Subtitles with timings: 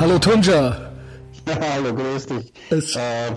[0.00, 0.90] Hallo Tunja.
[1.46, 2.52] Hallo, grüß dich.
[2.70, 3.36] Es, äh,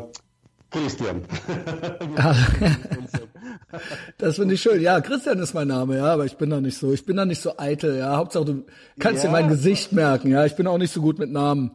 [0.72, 1.22] Christian.
[4.18, 4.82] das finde ich schön.
[4.82, 6.94] Ja, Christian ist mein Name, ja, aber ich bin da nicht so.
[6.94, 8.16] Ich bin da nicht so eitel, ja.
[8.16, 8.66] Hauptsache du
[8.98, 9.30] kannst Ja.
[9.30, 10.46] dir mein Gesicht merken, ja.
[10.46, 11.72] Ich bin auch nicht so gut mit Namen.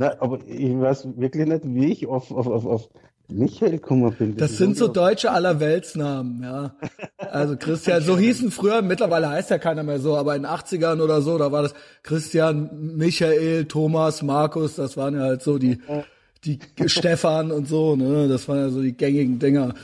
[0.00, 2.88] Na, aber ich weiß wirklich nicht, wie ich auf, auf, auf, auf
[3.28, 4.34] Michael gekommen bin.
[4.34, 6.74] Das ist sind so deutsche Allerweltsnamen, ja.
[7.18, 11.02] Also Christian, so hießen früher, mittlerweile heißt ja keiner mehr so, aber in den 80ern
[11.02, 15.82] oder so, da war das Christian, Michael, Thomas, Markus, das waren ja halt so die,
[16.46, 19.74] die Stefan und so, ne, das waren ja so die gängigen Dinger.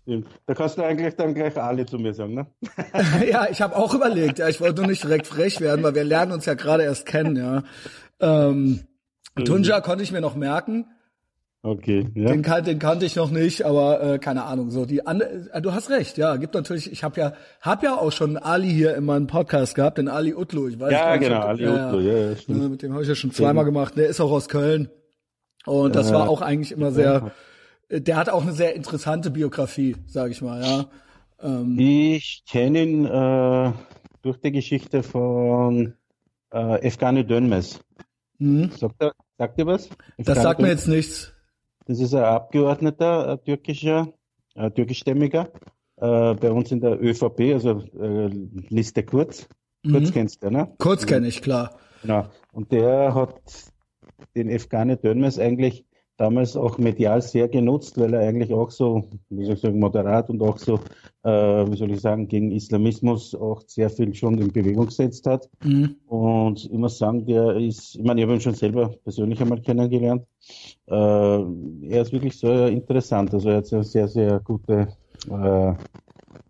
[0.00, 0.28] Stimmt.
[0.46, 2.46] Da kannst du eigentlich dann gleich alle zu mir sagen, ne?
[3.30, 6.04] ja, ich habe auch überlegt, ja, ich wollte nur nicht direkt frech werden, weil wir
[6.04, 7.62] lernen uns ja gerade erst kennen, ja.
[8.18, 8.80] Ähm,
[9.34, 10.86] Tunja konnte ich mir noch merken,
[11.64, 12.26] Okay, ja.
[12.32, 14.72] Den, kan den kannte ich noch nicht, aber äh, keine Ahnung.
[14.72, 16.90] So die äh, du hast recht, ja, gibt natürlich.
[16.90, 20.34] Ich habe ja, hab ja auch schon Ali hier in meinem Podcast gehabt, den Ali
[20.34, 20.66] Utlu.
[20.66, 22.64] Ich weiß Ja, nicht, genau, Ali Utlu, ja, ja, stimmt.
[22.64, 23.96] Äh, mit dem habe ich ja schon zweimal gemacht.
[23.96, 24.90] Der ist auch aus Köln
[25.64, 27.30] und das war auch eigentlich immer sehr.
[27.88, 30.62] äh, Der hat auch eine sehr interessante Biografie, sage ich mal.
[30.64, 30.86] Ja,
[31.48, 33.72] ähm, Ich kenne ihn äh,
[34.22, 35.94] durch die Geschichte von
[36.52, 37.78] äh, Efgani Dönmez.
[38.42, 39.88] Hm, Sagt, er, sagt ihr was?
[39.88, 41.32] das Efgani sagt mir jetzt nichts.
[41.86, 44.08] Das ist ein Abgeordneter, ein türkischer,
[44.54, 45.48] äh, türkischstämmiger,
[45.96, 48.28] äh, bei uns in der ÖVP, also äh,
[48.68, 49.48] Liste Kurz.
[49.90, 50.12] Kurz Mhm.
[50.12, 50.72] kennst du, ne?
[50.78, 51.76] Kurz kenne ich klar.
[52.02, 52.26] Genau.
[52.52, 53.40] Und der hat
[54.36, 55.84] den Efgani Dönmez eigentlich
[56.16, 60.30] damals auch medial sehr genutzt, weil er eigentlich auch so, wie soll ich sagen, moderat
[60.30, 60.78] und auch so,
[61.24, 61.30] äh,
[61.70, 65.48] wie soll ich sagen, gegen Islamismus auch sehr viel schon in Bewegung gesetzt hat.
[65.62, 65.96] Mhm.
[66.06, 69.60] Und ich muss sagen, der ist, ich meine, ich habe ihn schon selber persönlich einmal
[69.60, 70.26] kennengelernt.
[70.86, 73.32] Äh, er ist wirklich sehr interessant.
[73.34, 74.88] Also er hat sehr, sehr, sehr gute,
[75.28, 75.74] äh,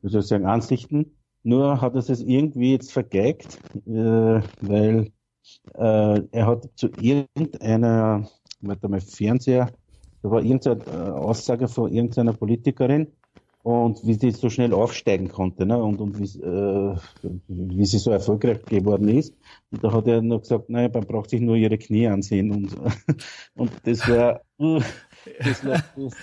[0.03, 1.13] wie soll ich sagen, Ansichten.
[1.45, 5.13] Nur hat er es irgendwie jetzt vergeigt, äh, weil
[5.75, 8.29] äh, er hat zu irgendeiner,
[8.61, 9.71] warte mal, Fernseher,
[10.23, 13.09] da war irgendeine äh, Aussage von irgendeiner Politikerin,
[13.63, 15.81] und wie sie so schnell aufsteigen konnte ne?
[15.81, 16.97] und, und wie, äh,
[17.49, 19.35] wie sie so erfolgreich geworden ist.
[19.71, 22.77] Und da hat er noch gesagt, naja, man braucht sich nur ihre Knie ansehen und,
[23.55, 25.83] und das war, das war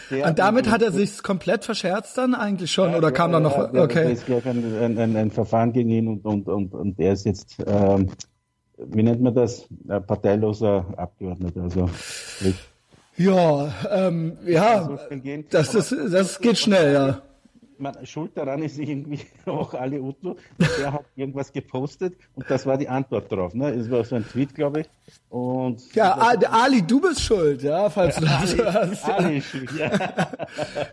[0.09, 3.57] sehr Und damit hat er sich komplett verscherzt dann eigentlich schon oder kam dann noch?
[3.57, 4.11] ja, Da Okay.
[4.11, 7.25] ist gleich ein, ein, ein, ein Verfahren gegen ihn und, und, und, und er ist
[7.25, 8.09] jetzt, ähm,
[8.77, 11.63] wie nennt man das, ein parteiloser Abgeordneter.
[11.63, 11.89] Also,
[13.17, 15.45] Ja, ähm, ja, gehen.
[15.49, 17.21] das ist, das geht schnell, ja.
[17.79, 20.35] Man, schuld daran ist irgendwie auch Ali Utlu.
[20.79, 23.53] Der hat irgendwas gepostet und das war die Antwort drauf.
[23.53, 23.69] Ne?
[23.71, 24.89] Es war so ein Tweet, glaube ich.
[25.29, 29.05] Und Ja, Ali, du bist schuld, ja, falls du das Ali, hörst.
[29.05, 29.89] Ali ist schuld, ja.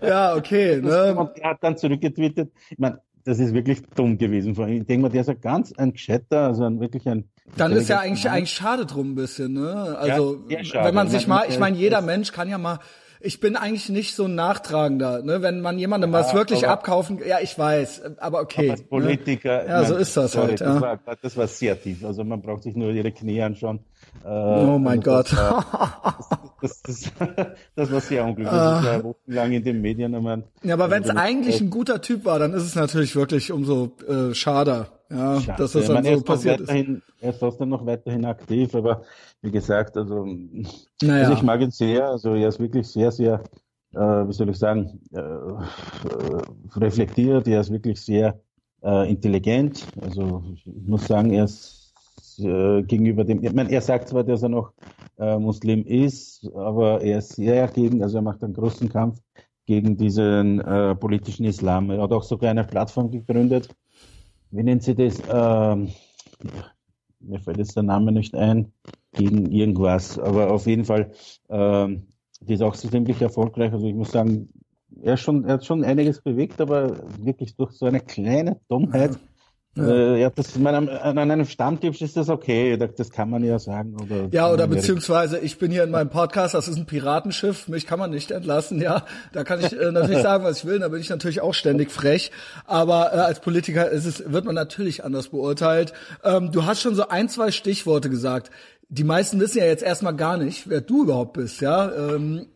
[0.06, 1.14] Ja, okay, ne?
[1.16, 2.50] Und er hat dann zurückgetweetet.
[2.70, 4.82] Ich meine, das ist wirklich dumm gewesen von ihm.
[4.82, 7.28] Ich denke mal, der ist ein ganz ein gescheiter, also ein, wirklich ein.
[7.56, 8.34] Dann ist ja eigentlich Mann.
[8.34, 9.96] eigentlich schade drum ein bisschen, ne?
[9.98, 10.86] Also Ja, schade.
[10.88, 12.78] wenn man Ich sich mal, ich meine, jeder Mensch kann ja mal.
[13.20, 15.40] Ich bin eigentlich nicht so ein Nachtragender, ne?
[15.42, 18.70] Wenn man jemandem was wirklich aber- abkaufen, ja, ich weiß, aber okay.
[18.70, 19.62] Als Politiker.
[19.62, 19.68] Ne?
[19.68, 20.80] Ja, ich so ist das sorry, halt, Das, ja.
[20.80, 22.04] war, das war sehr tief.
[22.04, 23.80] Also man braucht sich nur ihre Knie anschauen.
[24.24, 25.32] Äh, Oh mein also Gott.
[25.32, 26.18] Das war,
[26.62, 27.12] das, das,
[27.74, 28.50] das war sehr unglücklich.
[28.52, 30.14] Das war wochenlang in den Medien.
[30.14, 32.74] Ich meine, Ja, aber wenn es also, eigentlich ein guter Typ war, dann ist es
[32.74, 35.62] natürlich wirklich umso äh, schader, ja, Schade.
[35.62, 36.70] dass das dann so passiert ist.
[37.20, 39.02] Er ist trotzdem noch weiterhin aktiv, aber
[39.42, 40.26] wie gesagt, also,
[41.02, 41.22] Naja.
[41.22, 42.08] also ich mag ihn sehr.
[42.08, 43.42] Also er ist wirklich sehr, sehr,
[43.94, 46.42] äh, wie soll ich sagen, äh, äh,
[46.76, 47.46] reflektiert.
[47.46, 48.40] Er ist wirklich sehr
[48.82, 49.86] äh, intelligent.
[50.00, 51.94] Also ich muss sagen, er ist
[52.38, 54.72] äh, gegenüber dem, ich meine, er sagt zwar, dass er noch
[55.18, 59.18] Muslim ist, aber er ist sehr gegen, also er macht einen großen Kampf
[59.64, 60.62] gegen diesen
[61.00, 61.88] politischen Islam.
[61.88, 63.74] Er hat auch sogar eine Plattform gegründet.
[64.50, 65.20] Wie nennt sie das?
[65.28, 65.90] Ähm,
[67.20, 68.72] mir fällt jetzt der Name nicht ein,
[69.12, 70.18] gegen irgendwas.
[70.18, 71.12] Aber auf jeden Fall,
[71.48, 72.06] ähm,
[72.40, 73.72] die ist auch so ziemlich erfolgreich.
[73.72, 74.48] Also ich muss sagen,
[75.02, 79.18] er, schon, er hat schon einiges bewegt, aber wirklich durch so eine kleine Dummheit.
[79.76, 83.58] Äh, ja, das, ich meine, an einem Stammtisch ist das okay, das, kann man ja
[83.58, 83.96] sagen.
[84.00, 87.86] Oder, Ja, oder beziehungsweise ich bin hier in meinem Podcast, das ist ein Piratenschiff, mich
[87.86, 89.04] kann man nicht entlassen, ja.
[89.32, 91.90] Da kann ich äh, natürlich sagen, was ich will, da bin ich natürlich auch ständig
[91.90, 92.30] frech.
[92.64, 95.92] Aber äh, als Politiker ist es, wird man natürlich anders beurteilt.
[96.24, 98.50] Ähm, du hast schon so ein, zwei Stichworte gesagt.
[98.88, 101.90] Die meisten wissen ja jetzt erstmal gar nicht, wer du überhaupt bist, ja.
[101.92, 102.46] Ähm,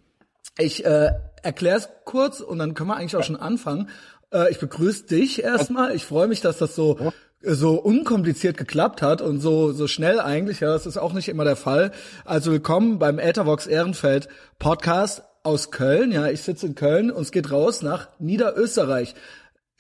[0.59, 1.11] ich äh,
[1.43, 3.89] erkläre es kurz und dann können wir eigentlich auch schon anfangen.
[4.33, 5.95] Äh, ich begrüße dich erstmal.
[5.95, 7.13] Ich freue mich, dass das so
[7.43, 10.61] so unkompliziert geklappt hat und so so schnell eigentlich.
[10.61, 11.93] Ja, das ist auch nicht immer der Fall.
[12.25, 14.29] Also willkommen beim Ethervox Ehrenfeld
[14.59, 16.13] Podcast aus Köln.
[16.13, 19.15] Ja, ich sitze in Köln und es geht raus nach Niederösterreich.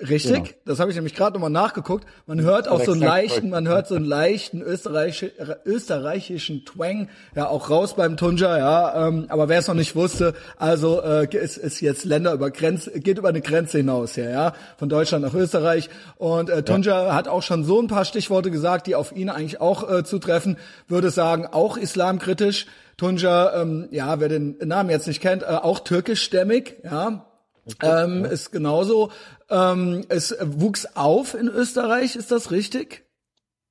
[0.00, 0.49] Richtig, genau.
[0.64, 2.06] das habe ich nämlich gerade nochmal nachgeguckt.
[2.26, 5.32] Man hört auch so einen leichten, man hört so einen leichten österreichisch,
[5.67, 9.08] österreichischen Twang ja auch raus beim Tunja, ja.
[9.08, 12.99] Ähm, aber wer es noch nicht wusste, also äh, ist, ist jetzt Länder über Grenze,
[12.99, 15.91] geht über eine Grenze hinaus her, ja, von Deutschland nach Österreich.
[16.17, 17.14] Und äh, Tunja ja.
[17.14, 20.56] hat auch schon so ein paar Stichworte gesagt, die auf ihn eigentlich auch äh, zutreffen.
[20.88, 22.67] Würde sagen, auch islamkritisch.
[22.97, 27.30] Tunja, ähm, ja, wer den Namen jetzt nicht kennt, äh, auch türkischstämmig, ja,
[27.83, 29.11] ähm, ist genauso.
[29.49, 33.05] Ähm, es wuchs auf in Österreich, ist das richtig?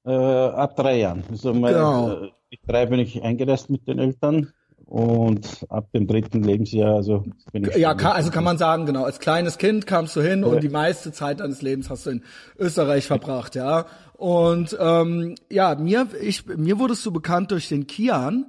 [0.06, 1.24] Äh, ab drei Jahren.
[1.30, 2.12] Also mein, genau.
[2.12, 4.52] äh, mit drei bin ich eingereist mit den Eltern
[4.86, 7.76] und ab dem dritten Lebensjahr, also bin ich.
[7.76, 9.04] Ja, kann, also kann man sagen, genau.
[9.04, 10.48] Als kleines Kind kamst du hin ja.
[10.48, 12.24] und die meiste Zeit deines Lebens hast du in
[12.58, 13.86] Österreich verbracht, ja.
[14.14, 18.48] Und ähm, ja, mir, ich, mir wurdest du bekannt durch den Kian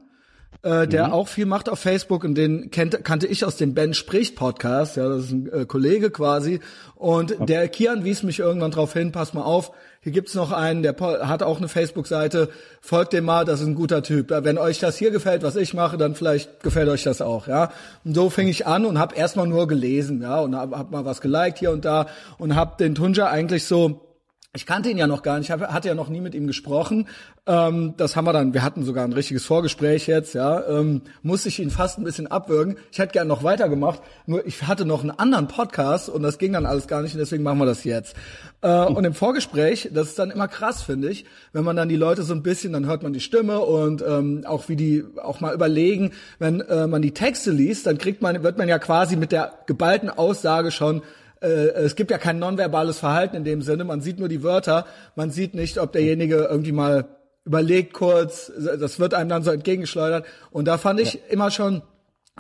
[0.63, 1.13] äh, der mhm.
[1.13, 4.97] auch viel macht auf Facebook und den kennt, kannte ich aus dem Ben spricht Podcast,
[4.97, 6.61] ja, das ist ein äh, Kollege quasi
[6.97, 7.47] und okay.
[7.47, 9.73] der Kian wies mich irgendwann drauf hin, pass mal auf,
[10.03, 12.49] hier gibt's noch einen, der hat auch eine Facebook-Seite,
[12.81, 14.31] folgt dem mal, das ist ein guter Typ.
[14.31, 17.71] Wenn euch das hier gefällt, was ich mache, dann vielleicht gefällt euch das auch, ja.
[18.05, 21.05] Und so fing ich an und habe erstmal nur gelesen, ja, und hab, hab mal
[21.05, 22.07] was geliked hier und da
[22.39, 24.10] und hab den Tunja eigentlich so
[24.53, 27.07] ich kannte ihn ja noch gar nicht, ich hatte ja noch nie mit ihm gesprochen.
[27.47, 30.67] Ähm, das haben wir dann, wir hatten sogar ein richtiges Vorgespräch jetzt, ja.
[30.67, 32.77] Ähm, musste ich ihn fast ein bisschen abwürgen.
[32.91, 36.53] Ich hätte gern noch weitergemacht, nur ich hatte noch einen anderen Podcast und das ging
[36.53, 38.17] dann alles gar nicht und deswegen machen wir das jetzt.
[38.61, 41.95] Äh, und im Vorgespräch, das ist dann immer krass, finde ich, wenn man dann die
[41.95, 45.39] Leute so ein bisschen, dann hört man die Stimme und ähm, auch wie die auch
[45.41, 46.11] mal überlegen,
[46.41, 49.53] wenn äh, man die Texte liest, dann kriegt man, wird man ja quasi mit der
[49.67, 51.03] geballten Aussage schon
[51.41, 53.85] äh, es gibt ja kein nonverbales Verhalten in dem Sinne.
[53.85, 54.87] Man sieht nur die Wörter.
[55.17, 57.09] Man sieht nicht, ob derjenige irgendwie mal
[57.45, 58.53] überlegt kurz.
[58.59, 60.27] Das wird einem dann so entgegengeschleudert.
[60.51, 61.21] Und da fand ich ja.
[61.31, 61.83] immer schon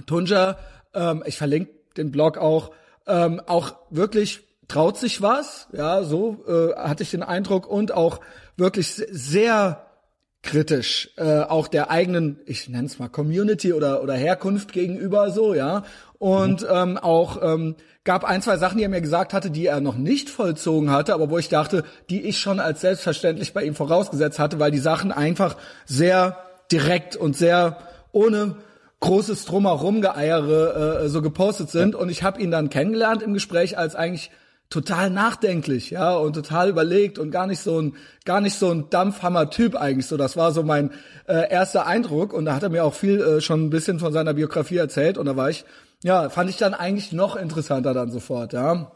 [0.07, 0.59] Tunja,
[0.95, 2.71] ähm, ich verlinke den Blog auch,
[3.07, 5.69] ähm, auch wirklich traut sich was.
[5.73, 8.21] Ja, so äh, hatte ich den Eindruck und auch
[8.57, 9.87] wirklich sehr
[10.43, 15.55] kritisch äh, auch der eigenen, ich nenne es mal Community oder oder Herkunft gegenüber so,
[15.55, 15.85] ja.
[16.19, 16.69] Und mhm.
[16.73, 19.97] ähm, auch ähm, gab ein, zwei Sachen, die er mir gesagt hatte, die er noch
[19.97, 24.39] nicht vollzogen hatte, aber wo ich dachte, die ich schon als selbstverständlich bei ihm vorausgesetzt
[24.39, 26.39] hatte, weil die Sachen einfach sehr
[26.73, 27.79] direkt und sehr
[28.13, 28.57] ohne
[29.01, 31.95] großes Drumherum geeiere äh, so gepostet sind.
[31.95, 34.31] Und ich habe ihn dann kennengelernt im Gespräch als eigentlich
[34.71, 38.89] total nachdenklich, ja, und total überlegt und gar nicht so ein, gar nicht so ein
[38.89, 40.17] Dampfhammer-Typ eigentlich so.
[40.17, 40.93] Das war so mein
[41.27, 44.13] äh, erster Eindruck und da hat er mir auch viel äh, schon ein bisschen von
[44.13, 45.65] seiner Biografie erzählt und da war ich
[46.03, 48.93] ja, fand ich dann eigentlich noch interessanter dann sofort, ja.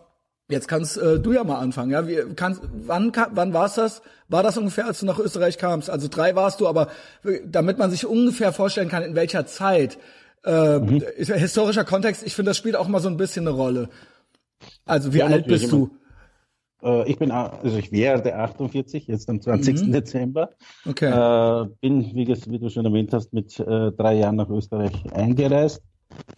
[0.51, 2.07] Jetzt kannst äh, du ja mal anfangen, ja.
[2.07, 4.03] Wie, kannst, wann wann war's das?
[4.29, 5.91] War das ungefähr, als du nach Österreich kamst?
[5.91, 6.89] Also drei warst du, aber
[7.45, 9.99] damit man sich ungefähr vorstellen kann, in welcher Zeit.
[10.45, 11.03] Äh, mhm.
[11.17, 13.89] Historischer Kontext, ich finde, das spielt auch mal so ein bisschen eine Rolle.
[14.85, 15.91] Also wie ja, alt bist du?
[16.83, 19.87] Äh, ich bin, also ich werde 48, jetzt am 20.
[19.87, 19.93] Mhm.
[19.93, 20.51] Dezember.
[20.87, 21.07] Okay.
[21.11, 25.83] Äh, bin, wie, wie, du schon erwähnt hast, mit äh, drei Jahren nach Österreich eingereist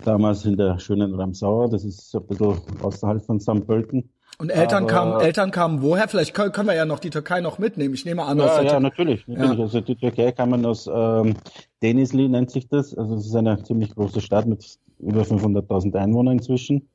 [0.04, 3.66] damals in der schönen Ramsauer, das ist ein bisschen außerhalb von St.
[3.66, 4.10] Pölten.
[4.38, 6.08] Und Eltern Aber, kamen, Eltern kamen woher?
[6.08, 7.94] Vielleicht können, wir ja noch die Türkei noch mitnehmen.
[7.94, 9.58] Ich nehme an, ja, ja, natürlich, natürlich.
[9.58, 9.64] Ja.
[9.64, 11.34] Also die Türkei kann man aus ähm,
[11.82, 12.96] Denizli nennt sich das.
[12.96, 16.86] Also es ist eine ziemlich große Stadt mit über 500.000 Einwohnern inzwischen.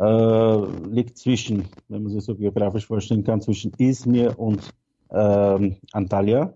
[0.00, 4.72] Äh, liegt zwischen, wenn man sich so geografisch vorstellen kann, zwischen Izmir und
[5.10, 6.54] ähm, Antalya.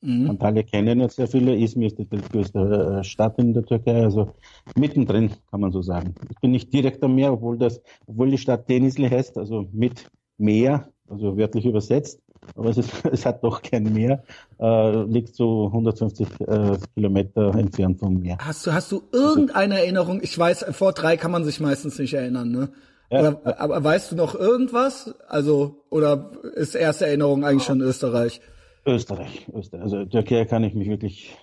[0.00, 0.30] Mhm.
[0.30, 1.54] Antalya kennen jetzt sehr viele.
[1.56, 4.30] Izmir ist die größte äh, Stadt in der Türkei, also
[4.78, 6.14] mittendrin, kann man so sagen.
[6.30, 10.10] Ich bin nicht direkt am Meer, obwohl das, obwohl die Stadt Denizli heißt, also mit
[10.38, 12.22] Meer, also wörtlich übersetzt,
[12.54, 14.22] aber es, ist, es hat doch kein Meer,
[14.60, 18.38] äh, liegt so 150 äh, Kilometer entfernt vom Meer.
[18.40, 20.20] Hast du, hast du irgendeine Erinnerung?
[20.22, 22.68] Ich weiß, vor drei kann man sich meistens nicht erinnern, ne?
[23.10, 25.14] Ja, oder, aber weißt du noch irgendwas?
[25.28, 28.40] Also, oder ist erste Erinnerung eigentlich schon Österreich?
[28.84, 29.82] Österreich, Österreich.
[29.82, 31.36] Also Türkei kann ich mich wirklich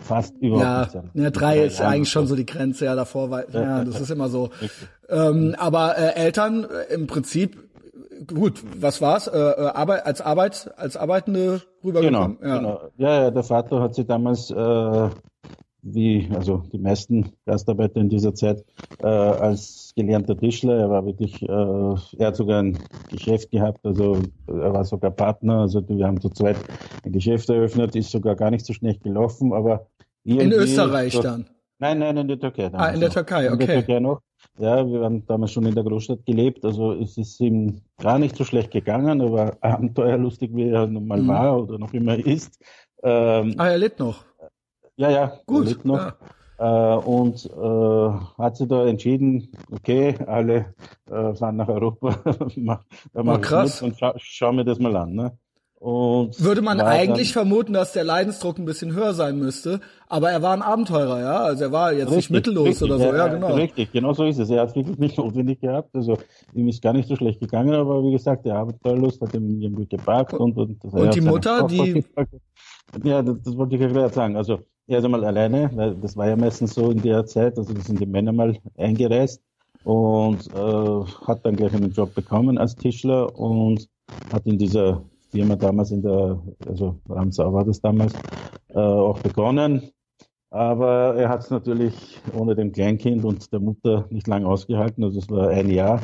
[0.00, 1.10] fast überhaupt ja, nicht sagen.
[1.14, 4.28] Ja, drei ist eigentlich schon so die Grenze, ja, davor war, ja, das ist immer
[4.28, 4.50] so.
[5.12, 7.69] Ähm, aber äh, Eltern äh, im Prinzip,
[8.26, 9.26] gut, was war's?
[9.26, 12.38] Äh, äh, Arbeit, als Arbeit, als Arbeitende rübergekommen?
[12.40, 12.58] Genau, ja.
[12.58, 12.80] genau.
[12.96, 15.10] Ja, ja, der Vater hat sie damals äh,
[15.82, 18.64] wie also die meisten Gastarbeiter in dieser Zeit
[19.02, 20.78] äh, als gelernter Tischler.
[20.78, 22.78] Er war wirklich, äh, er hat sogar ein
[23.10, 25.60] Geschäft gehabt, also er war sogar Partner.
[25.60, 26.56] Also wir haben zu zweit
[27.04, 29.86] ein Geschäft eröffnet, ist sogar gar nicht so schlecht gelaufen, aber
[30.24, 31.46] in Österreich doch, dann?
[31.78, 32.70] Nein, nein, in der Türkei.
[32.72, 33.62] Ah, in der Türkei, okay.
[33.62, 34.20] In der Türkei noch.
[34.60, 38.36] Ja, wir haben damals schon in der Großstadt gelebt, also es ist ihm gar nicht
[38.36, 41.28] so schlecht gegangen, aber abenteuerlustig, wie er nun mal mhm.
[41.28, 42.62] war oder noch immer ist.
[43.02, 44.22] Ähm, ah, er lebt noch.
[44.96, 45.82] Ja, ja, gut.
[45.86, 46.12] Noch.
[46.58, 46.94] Ja.
[46.94, 50.74] Äh, und äh, hat sich da entschieden, okay, alle
[51.10, 52.16] äh, fahren nach Europa,
[53.14, 53.80] da mach oh, krass.
[53.80, 55.14] und scha schau mir das mal an.
[55.14, 55.38] Ne?
[55.80, 60.42] Und Würde man eigentlich vermuten, dass der Leidensdruck ein bisschen höher sein müsste, aber er
[60.42, 61.38] war ein Abenteurer, ja.
[61.38, 63.54] Also er war jetzt richtig, nicht mittellos richtig, oder so, ja, ja, genau.
[63.54, 64.50] Richtig, genau so ist es.
[64.50, 65.94] Er hat es wirklich nicht notwendig gehabt.
[65.94, 66.18] Also
[66.52, 69.86] ihm ist gar nicht so schlecht gegangen, aber wie gesagt, der Abenteuerlust hat ihm irgendwie
[69.86, 72.04] gepackt und und, und, und die Mutter, die
[73.02, 74.36] ja, das, das wollte ich ja gerade sagen.
[74.36, 77.72] Also er ist einmal alleine, weil das war ja meistens so in der Zeit, also
[77.72, 79.40] da sind die Männer mal eingereist
[79.84, 83.88] und äh, hat dann gleich einen Job bekommen als Tischler und
[84.30, 88.12] hat in dieser Firma damals in der, also Ramsau war das damals,
[88.68, 89.90] äh, auch begonnen.
[90.50, 91.94] Aber er hat es natürlich
[92.36, 95.04] ohne dem Kleinkind und der Mutter nicht lange ausgehalten.
[95.04, 96.00] Also es war ein Jahr.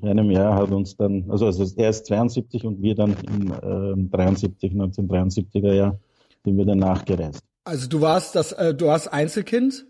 [0.00, 3.52] Nach einem Jahr hat uns dann, also, also er ist 72 und wir dann im
[3.52, 5.98] äh, 73, 1973er Jahr,
[6.44, 7.42] sind wir dann nachgereist.
[7.64, 9.86] Also du warst das, äh, du warst Einzelkind?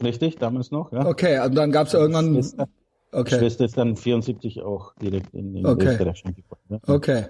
[0.00, 1.06] Richtig, damals noch, ja.
[1.06, 2.34] Okay, und dann gab es irgendwann.
[2.34, 2.68] Schwester,
[3.10, 3.38] okay.
[3.38, 5.88] Schwester ist dann 74 auch direkt in, in okay.
[5.88, 6.62] Österreich gekommen.
[6.68, 6.78] Ja.
[6.86, 7.24] Okay.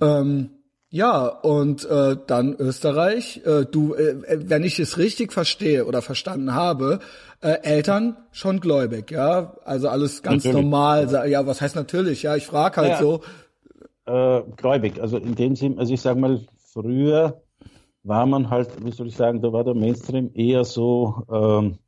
[0.00, 0.50] Ähm,
[0.88, 3.42] ja, und äh, dann Österreich.
[3.44, 4.16] Äh, du, äh,
[4.48, 7.00] wenn ich es richtig verstehe oder verstanden habe,
[7.40, 10.64] äh, Eltern schon gläubig, ja, also alles ganz natürlich.
[10.64, 11.28] normal.
[11.28, 12.22] Ja, was heißt natürlich?
[12.22, 13.20] Ja, ich frage halt ja, so.
[14.06, 16.40] Äh, gläubig, also in dem Sinn, also ich sag mal,
[16.72, 17.42] früher
[18.04, 21.78] war man halt, wie soll ich sagen, da war der Mainstream eher so, ähm,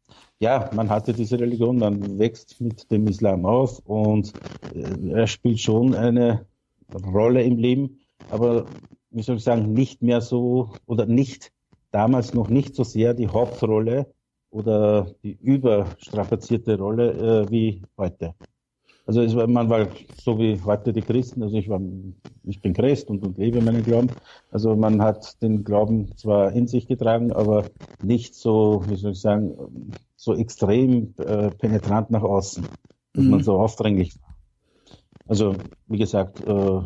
[0.40, 4.32] ja, man hatte diese Religion, man wächst mit dem Islam auf und
[4.74, 6.44] äh, er spielt schon eine
[6.94, 8.66] Rolle im Leben, aber
[9.10, 11.52] wie soll ich sagen, nicht mehr so oder nicht
[11.90, 14.12] damals noch nicht so sehr die Hauptrolle
[14.50, 18.34] oder die überstrapazierte Rolle äh, wie heute.
[19.08, 19.88] Also war, man war
[20.22, 21.80] so wie heute die Christen, also ich war,
[22.44, 24.08] ich bin Christ und, und lebe meinen Glauben.
[24.50, 27.64] Also man hat den Glauben zwar in sich getragen, aber
[28.02, 29.56] nicht so, wie soll ich sagen,
[30.14, 32.66] so extrem äh, penetrant nach außen,
[33.14, 33.30] dass mhm.
[33.30, 34.27] man so aufdringlich war.
[35.28, 35.54] Also
[35.86, 36.80] wie gesagt, äh,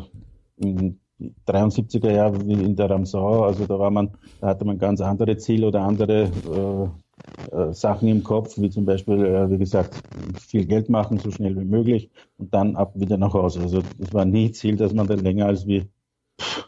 [0.57, 0.99] im
[1.47, 5.37] 73er Jahr wie in der Ramsau, also da war man, da hatte man ganz andere
[5.37, 9.95] Ziele oder andere äh, äh, Sachen im Kopf, wie zum Beispiel, äh, wie gesagt,
[10.39, 13.61] viel Geld machen, so schnell wie möglich und dann ab wieder nach Hause.
[13.61, 15.89] Also es war nie Ziel, dass man dann länger als wie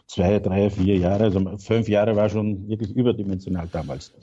[0.06, 4.14] zwei, drei, vier Jahre, also fünf Jahre war schon wirklich überdimensional damals.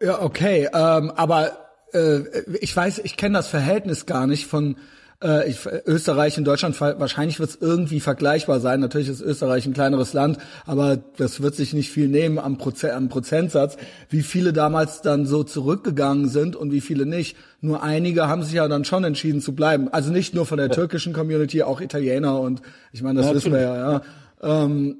[0.00, 1.52] Ja, okay, ähm, aber
[1.92, 2.20] äh,
[2.60, 4.76] ich weiß, ich kenne das Verhältnis gar nicht von
[5.22, 8.80] äh, ich, Österreich und Deutschland, wahrscheinlich wird es irgendwie vergleichbar sein.
[8.80, 12.94] Natürlich ist Österreich ein kleineres Land, aber das wird sich nicht viel nehmen am, Proze
[12.94, 13.76] am Prozentsatz,
[14.08, 17.36] wie viele damals dann so zurückgegangen sind und wie viele nicht.
[17.60, 19.88] Nur einige haben sich ja dann schon entschieden zu bleiben.
[19.88, 23.52] Also nicht nur von der türkischen Community, auch Italiener und ich meine, das ja, wissen
[23.52, 23.92] wir ja.
[23.92, 24.02] ja.
[24.42, 24.98] Ähm,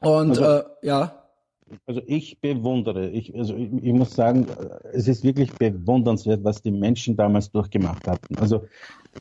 [0.00, 1.20] und also, äh, ja.
[1.86, 4.46] Also ich bewundere, ich, also ich, ich, muss sagen,
[4.92, 8.36] es ist wirklich bewundernswert, was die Menschen damals durchgemacht hatten.
[8.36, 8.66] Also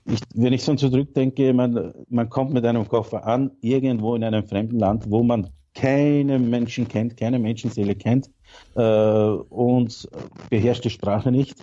[0.05, 4.45] ich, wenn ich so zurückdenke, man, man kommt mit einem Koffer an, irgendwo in einem
[4.45, 8.29] fremden Land, wo man keine Menschen kennt, keine Menschenseele kennt
[8.75, 10.07] äh, und
[10.49, 11.55] beherrscht die Sprache nicht,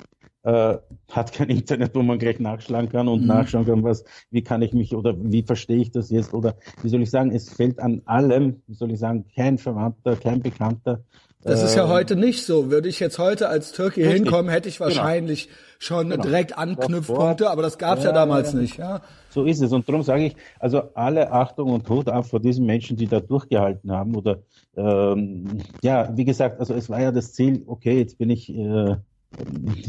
[0.42, 0.78] äh,
[1.10, 3.28] hat kein Internet, wo man gleich nachschlagen kann und mhm.
[3.28, 6.88] nachschauen kann, was, wie kann ich mich oder wie verstehe ich das jetzt oder wie
[6.88, 11.04] soll ich sagen, es fällt an allem, wie soll ich sagen, kein Verwandter, kein Bekannter
[11.42, 12.70] das ist ja ähm, heute nicht so.
[12.70, 14.14] Würde ich jetzt heute als Türke richtig.
[14.14, 14.88] hinkommen, hätte ich genau.
[14.88, 15.58] wahrscheinlich genau.
[15.78, 16.22] schon genau.
[16.22, 18.58] direkt Anknüpfpunkte, aber das gab es ja, ja, damals ja.
[18.58, 18.76] nicht.
[18.78, 19.00] Ja.
[19.30, 19.72] So ist es.
[19.72, 23.20] Und darum sage ich, also alle Achtung und Hut ab vor diesen Menschen, die da
[23.20, 24.14] durchgehalten haben.
[24.16, 24.40] Oder
[24.76, 25.46] ähm,
[25.82, 28.96] ja, wie gesagt, also es war ja das Ziel, okay, jetzt bin ich äh,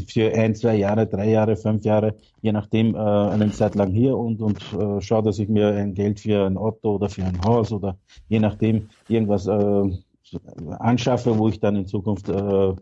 [0.06, 4.16] für ein, zwei Jahre, drei Jahre, fünf Jahre, je nachdem, äh, eine Zeit lang hier
[4.16, 7.42] und, und äh, schaue, dass ich mir ein Geld für ein Auto oder für ein
[7.44, 7.96] Haus oder
[8.28, 9.90] je nachdem irgendwas äh,
[10.78, 12.74] anschaffe, wo ich dann in Zukunft äh,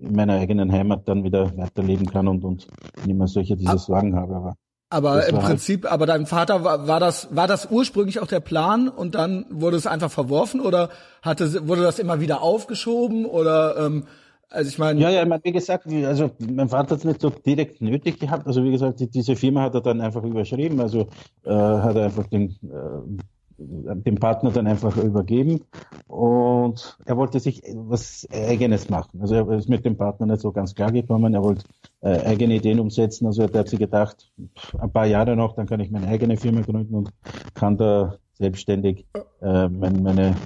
[0.00, 2.66] in meiner eigenen Heimat dann wieder weiterleben kann und, und
[3.04, 4.34] nicht mehr solche dieses Wagen habe.
[4.34, 4.56] Aber,
[4.90, 8.40] aber im Prinzip, halt aber dein Vater war, war das, war das ursprünglich auch der
[8.40, 10.90] Plan und dann wurde es einfach verworfen oder
[11.22, 14.04] hatte, wurde das immer wieder aufgeschoben oder ähm,
[14.52, 15.00] also ich meine.
[15.00, 18.46] Ja, ja, wie gesagt, also mein Vater hat es nicht so direkt nötig gehabt.
[18.46, 20.80] Also wie gesagt, diese Firma hat er dann einfach überschrieben.
[20.80, 21.08] Also
[21.44, 23.22] äh, hat er einfach den äh,
[23.66, 25.62] dem Partner dann einfach übergeben
[26.06, 29.20] und er wollte sich was Eigenes machen.
[29.20, 31.64] Also er ist mit dem Partner nicht so ganz klar gekommen, er wollte
[32.00, 34.30] äh, eigene Ideen umsetzen, also er hat sich gedacht,
[34.78, 37.10] ein paar Jahre noch, dann kann ich meine eigene Firma gründen und
[37.54, 39.06] kann da selbstständig
[39.40, 40.36] äh, meine, meine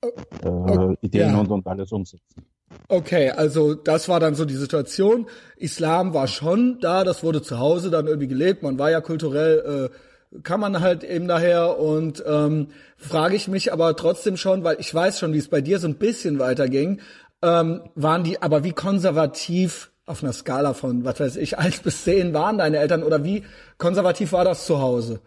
[0.00, 1.38] äh, Ideen ja.
[1.38, 2.44] und, und alles umsetzen.
[2.88, 5.26] Okay, also das war dann so die Situation.
[5.56, 9.90] Islam war schon da, das wurde zu Hause dann irgendwie gelebt, man war ja kulturell
[9.90, 9.96] äh,
[10.42, 14.92] kann man halt eben daher und ähm, frage ich mich aber trotzdem schon, weil ich
[14.92, 17.00] weiß schon, wie es bei dir so ein bisschen weiterging.
[17.42, 22.04] ähm, waren die, aber wie konservativ auf einer Skala von, was weiß ich, eins bis
[22.04, 23.44] zehn waren deine Eltern oder wie
[23.78, 25.20] konservativ war das zu Hause?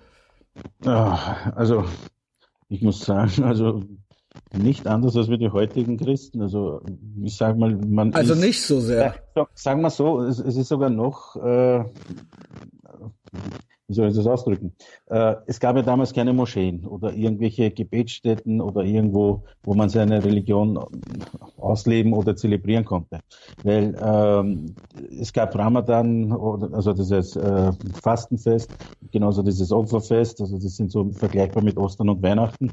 [0.84, 1.86] Also,
[2.70, 3.84] ich muss sagen, also
[4.54, 6.42] nicht anders als wir die heutigen Christen.
[6.42, 6.82] Also
[7.24, 9.16] ich sage mal, man also ist, nicht so sehr.
[9.36, 11.84] Ja, sagen wir so, es, es, ist sogar noch äh,
[13.88, 14.74] wie soll ich das ausdrücken?
[15.08, 20.24] Äh, es gab ja damals keine Moscheen oder irgendwelche Gebetsstätten oder irgendwo, wo man seine
[20.24, 20.78] Religion
[21.58, 23.20] ausleben oder zelebrieren konnte.
[23.64, 24.76] Weil ähm,
[25.20, 26.34] es gab Ramadan,
[26.74, 27.72] also dieses äh,
[28.04, 28.70] Fastenfest,
[29.12, 32.72] genauso dieses Opferfest, also das sind so vergleichbar mit Ostern und Weihnachten.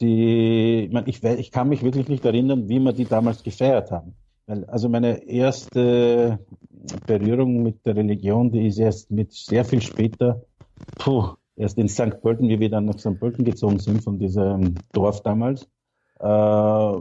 [0.00, 4.14] Die, ich, ich kann mich wirklich nicht erinnern, wie wir die damals gefeiert haben.
[4.46, 6.38] Weil, also meine erste
[7.06, 10.42] Berührung mit der Religion, die ist erst mit sehr viel später
[10.98, 12.20] puh, erst in St.
[12.20, 13.18] Pölten, wie wir dann nach St.
[13.18, 15.68] Pölten gezogen sind, von diesem Dorf damals,
[16.20, 17.00] äh,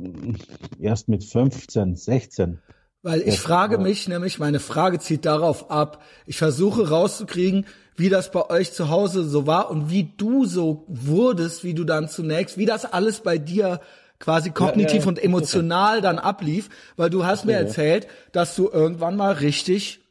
[0.80, 2.60] erst mit 15, 16.
[3.02, 7.66] Weil ich frage mich nämlich, meine Frage zieht darauf ab, ich versuche rauszukriegen,
[7.98, 11.84] wie das bei euch zu Hause so war und wie du so wurdest, wie du
[11.84, 13.82] dann zunächst, wie das alles bei dir
[14.20, 18.70] quasi kognitiv ja, ja, und emotional dann ablief, weil du hast mir erzählt, dass du
[18.70, 20.03] irgendwann mal richtig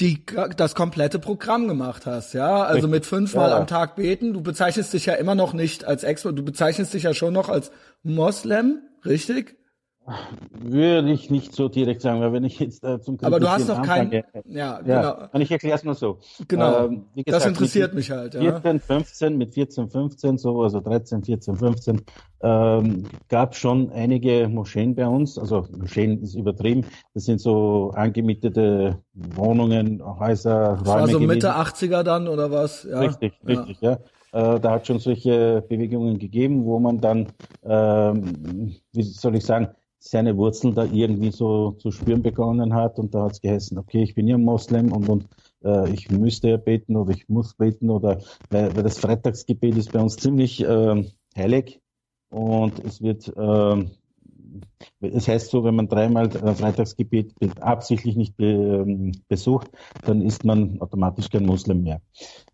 [0.00, 0.24] die
[0.56, 3.58] das komplette Programm gemacht hast, ja, also mit fünfmal ja.
[3.58, 4.32] am Tag beten.
[4.32, 7.48] Du bezeichnest dich ja immer noch nicht als Ex, du bezeichnest dich ja schon noch
[7.48, 7.70] als
[8.02, 9.57] Moslem, richtig?
[10.60, 13.68] Würde ich nicht so direkt sagen, weil wenn ich jetzt äh, zum Aber du hast
[13.68, 15.28] noch kein, ja, ja, genau.
[15.32, 16.18] Und ich erkläre es mal so.
[16.46, 16.86] Genau.
[16.86, 18.34] Ähm, gesagt, das interessiert mich halt.
[18.34, 18.60] Ja.
[18.60, 22.02] 14, 15, mit 14, 15, so, also 13, 14, 15,
[22.40, 25.38] ähm, gab schon einige Moscheen bei uns.
[25.38, 26.86] Also Moscheen ist übertrieben.
[27.14, 31.00] Das sind so angemietete Wohnungen, Häuser, das Räume.
[31.00, 32.84] War so Mitte 80er dann oder was?
[32.84, 33.00] Ja.
[33.00, 33.92] Richtig, richtig, ja.
[33.92, 33.98] ja.
[34.32, 37.28] Äh, da hat schon solche Bewegungen gegeben, wo man dann,
[37.62, 43.14] ähm, wie soll ich sagen, seine Wurzeln da irgendwie so zu spüren begonnen hat und
[43.14, 45.28] da hat es geheißen, okay, ich bin ja Moslem und, und
[45.64, 49.92] äh, ich müsste ja beten oder ich muss beten oder weil, weil das Freitagsgebet ist
[49.92, 51.04] bei uns ziemlich äh,
[51.36, 51.80] heilig
[52.30, 53.84] und es wird äh,
[55.00, 59.68] es heißt so, wenn man dreimal Freitagsgebet absichtlich nicht ähm, besucht,
[60.04, 62.00] dann ist man automatisch kein Muslim mehr.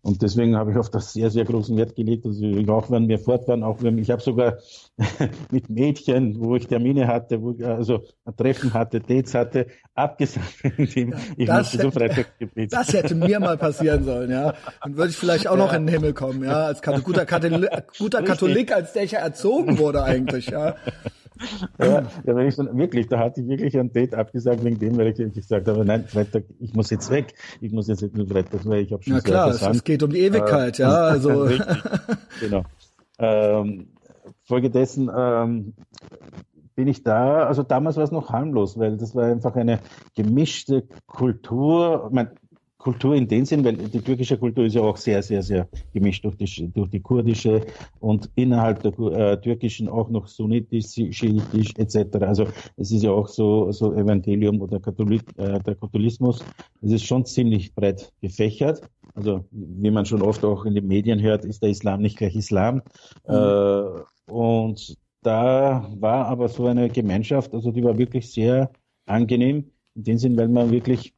[0.01, 2.25] Und deswegen habe ich auf das sehr, sehr großen Wert gelegt.
[2.25, 4.57] Also auch wenn wir fort waren, auch wenn ich habe sogar
[5.51, 8.03] mit Mädchen, wo ich Termine hatte, wo ich also
[8.37, 10.45] Treffen hatte, Dates hatte, abgesagt.
[10.77, 12.71] ich das, musste zum Freitagsgebet.
[12.71, 14.53] Das hätte mir mal passieren sollen, ja.
[14.83, 18.21] Dann würde ich vielleicht auch noch in den Himmel kommen, ja, als guter, Katholik, guter
[18.21, 20.75] Katholik, als der ich ja erzogen wurde eigentlich, ja.
[21.79, 25.07] Ja, wenn ich dann wirklich, da hatte ich wirklich ein Date abgesagt wegen dem, weil
[25.07, 28.65] ich gesagt habe, nein, Freitag, ich muss jetzt weg, ich muss jetzt nicht nur Freitag,
[28.65, 31.43] weil ich habe schon Ja klar, es geht um die Ewigkeit, äh, ja, also.
[31.43, 31.67] Richtig,
[32.39, 32.63] genau.
[33.17, 33.87] Ähm,
[34.43, 35.73] folgedessen ähm,
[36.75, 39.79] bin ich da, also damals war es noch harmlos, weil das war einfach eine
[40.15, 42.05] gemischte Kultur.
[42.07, 42.31] Ich mein,
[42.85, 46.23] Kultur in dem Sinn, weil die türkische Kultur ist ja auch sehr, sehr, sehr gemischt
[46.23, 47.61] durch die, durch die kurdische
[47.99, 52.17] und innerhalb der äh, türkischen auch noch sunnitisch, schiitisch etc.
[52.21, 52.45] Also
[52.77, 56.45] es ist ja auch so, so Evangelium oder Katholik, äh, der Katholismus.
[56.83, 58.87] Es ist schon ziemlich breit gefächert.
[59.15, 62.35] Also wie man schon oft auch in den Medien hört, ist der Islam nicht gleich
[62.35, 62.83] Islam.
[63.27, 63.33] Mhm.
[63.33, 68.69] Äh, und da war aber so eine Gemeinschaft, also die war wirklich sehr
[69.07, 71.14] angenehm in dem Sinn, weil man wirklich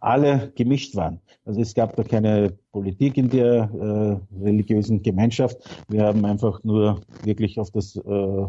[0.00, 1.20] alle gemischt waren.
[1.44, 5.58] Also es gab da keine Politik in der äh, religiösen Gemeinschaft.
[5.88, 8.46] Wir haben einfach nur wirklich auf das, äh,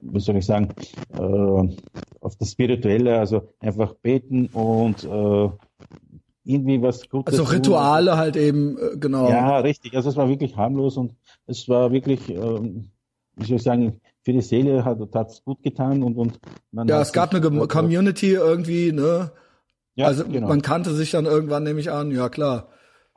[0.00, 0.68] wie soll ich sagen,
[1.14, 1.76] äh,
[2.20, 5.48] auf das Spirituelle, also einfach beten und äh,
[6.44, 7.38] irgendwie was Gutes.
[7.38, 8.18] Also Rituale tun.
[8.18, 9.28] halt eben, äh, genau.
[9.28, 9.94] Ja, richtig.
[9.94, 11.14] Also es war wirklich harmlos und
[11.46, 12.90] es war wirklich, ähm,
[13.36, 16.40] wie soll ich sagen, für die Seele hat es gut getan und, und
[16.72, 19.32] man Ja, es gab eine Community irgendwie, ne?
[20.00, 20.48] Ja, also genau.
[20.48, 22.68] man kannte sich dann irgendwann, nehme ich an, ja klar.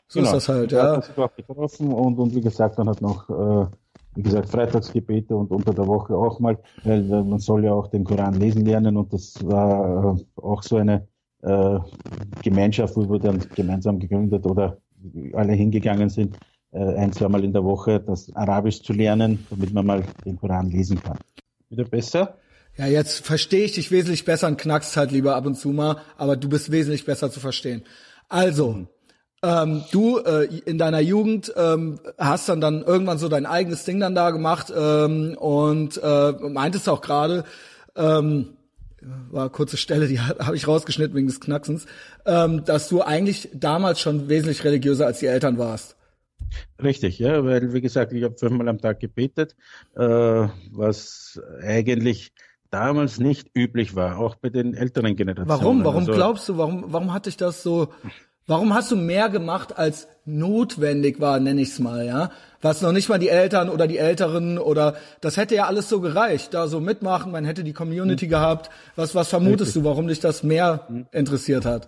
[0.08, 0.32] So genau.
[0.32, 1.02] ist das halt, ja.
[1.16, 3.68] Auch getroffen und, und wie gesagt, man hat noch, äh,
[4.16, 7.88] wie gesagt, Freitagsgebete und unter der Woche auch mal, weil, weil man soll ja auch
[7.88, 11.08] den Koran lesen lernen und das war äh, auch so eine
[11.42, 11.80] äh,
[12.44, 14.78] Gemeinschaft, wo wir dann gemeinsam gegründet oder
[15.34, 16.38] alle hingegangen sind,
[16.72, 20.70] äh, ein, zweimal in der Woche das Arabisch zu lernen, damit man mal den Koran
[20.70, 21.18] lesen kann.
[21.70, 22.38] Wieder besser?
[22.76, 25.98] Ja, jetzt verstehe ich dich wesentlich besser und knackst halt lieber ab und zu mal,
[26.18, 27.84] aber du bist wesentlich besser zu verstehen.
[28.30, 28.88] Also, mhm.
[29.44, 34.00] ähm, du äh, in deiner Jugend ähm, hast dann dann irgendwann so dein eigenes Ding
[34.00, 37.44] dann da gemacht ähm, und äh, meintest auch gerade,
[37.96, 38.58] ähm,
[39.30, 41.86] war kurze Stelle, die habe ich rausgeschnitten wegen des Knacksens,
[42.26, 45.96] ähm, dass du eigentlich damals schon wesentlich religiöser als die Eltern warst.
[46.82, 49.56] Richtig, ja, weil wie gesagt, ich habe fünfmal am Tag gebetet,
[49.96, 52.34] äh, was eigentlich
[52.74, 55.50] damals nicht üblich war, auch bei den älteren Generationen.
[55.62, 55.86] Warum?
[55.86, 57.90] Warum also, glaubst du, warum, warum hat dich das so,
[58.48, 62.32] warum hast du mehr gemacht als notwendig war, nenne ich es mal, ja?
[62.62, 66.00] Was noch nicht mal die Eltern oder die Älteren oder das hätte ja alles so
[66.00, 68.30] gereicht, da so mitmachen, man hätte die Community mhm.
[68.30, 68.70] gehabt.
[68.96, 71.06] Was, was vermutest du, warum dich das mehr mhm.
[71.12, 71.88] interessiert hat?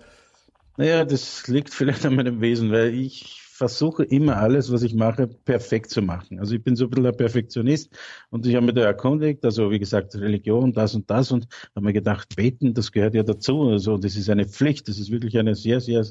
[0.78, 5.28] Naja, das liegt vielleicht an meinem Wesen, weil ich versuche immer alles, was ich mache,
[5.28, 6.39] perfekt zu machen.
[6.39, 7.89] Also ich bin so ein bisschen ein Perfektionist
[8.30, 11.86] und ich habe mir da erkundigt, also wie gesagt, Religion, das und das und habe
[11.86, 13.70] mir gedacht, beten, das gehört ja dazu.
[13.70, 16.06] Also das ist eine Pflicht, das ist wirklich eine sehr, sehr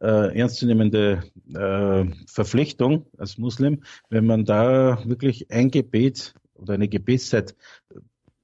[0.00, 1.22] äh, ernstzunehmende
[1.54, 7.54] äh, Verpflichtung als Muslim, wenn man da wirklich ein Gebet oder eine Gebetszeit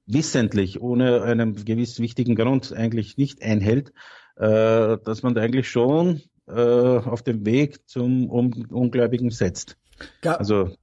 [0.05, 3.91] wissentlich, ohne einen gewiss wichtigen Grund eigentlich nicht einhält,
[4.37, 9.77] äh, dass man da eigentlich schon äh, auf dem Weg zum Un Ungläubigen setzt.
[10.21, 10.75] Ga also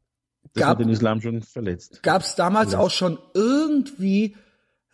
[0.54, 2.02] das gab, hat den Islam schon verletzt.
[2.02, 2.86] Gab es damals verletzt.
[2.86, 4.36] auch schon irgendwie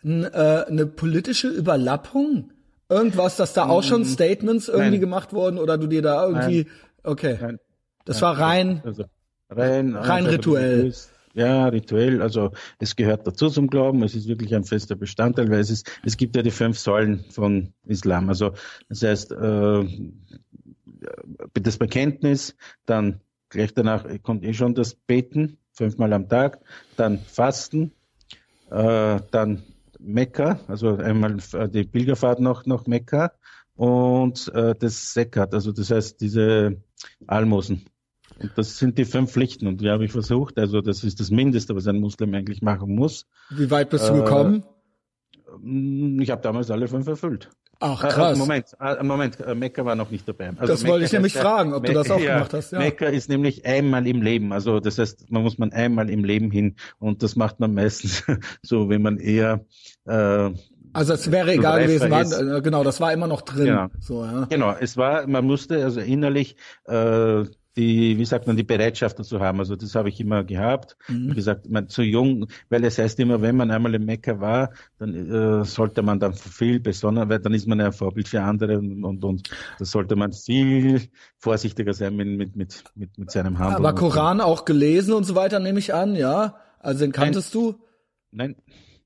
[0.03, 2.51] äh, eine politische Überlappung?
[2.87, 4.99] Irgendwas, dass da auch schon mm, Statements irgendwie Nein.
[4.99, 6.73] gemacht wurden oder du dir da irgendwie Nein.
[7.03, 7.37] okay.
[7.39, 7.59] Nein.
[8.05, 9.05] Das war rein also,
[9.49, 10.91] rein, rein rituell.
[11.35, 12.23] Ja, rituell.
[12.23, 14.01] Also es gehört dazu zum Glauben.
[14.03, 17.23] Es ist wirklich ein fester Bestandteil, weil es ist, es gibt ja die fünf Säulen
[17.29, 18.29] von Islam.
[18.29, 18.53] Also
[18.89, 19.85] das heißt, äh,
[21.53, 26.59] das Bekenntnis, dann gleich danach kommt eh schon das Beten, fünfmal am Tag,
[26.97, 27.91] dann Fasten,
[28.69, 29.63] äh, dann
[29.99, 31.37] Mekka, also einmal
[31.69, 33.33] die Pilgerfahrt noch nach Mekka
[33.75, 36.81] und äh, das Sekat, also das heißt diese
[37.27, 37.85] Almosen.
[38.39, 40.57] Und das sind die fünf Pflichten und die habe ich versucht.
[40.57, 43.25] Also das ist das Mindeste, was ein Muslim eigentlich machen muss.
[43.49, 44.63] Wie weit bist du äh, gekommen?
[46.21, 47.49] Ich habe damals alle fünf erfüllt.
[47.79, 48.37] Ach äh, äh, krass.
[48.37, 50.49] Moment, Moment, Mekka war noch nicht dabei.
[50.57, 52.71] Also das wollte ich nämlich fragen, ob Mekka, du das auch ja, gemacht hast.
[52.71, 52.79] Ja.
[52.79, 54.51] Mekka ist nämlich einmal im Leben.
[54.51, 58.23] Also das heißt, man muss man einmal im Leben hin und das macht man meistens
[58.61, 59.65] so, wenn man eher
[60.05, 60.51] äh,
[60.91, 63.65] also es wäre egal gewesen, wann, genau, das war immer noch drin.
[63.65, 63.87] Genau.
[63.99, 64.45] So, ja.
[64.49, 67.43] genau, es war, man musste also innerlich äh,
[67.77, 69.59] die, wie sagt man, die Bereitschaft dazu haben.
[69.59, 70.97] Also das habe ich immer gehabt.
[71.07, 71.31] Mhm.
[71.31, 74.71] Wie gesagt, man zu jung, weil es heißt immer, wenn man einmal im Mecker war,
[74.97, 75.13] dann
[75.61, 78.77] äh, sollte man dann viel besonders, weil dann ist man ja ein Vorbild für andere
[78.79, 83.59] und, und, und da sollte man viel vorsichtiger sein mit, mit, mit, mit, mit seinem
[83.59, 83.85] Handeln.
[83.85, 86.55] Aber Koran auch gelesen und so weiter, nehme ich an, ja?
[86.79, 87.63] Also den kanntest Nein.
[87.63, 87.79] du?
[88.31, 88.55] Nein.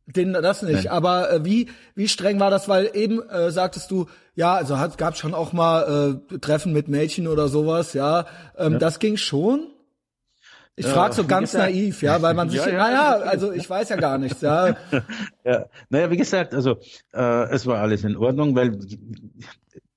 [0.06, 0.86] Den, das nicht.
[0.86, 0.94] Nein.
[0.94, 2.68] Aber äh, wie, wie streng war das?
[2.68, 6.88] Weil eben äh, sagtest du, ja, also hat, gab schon auch mal äh, Treffen mit
[6.88, 8.26] Mädchen oder sowas, ja.
[8.58, 8.80] Ähm, ja.
[8.80, 9.68] Das ging schon.
[10.76, 13.70] Ich frage so ganz gesagt, naiv, ja, weil man sich, ja, ja, naja, also ich
[13.70, 14.76] weiß ja gar nichts, ja.
[15.46, 16.78] ja, naja, wie gesagt, also
[17.13, 18.80] äh, es war alles in Ordnung, weil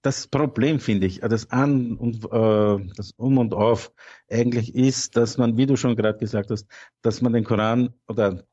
[0.02, 3.90] das Problem finde ich, das An und äh, das Um und Auf
[4.30, 6.66] eigentlich ist, dass man, wie du schon gerade gesagt hast,
[7.02, 8.44] dass man den Koran oder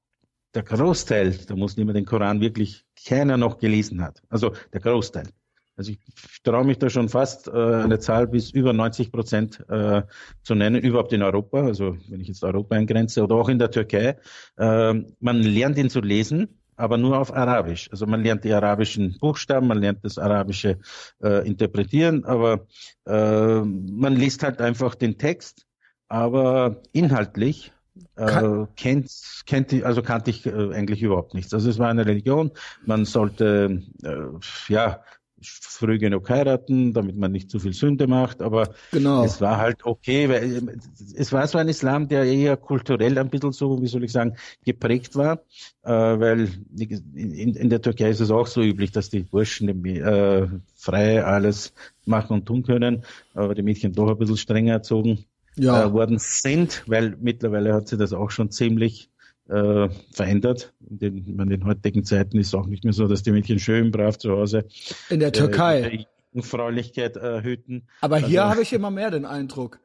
[0.53, 4.21] der Großteil der Muslime den Koran wirklich keiner noch gelesen hat.
[4.29, 5.27] Also der Großteil.
[5.75, 5.99] Also ich
[6.43, 10.03] traue mich da schon fast äh, eine Zahl bis über 90 Prozent äh,
[10.43, 13.71] zu nennen, überhaupt in Europa, also wenn ich jetzt Europa eingrenze oder auch in der
[13.71, 14.17] Türkei.
[14.57, 17.89] Äh, man lernt ihn zu lesen, aber nur auf Arabisch.
[17.91, 20.77] Also man lernt die arabischen Buchstaben, man lernt das Arabische
[21.23, 22.67] äh, interpretieren, aber
[23.07, 25.65] äh, man liest halt einfach den Text,
[26.07, 27.73] aber inhaltlich
[28.15, 29.11] äh, kennt,
[29.45, 31.53] kennt, also kannte ich äh, eigentlich überhaupt nichts.
[31.53, 32.51] Also es war eine Religion.
[32.85, 35.01] Man sollte äh, ja
[35.43, 38.41] früh genug heiraten, damit man nicht zu viel Sünde macht.
[38.41, 39.23] Aber genau.
[39.23, 40.79] es war halt okay, weil
[41.15, 44.35] es war so ein Islam, der eher kulturell ein bisschen so, wie soll ich sagen,
[44.63, 45.41] geprägt war,
[45.83, 50.47] äh, weil in, in, der Türkei ist es auch so üblich, dass die Burschen äh,
[50.75, 51.73] frei alles
[52.05, 53.03] machen und tun können,
[53.33, 55.25] aber die Mädchen doch ein bisschen strenger erzogen
[55.55, 55.85] ja.
[55.85, 59.09] äh, worden sind, weil mittlerweile hat sich das auch schon ziemlich
[59.49, 60.73] äh, verändert.
[60.89, 63.59] In den, in den heutigen Zeiten ist es auch nicht mehr so, dass die Mädchen
[63.59, 64.65] schön brav zu Hause
[65.09, 67.87] in der Türkei äh, Jungfräulichkeit äh, hüten.
[68.01, 69.79] Aber hier also, habe ich immer mehr den Eindruck.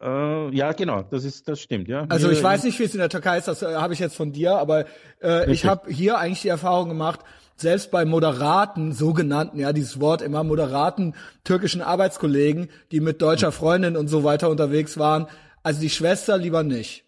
[0.00, 2.06] Äh, ja, genau, das ist, das stimmt, ja.
[2.08, 4.14] Also ich weiß nicht, wie es in der Türkei ist, das äh, habe ich jetzt
[4.14, 4.86] von dir, aber
[5.20, 7.20] äh, ich habe hier eigentlich die Erfahrung gemacht,
[7.60, 13.96] selbst bei moderaten, sogenannten, ja, dieses Wort immer moderaten türkischen Arbeitskollegen, die mit deutscher Freundin
[13.96, 15.26] und so weiter unterwegs waren,
[15.62, 17.04] also die Schwester lieber nicht.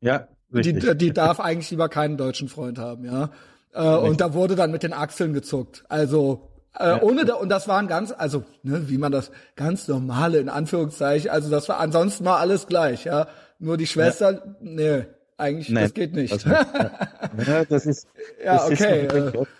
[0.00, 0.80] Ja, richtig.
[0.80, 3.30] Die, die darf eigentlich lieber keinen deutschen Freund haben, ja.
[3.72, 5.84] Äh, und da wurde dann mit den Achseln gezuckt.
[5.88, 7.02] Also äh, ja.
[7.02, 11.30] ohne da, und das waren ganz, also ne, wie man das ganz normale in Anführungszeichen,
[11.30, 13.28] also das war ansonsten mal alles gleich, ja.
[13.58, 14.40] Nur die Schwester, ja.
[14.60, 15.06] nee,
[15.38, 16.32] eigentlich, Nein, das geht nicht.
[16.32, 16.44] Das,
[17.46, 18.08] ja, das ist,
[18.42, 19.06] ja, das okay.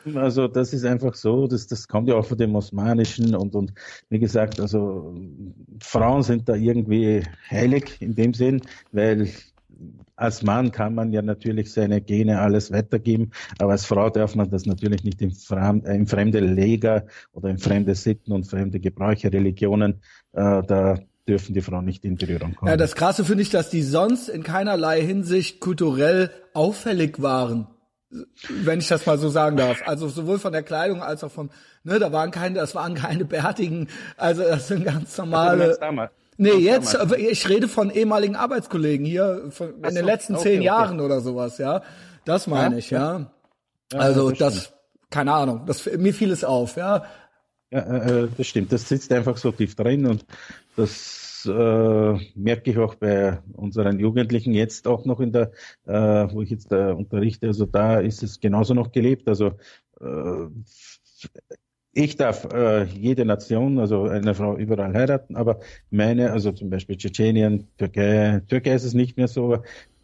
[0.04, 3.54] Ist also das ist einfach so, das, das kommt ja auch von dem Osmanischen und,
[3.54, 3.72] und
[4.08, 5.14] wie gesagt, also
[5.80, 8.62] Frauen sind da irgendwie heilig in dem Sinn,
[8.92, 9.28] weil
[10.16, 14.50] als Mann kann man ja natürlich seine Gene alles weitergeben, aber als Frau darf man
[14.50, 19.30] das natürlich nicht in, fremde, in fremde Leger oder in fremde Sitten und fremde Gebräuche,
[19.30, 20.00] Religionen,
[20.32, 22.70] äh, da dürfen die Frauen nicht in Berührung kommen.
[22.70, 27.68] Ja, das Krasse finde ich, dass die sonst in keinerlei Hinsicht kulturell auffällig waren
[28.48, 29.82] wenn ich das mal so sagen darf.
[29.86, 31.50] Also sowohl von der Kleidung als auch von,
[31.82, 35.76] ne, da waren keine, das waren keine bärtigen, also das sind ganz normale.
[36.38, 37.18] Nee, jetzt, damals.
[37.18, 40.66] ich rede von ehemaligen Arbeitskollegen hier von, in so, den letzten okay, zehn okay.
[40.66, 41.82] Jahren oder sowas, ja.
[42.24, 43.30] Das meine ja, ich, ja.
[43.92, 43.98] ja.
[43.98, 44.72] Also das, das
[45.08, 47.04] keine Ahnung, das, mir fiel es auf, ja.
[47.70, 48.70] Ja, äh, äh, das stimmt.
[48.70, 50.24] Das sitzt einfach so tief drin und
[50.76, 55.52] das äh, merke ich auch bei unseren Jugendlichen jetzt auch noch in der,
[55.86, 55.92] äh,
[56.32, 57.46] wo ich jetzt äh, unterrichte.
[57.46, 59.28] Also da ist es genauso noch gelebt.
[59.28, 59.52] Also
[60.00, 60.46] äh,
[61.92, 65.60] ich darf äh, jede Nation, also eine Frau überall heiraten, aber
[65.90, 69.62] meine, also zum Beispiel Tschetschenien, Türkei, Türkei ist es nicht mehr so, aber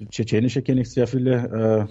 [0.09, 1.87] Tschetschenische kenne ich sehr viele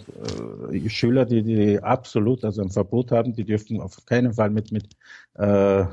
[0.72, 4.50] äh, äh, Schüler, die, die absolut also ein Verbot haben, die dürfen auf keinen Fall
[4.50, 4.88] mit, mit
[5.36, 5.86] äh,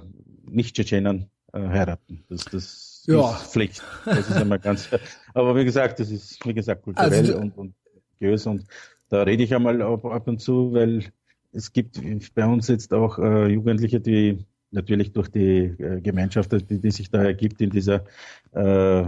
[0.46, 2.24] Nicht-Tschetschenern heiraten.
[2.28, 3.37] Das, das ja.
[3.37, 3.82] ist Pflicht.
[4.04, 4.88] Das ist immer ganz.
[5.34, 7.74] Aber wie gesagt, das ist wie gesagt kulturell also, und, und
[8.20, 8.64] religiös und
[9.08, 11.04] da rede ich einmal ab, ab und zu, weil
[11.52, 12.00] es gibt
[12.34, 17.11] bei uns jetzt auch äh, Jugendliche, die natürlich durch die äh, Gemeinschaft, die, die, sich
[17.11, 18.04] da ergibt in dieser
[18.52, 19.04] äh,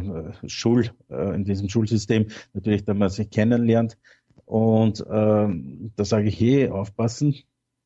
[0.47, 3.99] Schul, äh, in diesem Schulsystem, natürlich, da man sich kennenlernt.
[4.47, 7.35] Und ähm, da sage ich, hey, aufpassen,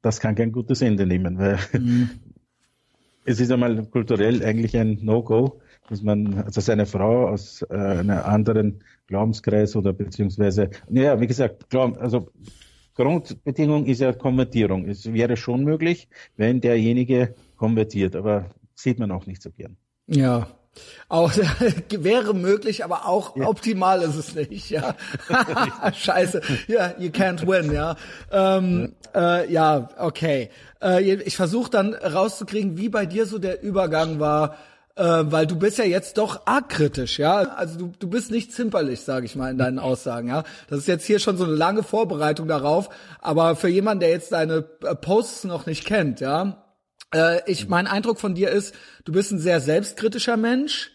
[0.03, 2.11] das kann kein gutes Ende nehmen, weil mhm.
[3.25, 8.11] Es ist einmal kulturell eigentlich ein No-Go, dass man, also seine Frau aus äh, einem
[8.11, 12.31] anderen Glaubenskreis oder beziehungsweise, naja, wie gesagt, Glaub, also
[12.95, 14.89] Grundbedingung ist ja Konvertierung.
[14.89, 19.77] Es wäre schon möglich, wenn derjenige konvertiert, aber sieht man auch nicht so gern.
[20.07, 20.49] Ja.
[21.09, 21.33] Auch
[21.91, 23.47] wäre möglich, aber auch ja.
[23.47, 24.95] optimal ist es nicht, ja.
[25.95, 26.41] Scheiße.
[26.67, 27.97] Ja, you can't win, ja.
[28.31, 29.39] Ähm, ja.
[29.41, 30.51] Äh, ja, okay.
[30.83, 34.57] Äh, ich versuche dann rauszukriegen, wie bei dir so der Übergang war
[34.97, 37.39] äh, weil du bist ja jetzt doch arg kritisch, ja.
[37.39, 40.45] Also du, du bist nicht zimperlich, sage ich mal, in deinen Aussagen, ja.
[40.69, 42.89] Das ist jetzt hier schon so eine lange Vorbereitung darauf,
[43.21, 46.64] aber für jemanden, der jetzt deine äh, Posts noch nicht kennt, ja,
[47.15, 48.75] äh, ich, mein Eindruck von dir ist,
[49.05, 50.91] du bist ein sehr selbstkritischer Mensch,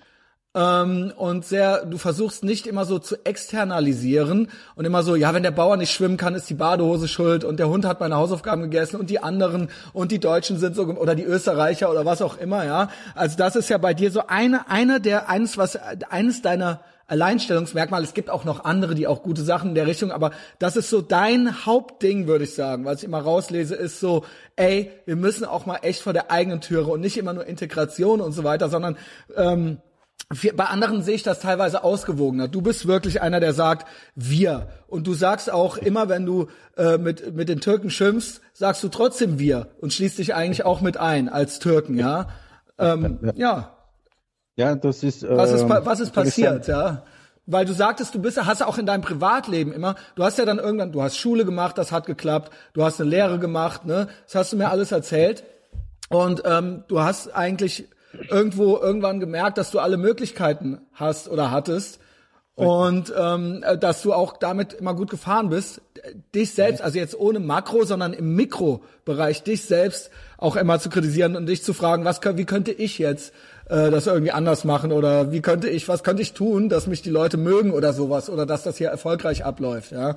[0.55, 5.43] ähm, und sehr, du versuchst nicht immer so zu externalisieren und immer so, ja, wenn
[5.43, 8.63] der Bauer nicht schwimmen kann, ist die Badehose schuld und der Hund hat meine Hausaufgaben
[8.63, 12.38] gegessen und die anderen und die Deutschen sind so oder die Österreicher oder was auch
[12.38, 12.89] immer, ja.
[13.13, 16.79] Also das ist ja bei dir so eine, eine der eines was eines deiner
[17.10, 18.06] Alleinstellungsmerkmale.
[18.06, 20.89] Es gibt auch noch andere, die auch gute Sachen in der Richtung, aber das ist
[20.89, 25.45] so dein Hauptding, würde ich sagen, was ich immer rauslese, ist so, ey, wir müssen
[25.45, 28.69] auch mal echt vor der eigenen Türe und nicht immer nur Integration und so weiter,
[28.69, 28.98] sondern
[29.36, 29.80] ähm,
[30.56, 32.48] bei anderen sehe ich das teilweise ausgewogener.
[32.48, 34.67] Du bist wirklich einer, der sagt wir.
[34.88, 38.89] Und du sagst auch immer, wenn du äh, mit, mit den Türken schimpfst, sagst du
[38.89, 42.28] trotzdem wir und schließt dich eigentlich auch mit ein als Türken, ja.
[42.78, 43.79] Ähm, ja.
[44.60, 44.76] Ja.
[44.76, 45.24] Das ist.
[45.24, 47.04] Äh, was ist, ähm, was ist passiert, ja?
[47.45, 50.60] Weil du sagtest, du bist, hast auch in deinem Privatleben immer, du hast ja dann
[50.60, 54.08] irgendwann, du hast Schule gemacht, das hat geklappt, du hast eine Lehre gemacht, ne?
[54.26, 55.43] Das hast du mir alles erzählt.
[56.10, 57.88] Und ähm, du hast eigentlich
[58.30, 62.00] irgendwo irgendwann gemerkt, dass du alle Möglichkeiten hast oder hattest
[62.60, 65.82] und ähm, dass du auch damit immer gut gefahren bist,
[66.36, 71.38] dich selbst, also jetzt ohne Makro, sondern im Mikrobereich, dich selbst auch immer zu kritisieren
[71.38, 73.34] und dich zu fragen, was wie könnte ich jetzt
[73.69, 77.01] äh, das irgendwie anders machen oder wie könnte ich, was könnte ich tun, dass mich
[77.01, 80.15] die Leute mögen oder sowas oder dass das hier erfolgreich abläuft, ja.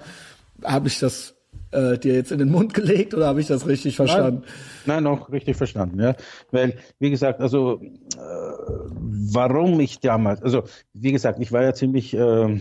[0.65, 1.35] Habe ich das
[1.71, 4.45] äh, dir jetzt in den Mund gelegt oder habe ich das richtig verstanden?
[4.87, 6.15] Nein, nein, auch richtig verstanden, ja.
[6.51, 12.15] Weil, wie gesagt, also äh, warum ich damals, also wie gesagt, ich war ja ziemlich,
[12.15, 12.61] äh,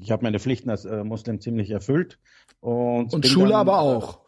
[0.00, 2.18] ich habe meine Pflichten als äh, Muslim ziemlich erfüllt.
[2.60, 4.20] Und, und Schule dann, aber auch.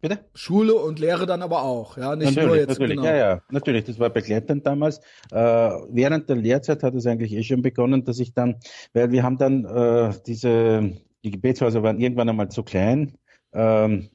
[0.00, 0.20] Bitte?
[0.34, 2.68] Schule und Lehre dann aber auch, ja, nicht natürlich, nur jetzt.
[2.68, 3.08] Natürlich, genau.
[3.08, 4.98] ja, ja, natürlich, das war begleitend damals.
[5.30, 8.56] Äh, während der Lehrzeit hat es eigentlich eh schon begonnen, dass ich dann,
[8.92, 10.92] weil wir haben dann äh, diese
[11.26, 13.18] die Gebetshäuser waren irgendwann einmal zu klein.
[13.52, 14.10] Ähm,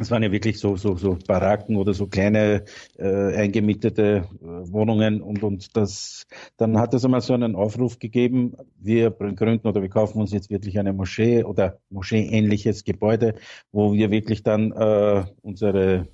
[0.00, 2.64] es waren ja wirklich so, so, so Baracken oder so kleine
[2.98, 8.54] äh, eingemietete äh, Wohnungen und, und das, dann hat es einmal so einen Aufruf gegeben,
[8.78, 13.34] wir gründen oder wir kaufen uns jetzt wirklich eine Moschee oder Moschee-ähnliches Gebäude,
[13.72, 16.08] wo wir wirklich dann äh, unsere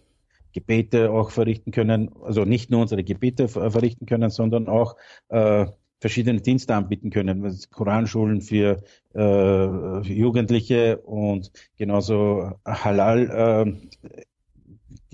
[0.52, 4.96] Gebete auch verrichten können, also nicht nur unsere Gebete verrichten können, sondern auch
[5.28, 5.66] äh,
[6.00, 7.58] verschiedene Dienste anbieten können.
[7.70, 8.82] Koranschulen für
[9.14, 14.18] äh, Jugendliche und genauso Halal äh,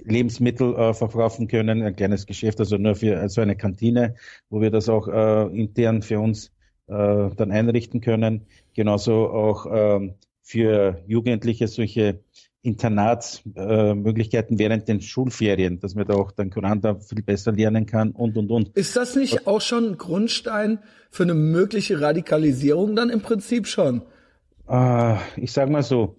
[0.05, 4.17] Lebensmittel äh, verkaufen können, ein kleines Geschäft, also nur für so also eine Kantine,
[4.51, 6.49] wo wir das auch äh, intern für uns
[6.89, 8.47] äh, dann einrichten können.
[8.75, 12.21] genauso auch ähm, für Jugendliche solche
[12.63, 17.87] Internatsmöglichkeiten äh, während den Schulferien, dass man da auch den Koran da viel besser lernen
[17.87, 18.69] kann und und und.
[18.77, 20.79] Ist das nicht auch schon ein Grundstein
[21.11, 24.03] für eine mögliche Radikalisierung dann im Prinzip schon?
[24.69, 26.17] Äh, ich sage mal so,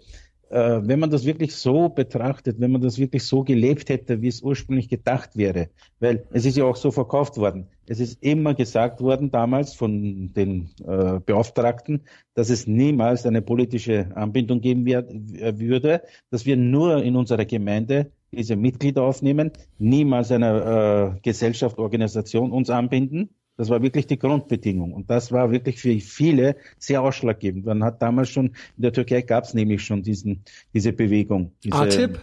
[0.53, 4.27] äh, wenn man das wirklich so betrachtet, wenn man das wirklich so gelebt hätte, wie
[4.27, 7.67] es ursprünglich gedacht wäre, weil es ist ja auch so verkauft worden.
[7.87, 12.03] Es ist immer gesagt worden damals von den äh, Beauftragten,
[12.35, 17.45] dass es niemals eine politische Anbindung geben wird, äh, würde, dass wir nur in unserer
[17.45, 24.17] Gemeinde diese Mitglieder aufnehmen, niemals eine äh, Gesellschaft, Organisation uns anbinden das war wirklich die
[24.17, 24.93] Grundbedingung.
[24.93, 27.65] Und das war wirklich für viele sehr ausschlaggebend.
[27.65, 31.51] Man hat damals schon, in der Türkei gab es nämlich schon diesen, diese Bewegung.
[31.63, 32.19] Diese, ATIP?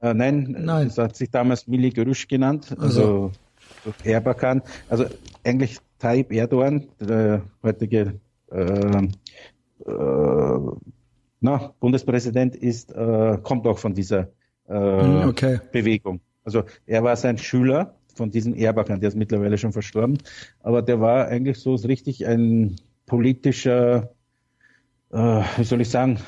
[0.00, 3.32] Äh, nein, nein, das hat sich damals Milli Görüş genannt, also,
[3.84, 4.62] also Erbakan.
[4.88, 5.06] Also
[5.44, 8.20] eigentlich Tayyip Erdogan, der heutige
[8.50, 9.08] äh,
[9.86, 10.60] äh,
[11.40, 14.28] na, Bundespräsident, ist, äh, kommt auch von dieser
[14.68, 15.60] äh, hm, okay.
[15.72, 16.20] Bewegung.
[16.44, 20.18] Also er war sein Schüler von diesem Erbakan, der ist mittlerweile schon verstorben,
[20.62, 24.12] aber der war eigentlich so richtig ein politischer,
[25.10, 26.18] äh, wie soll ich sagen,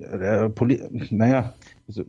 [0.00, 1.52] äh, Poli naja,
[1.86, 2.04] also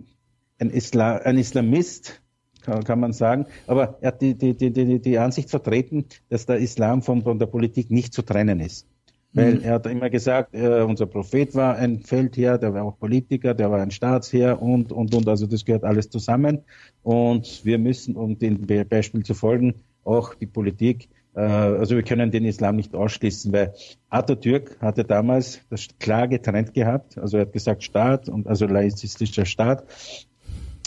[0.60, 2.22] ein, Isla ein Islamist,
[2.62, 6.60] kann, kann, man sagen, aber er hat die, die, die, die, Ansicht vertreten, dass der
[6.60, 8.88] Islam von, von der Politik nicht zu trennen ist.
[9.36, 9.63] Weil mhm.
[9.63, 13.69] er hat immer gesagt, äh, unser Prophet war ein Feldherr, der war auch Politiker, der
[13.69, 15.28] war ein Staatsherr und, und, und.
[15.28, 16.62] Also das gehört alles zusammen.
[17.04, 22.32] Und wir müssen, um dem Beispiel zu folgen, auch die Politik, äh, also wir können
[22.32, 23.74] den Islam nicht ausschließen, weil
[24.10, 27.17] Atatürk hatte damals das klar getrennt gehabt.
[27.17, 29.84] Also er hat gesagt Staat und also laizistischer Staat.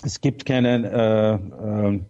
[0.03, 2.01] Es gibt keinen äh, äh,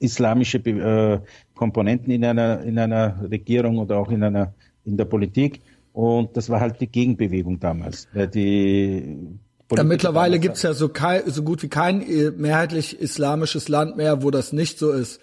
[0.00, 1.20] islamische äh,
[1.54, 4.52] Komponenten in einer, in einer Regierung oder auch in einer
[4.84, 5.62] in der Politik.
[5.92, 8.08] Und das war halt die Gegenbewegung damals.
[8.12, 9.38] Weil die
[9.76, 14.22] ja, mittlerweile gibt's ja so, kein, so gut wie kein äh, mehrheitlich islamisches Land mehr,
[14.22, 15.20] wo das nicht so ist,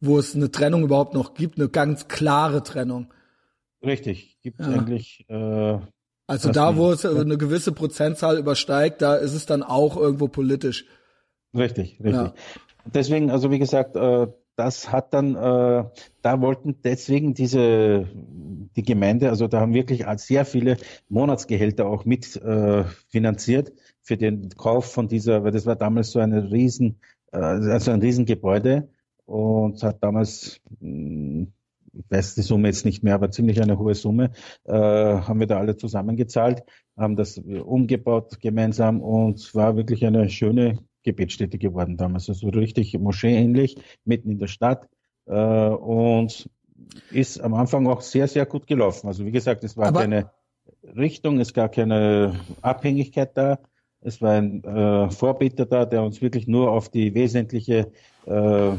[0.00, 3.12] wo es eine Trennung überhaupt noch gibt, eine ganz klare Trennung.
[3.82, 4.66] Richtig, gibt ja.
[4.66, 5.24] eigentlich.
[5.28, 5.78] Äh,
[6.26, 10.84] also da, wo es eine gewisse Prozentzahl übersteigt, da ist es dann auch irgendwo politisch.
[11.54, 12.12] Richtig, richtig.
[12.12, 12.34] Ja.
[12.84, 14.26] Deswegen, also wie gesagt, äh,
[14.58, 15.84] das hat dann, äh,
[16.20, 18.08] da wollten deswegen diese,
[18.74, 24.48] die Gemeinde, also da haben wirklich sehr viele Monatsgehälter auch mit äh, finanziert für den
[24.50, 26.98] Kauf von dieser, weil das war damals so eine riesen,
[27.30, 28.88] äh, also ein Riesengebäude
[29.26, 31.52] und hat damals, hm,
[31.92, 34.32] ich weiß die Summe jetzt nicht mehr, aber ziemlich eine hohe Summe,
[34.64, 36.64] äh, haben wir da alle zusammengezahlt,
[36.96, 42.28] haben das umgebaut gemeinsam und war wirklich eine schöne Gebetsstätte geworden damals.
[42.28, 44.88] Also richtig Moschee-ähnlich, mitten in der Stadt.
[45.26, 46.48] Äh, und
[47.10, 49.08] ist am Anfang auch sehr, sehr gut gelaufen.
[49.08, 50.30] Also wie gesagt, es war Aber keine
[50.96, 53.58] Richtung, es gab keine Abhängigkeit da.
[54.00, 57.90] Es war ein äh, Vorbeter da, der uns wirklich nur auf die wesentliche,
[58.26, 58.70] äh,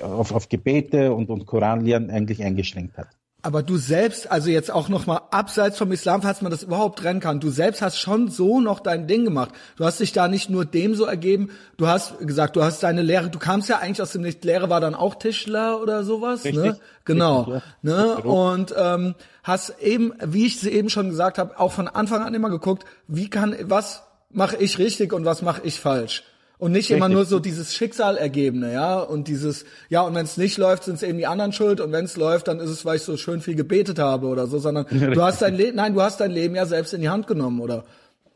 [0.00, 3.08] auf, auf Gebete und, und Koranlernen eigentlich eingeschränkt hat.
[3.46, 6.98] Aber du selbst, also jetzt auch noch mal abseits vom Islam, falls man das überhaupt
[6.98, 9.50] trennen kann, du selbst hast schon so noch dein Ding gemacht.
[9.76, 13.02] Du hast dich da nicht nur dem so ergeben, du hast gesagt, du hast deine
[13.02, 16.42] Lehre, du kamst ja eigentlich aus dem Nicht, Lehre war dann auch Tischler oder sowas,
[16.42, 16.50] ne?
[16.50, 16.80] Richtig, ne?
[17.04, 17.92] Genau, richtig, ja.
[17.92, 18.16] ne?
[18.16, 22.34] Und ähm, hast eben, wie ich es eben schon gesagt habe, auch von Anfang an
[22.34, 26.24] immer geguckt, wie kann, was mache ich richtig und was mache ich falsch?
[26.58, 26.96] Und nicht Richtig.
[26.96, 30.94] immer nur so dieses Schicksalergebene, ja, und dieses, ja, und wenn es nicht läuft, sind
[30.94, 33.18] es eben die anderen schuld, und wenn es läuft, dann ist es, weil ich so
[33.18, 36.30] schön viel gebetet habe oder so, sondern du hast dein Leben, nein, du hast dein
[36.30, 37.84] Leben ja selbst in die Hand genommen, oder?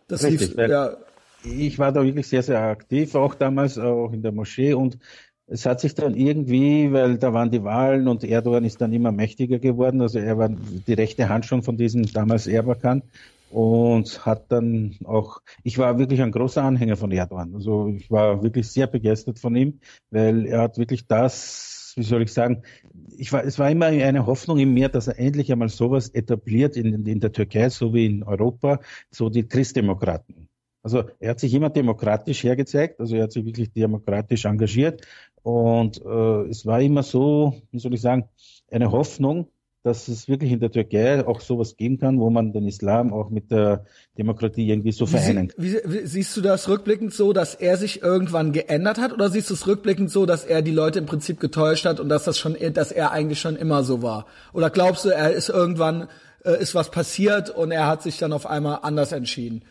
[0.06, 0.96] Das Richtig, lief, ja.
[1.44, 4.98] Ich war da wirklich sehr, sehr aktiv, auch damals, auch in der Moschee, und
[5.46, 9.12] es hat sich dann irgendwie, weil da waren die Wahlen und Erdogan ist dann immer
[9.12, 13.02] mächtiger geworden, also er war die rechte Hand schon von diesem damals Erbakan
[13.50, 17.54] und hat dann auch, ich war wirklich ein großer Anhänger von Erdogan.
[17.54, 22.22] Also ich war wirklich sehr begeistert von ihm, weil er hat wirklich das, wie soll
[22.22, 22.62] ich sagen,
[23.18, 26.76] ich war, es war immer eine Hoffnung in mir, dass er endlich einmal sowas etabliert
[26.76, 30.48] in, in der Türkei, so wie in Europa, so die Christdemokraten.
[30.82, 35.06] Also er hat sich immer demokratisch hergezeigt, also er hat sich wirklich demokratisch engagiert
[35.42, 38.28] und äh, es war immer so, wie soll ich sagen,
[38.70, 39.48] eine Hoffnung,
[39.82, 43.30] dass es wirklich in der Türkei auch sowas geben kann, wo man den Islam auch
[43.30, 43.86] mit der
[44.18, 45.64] Demokratie irgendwie so vereinen kann.
[45.64, 49.48] Wie, wie, siehst du das rückblickend so, dass er sich irgendwann geändert hat, oder siehst
[49.48, 52.38] du es rückblickend so, dass er die Leute im Prinzip getäuscht hat und dass das
[52.38, 54.26] schon, dass er eigentlich schon immer so war?
[54.52, 56.08] Oder glaubst du, er ist irgendwann
[56.44, 59.62] äh, ist was passiert und er hat sich dann auf einmal anders entschieden?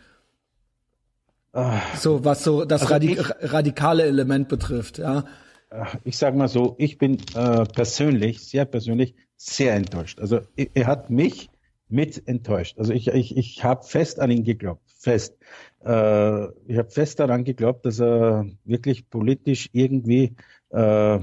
[1.54, 1.82] Ah.
[1.98, 5.26] So was so das also Radik ich, radikale Element betrifft, ja.
[6.04, 10.20] Ich sage mal so, ich bin äh, persönlich, sehr persönlich, sehr enttäuscht.
[10.20, 11.50] Also er hat mich
[11.88, 12.78] mit enttäuscht.
[12.78, 15.38] Also ich, ich, ich habe fest an ihn geglaubt, fest.
[15.84, 20.36] Äh, ich habe fest daran geglaubt, dass er wirklich politisch irgendwie
[20.72, 21.20] äh,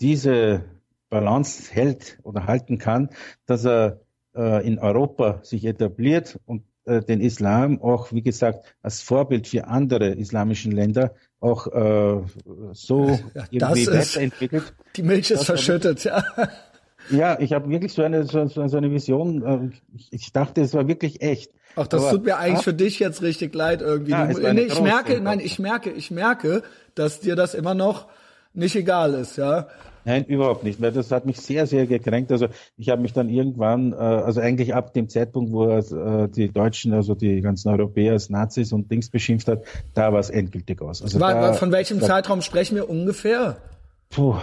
[0.00, 0.64] diese
[1.08, 3.10] Balance hält oder halten kann,
[3.46, 4.00] dass er
[4.34, 9.68] äh, in Europa sich etabliert und äh, den Islam auch, wie gesagt, als Vorbild für
[9.68, 12.22] andere islamischen Länder auch äh,
[12.72, 14.74] so ja, irgendwie weiterentwickelt.
[14.96, 16.24] Die Milch ist verschüttet, ja.
[17.10, 19.42] Ja, ich habe wirklich so eine, so, so eine Vision.
[19.42, 21.52] Äh, ich, ich dachte, es war wirklich echt.
[21.76, 24.12] Ach, das Aber, tut mir eigentlich ach, für dich jetzt richtig leid irgendwie.
[24.12, 26.62] Ja, du, nee, ich merke, nein, ich merke, ich merke,
[26.94, 28.06] dass dir das immer noch
[28.54, 29.68] nicht egal ist, ja.
[30.06, 32.30] Nein, überhaupt nicht, weil das hat mich sehr, sehr gekränkt.
[32.30, 32.46] Also
[32.76, 35.78] ich habe mich dann irgendwann, äh, also eigentlich ab dem Zeitpunkt, wo er
[36.24, 40.20] äh, die Deutschen, also die ganzen Europäer als Nazis und Dings beschimpft hat, da war
[40.20, 41.02] es endgültig aus.
[41.02, 43.56] Also war, da, von welchem da, Zeitraum sprechen wir ungefähr?
[44.08, 44.36] Puh,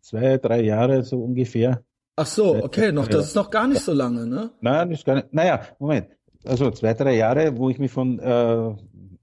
[0.00, 1.82] zwei, drei Jahre so ungefähr.
[2.16, 4.50] Ach so, okay, noch, das ist noch gar nicht so lange, ne?
[4.62, 5.34] Nein, ist gar nicht.
[5.34, 6.08] Naja, Moment.
[6.46, 8.74] Also zwei, drei Jahre, wo ich mich von äh,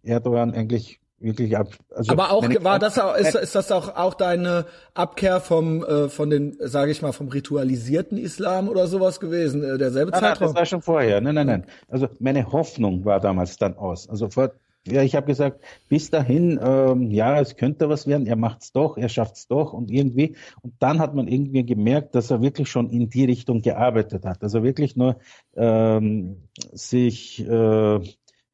[0.04, 1.70] Erdogan eigentlich wirklich ab.
[1.96, 6.10] Also Aber auch war das auch, ist, ist das auch auch deine Abkehr vom äh,
[6.10, 10.48] von den sage ich mal vom ritualisierten Islam oder sowas gewesen äh, derselbe nein, Zeitraum?
[10.48, 11.22] Nein, das war schon vorher.
[11.22, 11.66] Nein, nein, nein.
[11.88, 14.10] Also meine Hoffnung war damals dann aus.
[14.10, 14.52] Also vor
[14.86, 18.98] ja, ich habe gesagt, bis dahin, ähm, ja, es könnte was werden, er macht's doch,
[18.98, 20.36] er schafft's doch und irgendwie.
[20.62, 24.44] Und dann hat man irgendwie gemerkt, dass er wirklich schon in die Richtung gearbeitet hat.
[24.44, 25.18] Also wirklich nur
[25.56, 28.00] ähm, sich äh,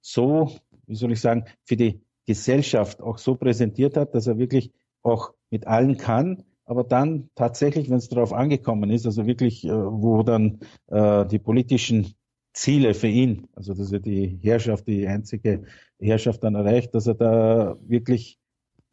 [0.02, 0.52] so,
[0.86, 4.72] wie soll ich sagen, für die Gesellschaft auch so präsentiert hat, dass er wirklich
[5.02, 9.72] auch mit allen kann, aber dann tatsächlich, wenn es darauf angekommen ist, also wirklich, äh,
[9.72, 12.14] wo dann äh, die politischen
[12.54, 15.64] Ziele für ihn, also dass er die Herrschaft, die einzige
[16.00, 18.40] Herrschaft dann erreicht, dass er da wirklich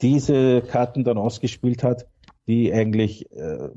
[0.03, 2.07] diese Karten dann ausgespielt hat,
[2.47, 3.71] die eigentlich, äh,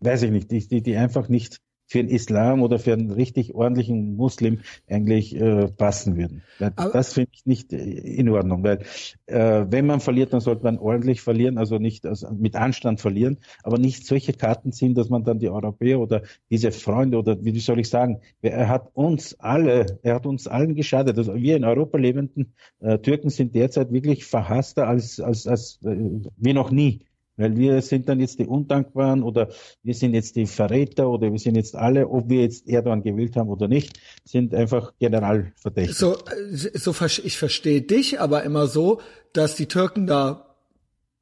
[0.00, 3.54] weiß ich nicht, die, die, die einfach nicht für den Islam oder für einen richtig
[3.54, 6.42] ordentlichen Muslim eigentlich äh, passen würden.
[6.76, 8.80] Aber das finde ich nicht äh, in Ordnung, weil
[9.26, 13.38] äh, wenn man verliert, dann sollte man ordentlich verlieren, also nicht also mit Anstand verlieren,
[13.62, 17.58] aber nicht solche Karten ziehen, dass man dann die Europäer oder diese Freunde oder wie
[17.60, 21.16] soll ich sagen, er hat uns alle, er hat uns allen geschadet.
[21.18, 25.96] Also wir in Europa lebenden äh, Türken sind derzeit wirklich verhasster als als als äh,
[26.36, 27.05] wie noch nie.
[27.36, 29.48] Weil wir sind dann jetzt die Undankbaren oder
[29.82, 33.36] wir sind jetzt die Verräter oder wir sind jetzt alle, ob wir jetzt Erdogan gewählt
[33.36, 35.96] haben oder nicht, sind einfach generalverdächtig.
[35.96, 36.16] So,
[36.50, 39.00] so ich verstehe dich aber immer so,
[39.32, 40.56] dass die Türken da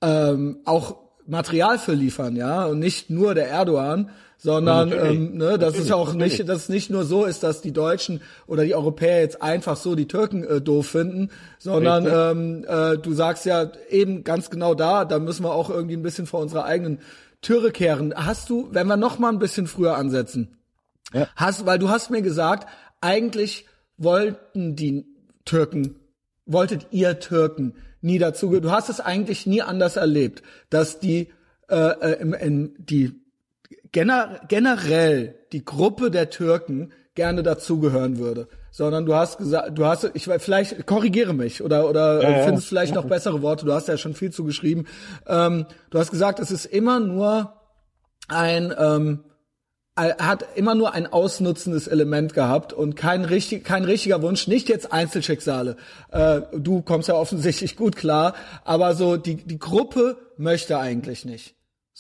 [0.03, 0.97] ähm, auch
[1.27, 6.13] Material für liefern, ja, und nicht nur der Erdogan, sondern ähm, ne, dass es auch
[6.13, 9.77] nicht, dass es nicht nur so ist, dass die Deutschen oder die Europäer jetzt einfach
[9.77, 14.75] so die Türken äh, doof finden, sondern ähm, äh, du sagst ja eben ganz genau
[14.75, 17.01] da, da müssen wir auch irgendwie ein bisschen vor unserer eigenen
[17.41, 18.15] Türe kehren.
[18.15, 20.57] Hast du, wenn wir noch mal ein bisschen früher ansetzen,
[21.13, 21.29] ja.
[21.37, 22.69] hast, weil du hast mir gesagt,
[23.01, 23.67] eigentlich
[23.97, 25.07] wollten die
[25.45, 25.97] Türken,
[26.47, 31.33] wolltet ihr Türken nie dazu, du hast es eigentlich nie anders erlebt, dass die
[31.69, 33.24] äh, äh im, in, die
[33.95, 40.11] gener generell die Gruppe der Türken gerne dazugehören würde, sondern du hast gesagt, du hast,
[40.15, 42.45] ich vielleicht korrigiere mich oder oder ja, ja.
[42.45, 43.65] findest vielleicht noch bessere Worte.
[43.65, 44.87] Du hast ja schon viel zugeschrieben.
[45.27, 47.55] Ähm, du hast gesagt, es ist immer nur
[48.29, 49.21] ein ähm,
[49.97, 54.69] er hat immer nur ein ausnutzendes Element gehabt und kein richtig, kein richtiger Wunsch, nicht
[54.69, 55.77] jetzt Einzelschicksale.
[56.11, 58.35] Äh, du kommst ja offensichtlich gut klar,
[58.65, 61.55] aber so die, die Gruppe möchte eigentlich nicht.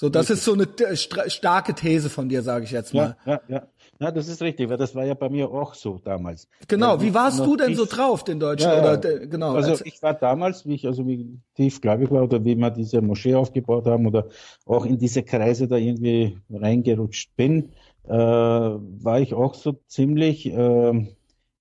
[0.05, 0.36] So, das richtig.
[0.36, 3.16] ist so eine starke These von dir, sage ich jetzt mal.
[3.24, 3.68] Ja, ja, ja.
[3.98, 6.46] Ja, das ist richtig, weil das war ja bei mir auch so damals.
[6.68, 8.68] Genau, wie warst du denn so drauf, den Deutschen?
[8.68, 9.55] Ja, oder, genau.
[9.55, 13.00] Also ich war damals, wie ich also wie tief gläubig war oder wie wir diese
[13.00, 14.28] Moschee aufgebaut haben oder
[14.66, 17.70] auch in diese Kreise da irgendwie reingerutscht bin,
[18.07, 20.52] äh, war ich auch so ziemlich, äh,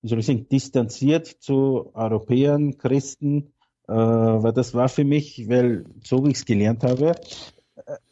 [0.02, 3.54] wie soll ich sagen, distanziert zu Europäern, Christen,
[3.88, 7.14] äh, weil das war für mich, weil so wie ich es gelernt habe,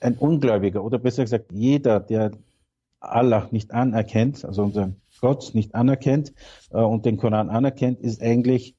[0.01, 2.33] ein Ungläubiger oder besser gesagt jeder, der
[3.01, 6.33] Allah nicht anerkennt, also unseren Gott nicht anerkennt
[6.70, 8.75] äh, und den Koran anerkennt, ist eigentlich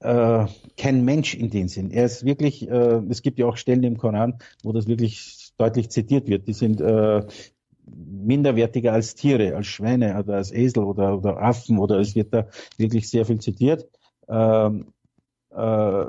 [0.00, 1.90] äh, kein Mensch in dem Sinn.
[1.90, 5.90] Er ist wirklich, äh, es gibt ja auch Stellen im Koran, wo das wirklich deutlich
[5.90, 6.48] zitiert wird.
[6.48, 7.26] Die sind äh,
[7.84, 12.48] minderwertiger als Tiere, als Schweine oder als Esel oder, oder Affen oder es wird da
[12.76, 13.88] wirklich sehr viel zitiert.
[14.28, 14.92] Ähm,
[15.50, 16.04] äh,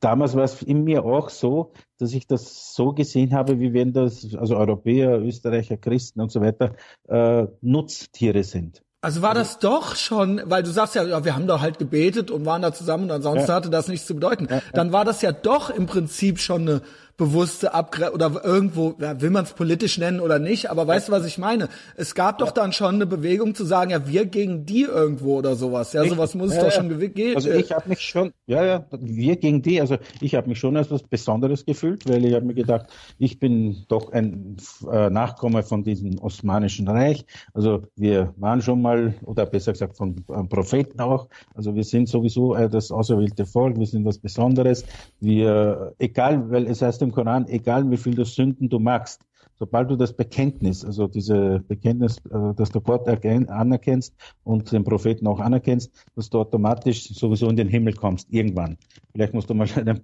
[0.00, 3.92] damals war es in mir auch so, dass ich das so gesehen habe, wie wenn
[3.92, 6.74] das, also Europäer, Österreicher, Christen und so weiter,
[7.08, 8.82] äh, Nutztiere sind.
[9.02, 12.30] Also war das doch schon, weil du sagst ja, ja, wir haben doch halt gebetet
[12.30, 13.54] und waren da zusammen und ansonsten ja.
[13.54, 14.48] hatte das nichts zu bedeuten.
[14.50, 16.82] Ja, Dann war das ja doch im Prinzip schon eine
[17.16, 21.12] bewusste Abgre oder irgendwo, ja, will man es politisch nennen oder nicht, aber weißt du,
[21.12, 21.68] was ich meine?
[21.96, 25.56] Es gab doch dann schon eine Bewegung zu sagen, ja, wir gegen die irgendwo oder
[25.56, 25.92] sowas.
[25.94, 27.36] Ja, sowas muss es doch schon geben.
[27.36, 30.76] Also ich habe mich schon, ja, ja, wir gegen die, also ich habe mich schon
[30.76, 32.86] als was Besonderes gefühlt, weil ich habe mir gedacht,
[33.18, 34.56] ich bin doch ein
[34.90, 37.24] äh, Nachkomme von diesem Osmanischen Reich.
[37.54, 41.28] Also wir waren schon mal, oder besser gesagt von äh, Propheten auch.
[41.54, 44.84] Also wir sind sowieso äh, das auserwählte Volk, wir sind was Besonderes.
[45.20, 49.20] Wir, egal, weil es heißt im Koran, egal wie viele Sünden du machst,
[49.58, 55.26] sobald du das Bekenntnis, also diese Bekenntnis, äh, dass du Gott anerkennst und den Propheten
[55.26, 58.76] auch anerkennst, dass du automatisch sowieso in den Himmel kommst, irgendwann.
[59.12, 60.00] Vielleicht musst du mal eine,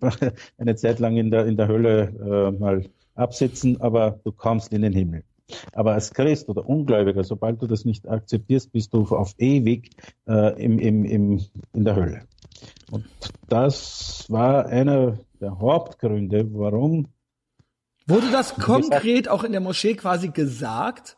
[0.58, 2.84] eine Zeit lang in der, in der Hölle äh, mal
[3.14, 5.22] absitzen, aber du kommst in den Himmel.
[5.72, 9.90] Aber als Christ oder Ungläubiger, sobald du das nicht akzeptierst, bist du auf ewig
[10.28, 11.40] äh, im, im, im,
[11.72, 12.22] in der Hölle.
[12.90, 13.06] Und
[13.48, 17.08] das war einer der Hauptgründe, warum.
[18.06, 21.16] Wurde das konkret auch in der Moschee quasi gesagt?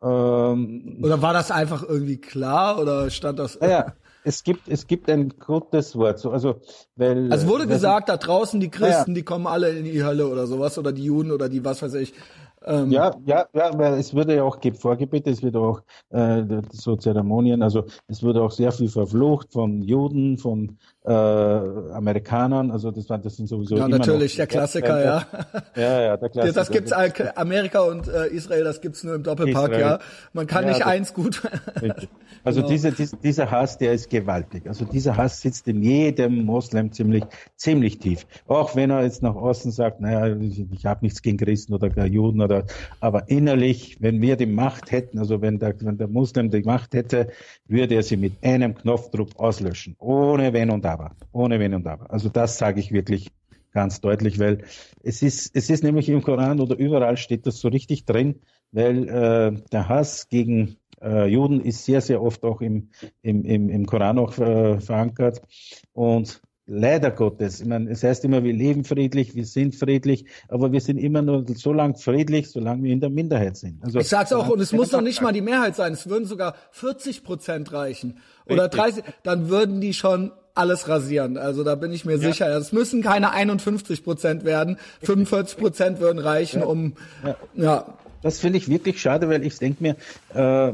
[0.00, 3.58] Ähm, oder war das einfach irgendwie klar oder stand das?
[3.60, 3.94] Naja,
[4.24, 6.18] es gibt, es gibt ein gutes Wort.
[6.18, 6.60] So, also,
[6.96, 9.14] weil, also wurde gesagt, da draußen die Christen, ja.
[9.14, 11.94] die kommen alle in die Hölle oder sowas oder die Juden oder die was weiß
[11.94, 12.14] ich.
[12.64, 16.42] Ähm, ja, ja, ja, weil es würde ja auch vorgebetet, es wird auch äh,
[16.72, 20.76] so Zeremonien, also es wurde auch sehr viel verflucht von Juden, von
[21.08, 25.26] äh, Amerikanern, also das, war, das sind sowieso ja natürlich der Klassiker, ja.
[25.74, 26.54] Ja, ja, der Klassiker.
[26.54, 29.80] Das gibt's Amerika und äh, Israel, das gibt's nur im Doppelpack, Israel.
[29.80, 29.98] ja.
[30.32, 31.42] Man kann ja, nicht eins gut.
[32.44, 32.72] Also genau.
[32.72, 34.68] diese, diese, dieser Hass, der ist gewaltig.
[34.68, 37.24] Also dieser Hass sitzt in jedem Moslem ziemlich
[37.56, 38.26] ziemlich tief.
[38.46, 42.06] Auch wenn er jetzt nach außen sagt, naja, ich, ich habe nichts gegen Christen oder
[42.06, 42.64] Juden oder,
[43.00, 46.94] aber innerlich, wenn wir die Macht hätten, also wenn der, wenn der Muslim die Macht
[46.94, 47.28] hätte,
[47.66, 50.97] würde er sie mit einem Knopfdruck auslöschen, ohne Wenn und Aber,
[51.32, 52.10] ohne Wenn und Aber.
[52.10, 53.30] Also das sage ich wirklich
[53.72, 54.64] ganz deutlich, weil
[55.02, 58.40] es ist, es ist nämlich im Koran oder überall steht das so richtig drin,
[58.72, 62.90] weil äh, der Hass gegen äh, Juden ist sehr, sehr oft auch im,
[63.22, 65.42] im, im, im Koran auch äh, verankert.
[65.92, 70.70] Und leider Gottes, ich meine, es heißt immer, wir leben friedlich, wir sind friedlich, aber
[70.70, 73.82] wir sind immer nur so lang friedlich, solange wir in der Minderheit sind.
[73.82, 76.26] Also, ich sag's auch, und es muss noch nicht mal die Mehrheit sein, es würden
[76.26, 78.18] sogar 40 Prozent reichen.
[78.46, 81.36] Oder 30, dann würden die schon alles rasieren.
[81.36, 82.18] Also da bin ich mir ja.
[82.18, 82.48] sicher.
[82.56, 84.78] Es müssen keine 51 Prozent werden.
[85.02, 86.66] 45 Prozent würden reichen, ja.
[86.66, 86.94] um
[87.24, 87.36] ja.
[87.54, 87.98] ja.
[88.22, 89.96] Das finde ich wirklich schade, weil ich denke mir,
[90.34, 90.72] äh,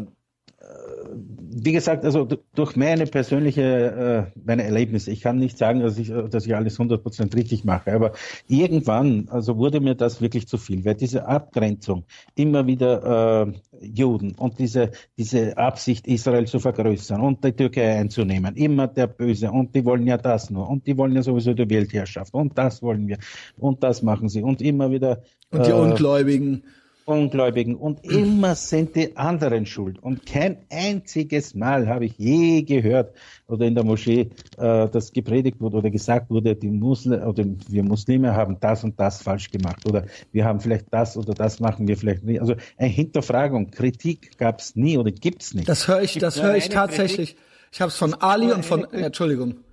[1.56, 6.12] wie gesagt, also durch meine persönliche, äh, meine Erlebnisse, ich kann nicht sagen, dass ich,
[6.30, 8.12] dass ich alles 100% richtig mache, aber
[8.48, 14.34] irgendwann, also wurde mir das wirklich zu viel, weil diese Abgrenzung, immer wieder äh, Juden
[14.34, 19.74] und diese, diese Absicht, Israel zu vergrößern und die Türkei einzunehmen, immer der Böse und
[19.76, 23.06] die wollen ja das nur und die wollen ja sowieso die Weltherrschaft und das wollen
[23.06, 23.18] wir
[23.56, 25.22] und das machen sie und immer wieder.
[25.50, 26.64] Und die äh, Ungläubigen.
[27.04, 30.02] Ungläubigen und immer sind die anderen schuld.
[30.02, 33.14] Und kein einziges Mal habe ich je gehört
[33.46, 37.82] oder in der Moschee, äh, dass gepredigt wurde oder gesagt wurde, die Muslim oder wir
[37.82, 41.88] Muslime haben das und das falsch gemacht oder wir haben vielleicht das oder das machen
[41.88, 42.40] wir vielleicht nicht.
[42.40, 45.68] Also eine Hinterfragung, Kritik gab es nie oder gibt es nicht.
[45.68, 47.30] Das höre ich, das höre ich tatsächlich.
[47.30, 47.44] Kritik.
[47.72, 49.63] Ich habe es von Ali und von, äh, Entschuldigung.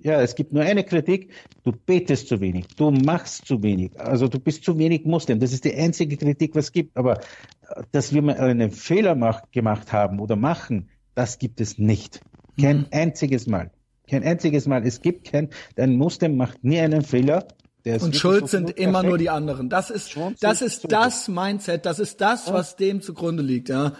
[0.00, 1.32] Ja, es gibt nur eine Kritik,
[1.64, 5.40] du betest zu wenig, du machst zu wenig, also du bist zu wenig Muslim.
[5.40, 6.96] Das ist die einzige Kritik, was es gibt.
[6.96, 11.78] Aber äh, dass wir mal einen Fehler mach, gemacht haben oder machen, das gibt es
[11.78, 12.20] nicht.
[12.60, 12.86] Kein mhm.
[12.92, 13.72] einziges Mal.
[14.08, 14.86] Kein einziges Mal.
[14.86, 17.48] Es gibt kein, ein Muslim macht nie einen Fehler.
[17.84, 19.68] und schuld so sind immer nur die anderen.
[19.68, 23.94] Das ist, das ist das Mindset, das ist das, was dem zugrunde liegt, ja.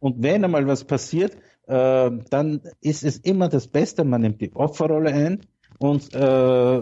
[0.00, 1.36] Und wenn einmal was passiert,
[1.66, 5.40] äh, dann ist es immer das Beste, man nimmt die Opferrolle ein
[5.78, 6.80] und, äh,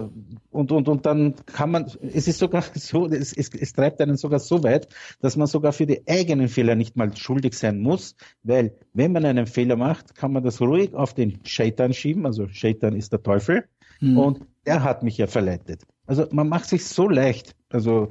[0.51, 4.17] und, und, und dann kann man, es ist sogar so, es, es, es treibt einen
[4.17, 4.89] sogar so weit,
[5.21, 9.25] dass man sogar für die eigenen Fehler nicht mal schuldig sein muss, weil wenn man
[9.25, 13.23] einen Fehler macht, kann man das ruhig auf den Shaitan schieben, also Shaitan ist der
[13.23, 13.65] Teufel
[14.01, 14.19] mhm.
[14.19, 15.83] und der hat mich ja verleitet.
[16.07, 18.09] Also man macht sich so leicht, also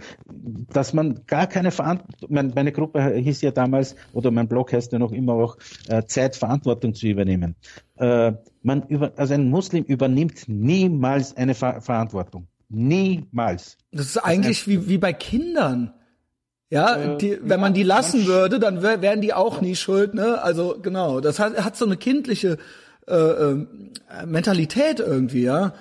[0.74, 4.92] dass man gar keine Verantwortung, meine, meine Gruppe hieß ja damals, oder mein Blog heißt
[4.92, 5.58] ja noch immer auch,
[5.88, 7.56] äh, Zeit Verantwortung zu übernehmen.
[7.98, 8.34] Äh,
[8.64, 12.48] man über, also ein Muslim übernimmt niemals eine Ver Verantwortung.
[12.70, 13.78] Niemals.
[13.92, 15.94] Das ist eigentlich das wie, wie bei Kindern.
[16.70, 20.42] Ja, äh, die, wenn man die lassen würde, dann wären die auch nie schuld, ne?
[20.42, 22.58] Also genau, das hat, hat so eine kindliche
[23.08, 23.68] äh, äh,
[24.26, 25.74] Mentalität irgendwie, ja.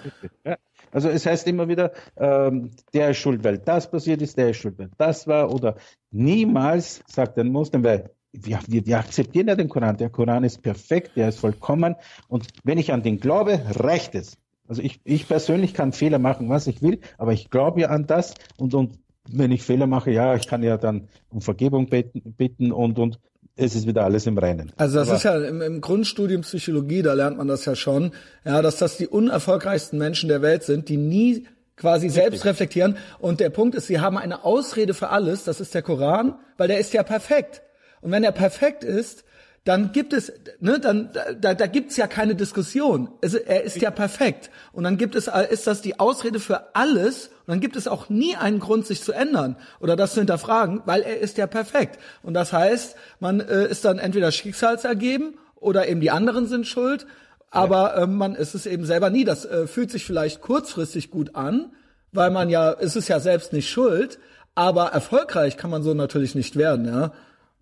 [0.45, 0.57] ja.
[0.91, 4.59] Also es heißt immer wieder, ähm, der ist schuld, weil das passiert ist, der ist
[4.59, 5.77] schuld, weil das war oder
[6.11, 9.97] niemals sagt ein Muslim, weil wir, wir, wir akzeptieren ja den Koran.
[9.97, 11.97] Der Koran ist perfekt, der ist vollkommen
[12.29, 14.37] und wenn ich an den glaube, reicht es.
[14.69, 18.07] Also ich, ich persönlich kann Fehler machen, was ich will, aber ich glaube ja an
[18.07, 22.35] das und, und wenn ich Fehler mache, ja, ich kann ja dann um Vergebung bitten,
[22.35, 23.21] bitten und, und
[23.57, 24.73] es ist wieder alles im Reinen.
[24.77, 28.13] Also das Aber ist ja im, im, Grundstudium Psychologie, da lernt man das ja schon,
[28.45, 31.47] ja, dass das die unerfolgreichsten Menschen der Welt sind, die nie
[31.77, 32.23] quasi Richtig.
[32.23, 32.97] selbst reflektieren.
[33.19, 36.69] Und der Punkt ist, sie haben eine Ausrede für alles, das ist der Koran, weil
[36.69, 37.63] der ist ja perfekt.
[38.01, 39.25] Und wenn er perfekt ist,
[39.65, 43.11] dann gibt es, ne, dann da, da gibt's ja keine Diskussion.
[43.23, 44.51] Also er ist ja perfekt.
[44.73, 47.27] Und dann gibt es, ist das die Ausrede für alles.
[47.27, 50.83] Und dann gibt es auch nie einen Grund, sich zu ändern oder das zu hinterfragen,
[50.87, 51.99] weil er ist ja perfekt.
[52.23, 57.07] Und das heißt, man äh, ist dann entweder schicksalsergeben oder eben die anderen sind schuld.
[57.51, 58.05] Aber ja.
[58.05, 59.25] äh, man ist es eben selber nie.
[59.25, 61.73] Das äh, fühlt sich vielleicht kurzfristig gut an,
[62.13, 64.19] weil man ja, ist es ja selbst nicht schuld.
[64.55, 67.13] Aber erfolgreich kann man so natürlich nicht werden, ja.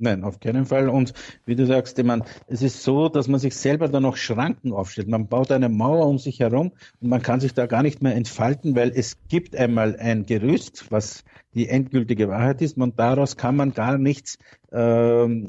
[0.01, 0.89] Nein, auf keinen Fall.
[0.89, 1.13] Und
[1.45, 5.09] wie du sagst, meine, es ist so, dass man sich selber da noch Schranken aufstellt.
[5.09, 8.15] Man baut eine Mauer um sich herum und man kann sich da gar nicht mehr
[8.15, 11.25] entfalten, weil es gibt einmal ein Gerüst, was
[11.55, 12.77] die endgültige Wahrheit ist.
[12.77, 14.39] Und daraus kann man gar nichts,
[14.71, 15.47] ähm,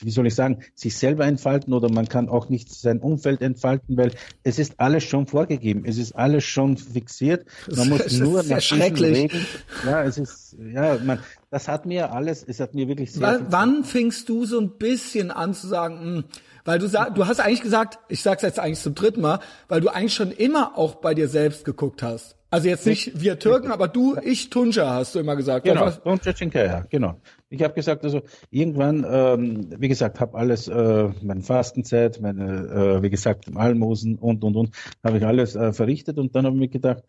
[0.00, 3.96] wie soll ich sagen, sich selber entfalten oder man kann auch nicht sein Umfeld entfalten,
[3.96, 4.12] weil
[4.42, 5.84] es ist alles schon vorgegeben.
[5.86, 7.46] Es ist alles schon fixiert.
[7.74, 9.16] Man muss das nur nach schrecklich.
[9.16, 9.46] Regeln.
[9.86, 11.18] Ja, es ist, ja, man,
[11.50, 13.22] das hat mir alles, es hat mir wirklich sehr.
[13.22, 16.24] Wann, wann fingst du so ein bisschen an zu sagen, mh, hm,
[16.64, 19.80] weil du sag, du hast eigentlich gesagt, ich sag's jetzt eigentlich zum dritten Mal, weil
[19.80, 22.36] du eigentlich schon immer auch bei dir selbst geguckt hast.
[22.52, 25.64] Also jetzt nicht wir Türken, aber du, ich Tunja, hast du immer gesagt.
[25.64, 27.18] Genau, Tunja Cinkaya, genau.
[27.48, 33.02] Ich habe gesagt, also irgendwann, ähm, wie gesagt, habe alles, äh, meine Fastenzeit, meine, äh,
[33.02, 36.60] wie gesagt, Almosen und und und, habe ich alles äh, verrichtet und dann habe ich
[36.60, 37.04] mir gedacht,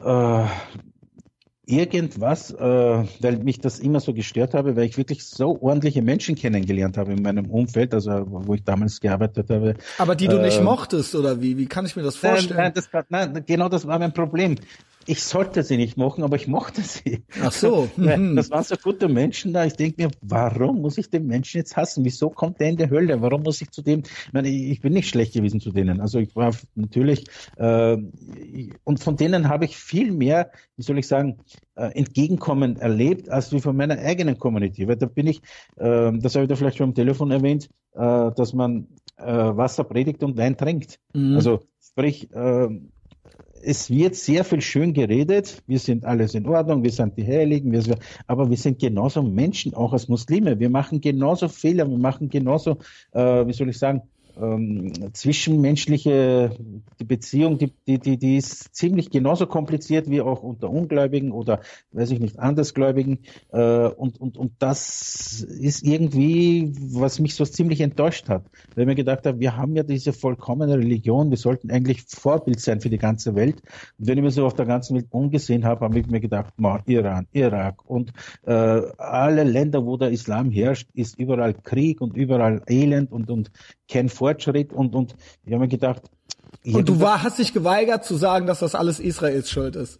[0.00, 0.44] äh,
[1.66, 6.34] irgendwas, äh, weil mich das immer so gestört habe, weil ich wirklich so ordentliche Menschen
[6.34, 9.74] kennengelernt habe in meinem Umfeld, also wo ich damals gearbeitet habe.
[9.98, 11.56] Aber die du äh, nicht mochtest, oder wie?
[11.56, 12.56] Wie kann ich mir das vorstellen?
[12.56, 14.56] Nein, nein, das, nein, genau das war mein Problem
[15.06, 17.24] ich sollte sie nicht machen, aber ich mochte sie.
[17.42, 17.88] Ach so.
[17.96, 18.36] Mhm.
[18.36, 19.64] das waren so gute Menschen da.
[19.64, 22.04] Ich denke mir, warum muss ich den Menschen jetzt hassen?
[22.04, 23.20] Wieso kommt der in die Hölle?
[23.22, 24.00] Warum muss ich zu dem?
[24.00, 26.00] Ich meine, ich bin nicht schlecht gewesen zu denen.
[26.00, 27.24] Also ich war natürlich
[27.56, 27.96] äh,
[28.84, 31.38] und von denen habe ich viel mehr, wie soll ich sagen,
[31.76, 34.86] äh, Entgegenkommen erlebt, als wie von meiner eigenen Community.
[34.88, 35.38] Weil da bin ich,
[35.76, 39.84] äh, das habe ich da vielleicht schon am Telefon erwähnt, äh, dass man äh, Wasser
[39.84, 41.00] predigt und Wein trinkt.
[41.12, 41.36] Mhm.
[41.36, 42.68] Also sprich, äh,
[43.64, 45.62] es wird sehr viel schön geredet.
[45.66, 49.22] Wir sind alles in Ordnung, wir sind die Heiligen, wir sind, aber wir sind genauso
[49.22, 50.58] Menschen, auch als Muslime.
[50.58, 52.78] Wir machen genauso Fehler, wir machen genauso,
[53.12, 54.02] äh, wie soll ich sagen,
[54.40, 56.56] ähm, zwischenmenschliche
[57.00, 61.60] die Beziehung, die, die, die, die ist ziemlich genauso kompliziert wie auch unter Ungläubigen oder,
[61.92, 63.20] weiß ich nicht, Andersgläubigen.
[63.52, 68.44] Äh, und, und, und das ist irgendwie, was mich so ziemlich enttäuscht hat.
[68.74, 72.60] Weil ich mir gedacht habe, wir haben ja diese vollkommene Religion, wir sollten eigentlich Vorbild
[72.60, 73.62] sein für die ganze Welt.
[73.98, 76.54] Und wenn ich mir so auf der ganzen Welt umgesehen habe, habe ich mir gedacht,
[76.56, 78.12] man, Iran, Irak und
[78.44, 83.50] äh, alle Länder, wo der Islam herrscht, ist überall Krieg und überall Elend und, und
[83.88, 85.14] kein Fortschritt und, und
[85.44, 86.02] ich habe mir gedacht.
[86.64, 89.98] Und du war, hast dich geweigert zu sagen, dass das alles Israels Schuld ist.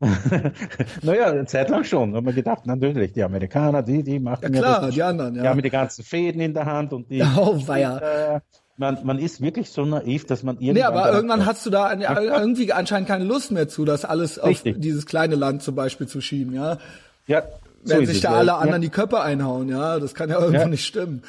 [1.02, 2.16] naja, eine Zeit lang schon.
[2.16, 5.42] Haben wir gedacht, natürlich, die Amerikaner, die, die machen ja klar, ja die anderen, ja.
[5.42, 7.22] Die haben die ganzen Fäden in der Hand und die.
[7.36, 7.98] Oh, weia.
[7.98, 8.40] Äh,
[8.76, 10.74] man, man ist wirklich so naiv, dass man irgendwann.
[10.74, 14.74] Nee, aber irgendwann hast du da irgendwie anscheinend keine Lust mehr zu, das alles Richtig.
[14.74, 16.78] auf dieses kleine Land zum Beispiel zu schieben, ja.
[17.28, 17.42] Ja.
[17.84, 18.58] So Wenn sich da alle ja.
[18.58, 20.68] anderen die Köpfe einhauen, ja, das kann ja irgendwo ja.
[20.68, 21.22] nicht stimmen.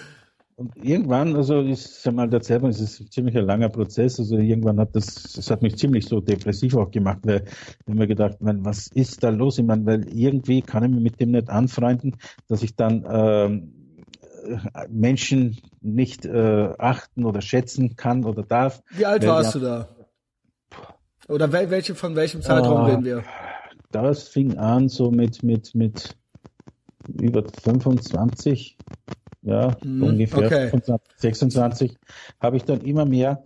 [0.55, 4.19] Und irgendwann, also ich sag mal, der Zeitpunkt, es ist ein ziemlich ein langer Prozess,
[4.19, 7.97] also irgendwann hat das, das hat mich ziemlich so depressiv auch gemacht, weil ich habe
[7.97, 9.57] mir gedacht, man, was ist da los?
[9.57, 13.73] Ich meine, weil irgendwie kann ich mich mit dem nicht anfreunden, dass ich dann ähm,
[14.89, 18.83] Menschen nicht äh, achten oder schätzen kann oder darf.
[18.91, 19.87] Wie alt warst ja, du da?
[21.29, 23.23] Oder welche, von welchem Zeitraum äh, reden wir?
[23.91, 26.15] Das fing an so mit, mit, mit
[27.07, 28.77] über 25
[29.43, 30.69] ja, mhm, ungefähr okay.
[30.69, 31.97] 25, 26,
[32.39, 33.43] habe ich dann immer mehr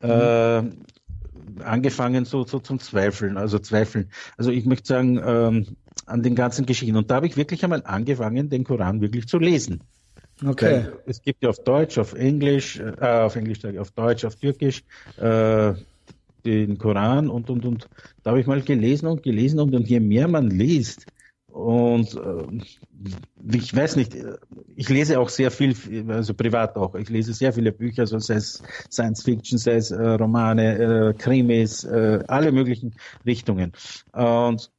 [0.00, 0.62] äh,
[1.62, 4.10] angefangen so, so zum Zweifeln, also Zweifeln.
[4.36, 5.76] Also ich möchte sagen, ähm,
[6.06, 6.96] an den ganzen Geschichten.
[6.96, 9.82] Und da habe ich wirklich einmal angefangen, den Koran wirklich zu lesen.
[10.44, 10.86] Okay.
[10.86, 14.82] Weil es gibt ja auf Deutsch, auf Englisch, äh, auf Englisch, auf Deutsch, auf Türkisch
[15.16, 15.74] äh,
[16.44, 17.88] den Koran und und und.
[18.22, 21.06] Da habe ich mal gelesen und gelesen und, und je mehr man liest,
[21.54, 24.16] und äh, ich weiß nicht,
[24.74, 25.76] ich lese auch sehr viel,
[26.10, 26.96] also privat auch.
[26.96, 30.78] Ich lese sehr viele Bücher, also sei es Science Fiction, sei es äh, Romane,
[31.10, 33.70] äh, Krimis, äh, alle möglichen Richtungen.
[34.12, 34.72] Und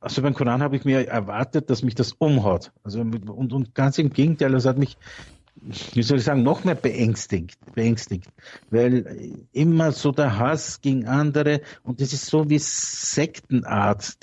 [0.00, 2.72] also beim Koran habe ich mir erwartet, dass mich das umhaut.
[2.82, 4.96] Also und, und ganz im Gegenteil, es hat mich
[5.62, 8.28] wie soll ich sagen, noch mehr beängstigt, beängstigt,
[8.70, 14.18] weil immer so der Hass gegen andere und das ist so wie sektenartig,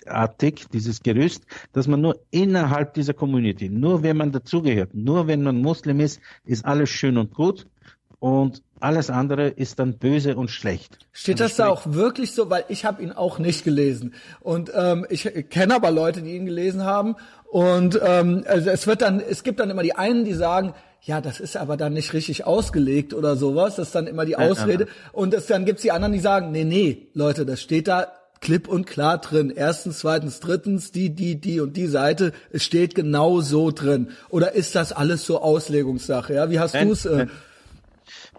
[0.74, 5.62] dieses Gerüst, dass man nur innerhalb dieser Community, nur wenn man dazugehört, nur wenn man
[5.62, 7.68] Muslim ist, ist alles schön und gut
[8.20, 11.00] und alles andere ist dann böse und schlecht.
[11.12, 12.50] Steht das da auch wirklich so?
[12.50, 16.46] Weil ich habe ihn auch nicht gelesen und ähm, ich kenne aber Leute, die ihn
[16.46, 17.16] gelesen haben
[17.52, 20.74] und ähm, also es wird dann, es gibt dann immer die einen, die sagen,
[21.08, 23.78] ja, das ist aber dann nicht richtig ausgelegt oder sowas.
[23.78, 24.84] Das ist dann immer die Ausrede.
[24.84, 24.89] Ja.
[25.14, 28.08] Und es, dann gibt's die anderen, die sagen, nee, nee, Leute, das steht da
[28.41, 29.49] klipp und klar drin.
[29.55, 32.34] Erstens, zweitens, drittens, die, die, die und die Seite.
[32.51, 34.10] Es steht genau so drin.
[34.28, 36.34] Oder ist das alles so Auslegungssache?
[36.34, 37.05] Ja, wie hast du es?
[37.05, 37.28] Äh,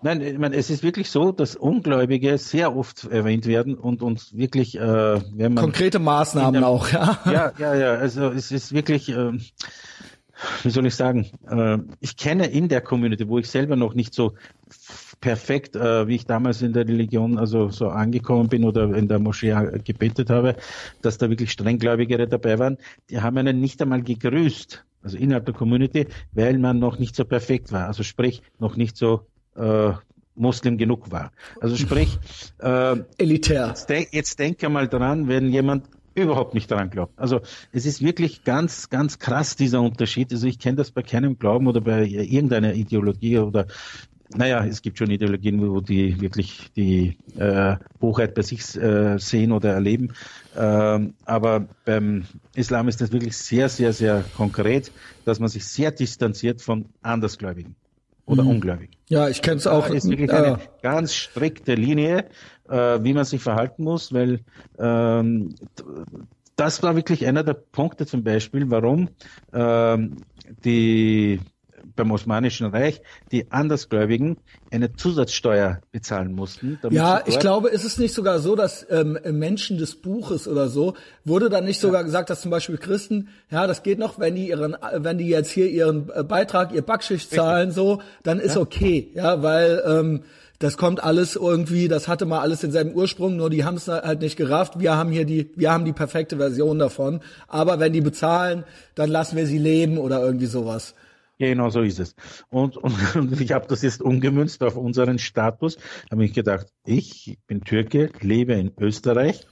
[0.03, 4.37] Nein, ich meine, es ist wirklich so, dass Ungläubige sehr oft erwähnt werden und uns
[4.37, 7.19] wirklich, äh, wenn man konkrete Maßnahmen der, auch, ja.
[7.25, 7.95] Ja, ja, ja.
[7.95, 9.33] Also es ist wirklich, äh,
[10.63, 11.27] wie soll ich sagen?
[11.49, 14.35] Äh, ich kenne in der Community, wo ich selber noch nicht so
[15.21, 19.19] perfekt, äh, wie ich damals in der Religion also so angekommen bin oder in der
[19.19, 20.57] Moschee gebetet habe,
[21.03, 22.79] dass da wirklich strenggläubigere dabei waren.
[23.11, 27.25] Die haben einen nicht einmal gegrüßt, also innerhalb der Community, weil man noch nicht so
[27.25, 27.87] perfekt war.
[27.87, 29.27] Also sprich, noch nicht so
[29.57, 29.93] äh,
[30.39, 31.33] Muslim genug war.
[31.61, 32.19] Also sprich,
[32.59, 33.69] äh, elitär.
[33.69, 35.87] Jetzt, denk, jetzt denke mal dran, wenn jemand
[36.23, 37.19] überhaupt nicht daran glaubt.
[37.19, 37.41] Also
[37.73, 40.33] es ist wirklich ganz, ganz krass dieser Unterschied.
[40.33, 43.67] Also ich kenne das bei keinem Glauben oder bei irgendeiner Ideologie oder
[44.37, 49.53] naja, es gibt schon Ideologien, wo die wirklich die äh, Hochheit bei sich äh, sehen
[49.53, 50.13] oder erleben.
[50.55, 54.93] Ähm, aber beim Islam ist das wirklich sehr, sehr, sehr konkret,
[55.25, 57.75] dass man sich sehr distanziert von Andersgläubigen
[58.29, 58.51] oder mhm.
[58.51, 58.95] Ungläubigen.
[59.09, 59.87] Ja, ich kenne es auch.
[59.87, 62.27] Das ist wirklich eine äh, ganz strikte Linie,
[62.69, 64.41] äh, wie man sich verhalten muss, weil
[64.79, 65.55] ähm,
[66.57, 69.09] das war wirklich einer der Punkte zum Beispiel, warum
[69.53, 70.19] ähm,
[70.65, 71.41] die
[71.97, 73.01] beim Osmanischen Reich
[73.33, 74.39] die Andersgläubigen
[74.71, 76.79] eine Zusatzsteuer bezahlen mussten.
[76.91, 80.95] Ja, ich glaube, ist es nicht sogar so, dass ähm, Menschen des Buches oder so,
[81.25, 82.05] wurde dann nicht sogar ja.
[82.05, 85.51] gesagt, dass zum Beispiel Christen, ja, das geht noch, wenn die ihren, wenn die jetzt
[85.51, 88.61] hier ihren äh, Beitrag, ihr Backschicht zahlen, so, dann ist ja.
[88.61, 90.23] okay, ja, weil ähm,
[90.59, 94.21] das kommt alles irgendwie, das hatte mal alles denselben Ursprung, nur die haben es halt
[94.21, 94.81] nicht gerafft.
[94.81, 97.21] Wir haben hier die, wir haben die perfekte Version davon.
[97.47, 98.65] Aber wenn die bezahlen,
[98.97, 100.95] dann lassen wir sie leben oder irgendwie sowas.
[101.39, 102.15] Genau so ist es.
[102.49, 105.79] Und, und, und ich habe das jetzt umgemünzt auf unseren Status.
[106.11, 109.47] Habe ich gedacht, ich bin Türke, lebe in Österreich,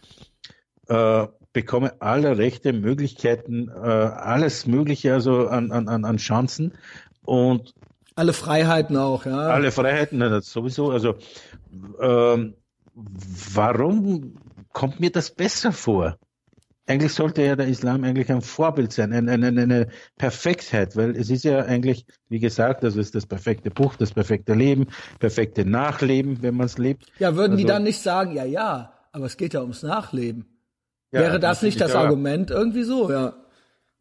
[0.89, 6.75] äh, bekomme alle Rechte, Möglichkeiten, äh, alles Mögliche also an, an, an Chancen
[7.25, 7.73] und
[8.17, 9.37] alle Freiheiten auch, ja.
[9.37, 10.91] Alle Freiheiten, sowieso.
[10.91, 11.17] Also
[12.01, 12.55] ähm,
[12.95, 14.37] warum
[14.73, 16.19] kommt mir das besser vor?
[16.87, 21.31] Eigentlich sollte ja der Islam eigentlich ein Vorbild sein, eine, eine, eine Perfektheit, weil es
[21.31, 24.87] ist ja eigentlich, wie gesagt, also ist das perfekte Buch, das perfekte Leben,
[25.19, 27.07] perfekte Nachleben, wenn man es lebt.
[27.19, 30.47] Ja, würden also, die dann nicht sagen, ja, ja, aber es geht ja ums Nachleben.
[31.13, 33.35] Ja, Wäre das nicht das Argument irgendwie so, ja?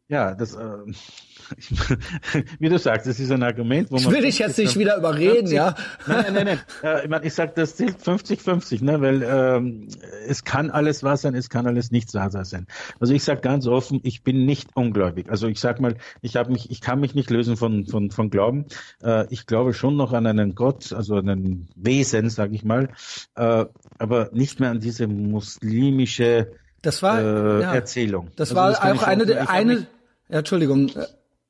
[0.08, 0.60] Ja, das, äh,
[2.60, 4.04] wie du sagst, das ist ein Argument, wo man.
[4.04, 5.74] Ich will dich jetzt nicht wieder überreden, 50, ja?
[6.06, 7.00] Nein, nein, nein, nein.
[7.02, 9.88] Ich, mein, ich sag, das zählt 50-50, ne, weil ähm,
[10.28, 12.68] es kann alles wahr sein, es kann alles nicht wahr sein.
[13.00, 15.28] Also ich sag ganz offen, ich bin nicht ungläubig.
[15.28, 18.30] Also ich sag mal, ich habe mich, ich kann mich nicht lösen von von von
[18.30, 18.66] Glauben.
[19.02, 22.90] Äh, ich glaube schon noch an einen Gott, also an ein Wesen, sage ich mal,
[23.34, 23.64] äh,
[23.98, 26.52] aber nicht mehr an diese muslimische
[26.82, 28.28] das war, äh, ja, Erzählung.
[28.36, 29.88] Das also war das auch eine, der, eine,
[30.28, 30.90] Entschuldigung.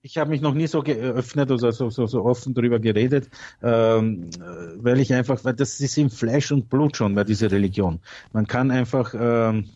[0.02, 3.28] Ich habe mich noch nie so geöffnet oder so, so, so offen drüber geredet,
[3.60, 4.30] ähm,
[4.76, 8.00] weil ich einfach, weil das ist im Fleisch und Blut schon bei dieser Religion.
[8.32, 9.70] Man kann einfach ähm,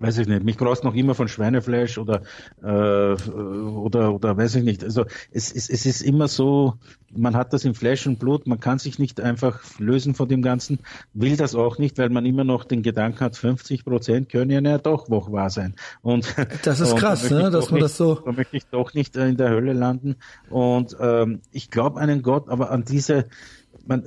[0.00, 2.22] weiß ich nicht, mich brauchst noch immer von Schweinefleisch oder
[2.60, 4.82] äh, oder oder weiß ich nicht.
[4.82, 6.74] Also es, es, es ist immer so,
[7.14, 10.42] man hat das im Fleisch und Blut, man kann sich nicht einfach lösen von dem
[10.42, 10.80] Ganzen,
[11.14, 14.78] will das auch nicht, weil man immer noch den Gedanken hat, 50 Prozent können ja
[14.78, 15.76] doch noch wahr sein.
[16.02, 16.34] Und
[16.64, 18.16] das ist krass, ne, dass man nicht, das so.
[18.16, 20.16] Da möchte ich doch nicht in der Hölle landen.
[20.50, 23.26] Und ähm, ich glaube einen Gott, aber an diese
[23.86, 24.04] man,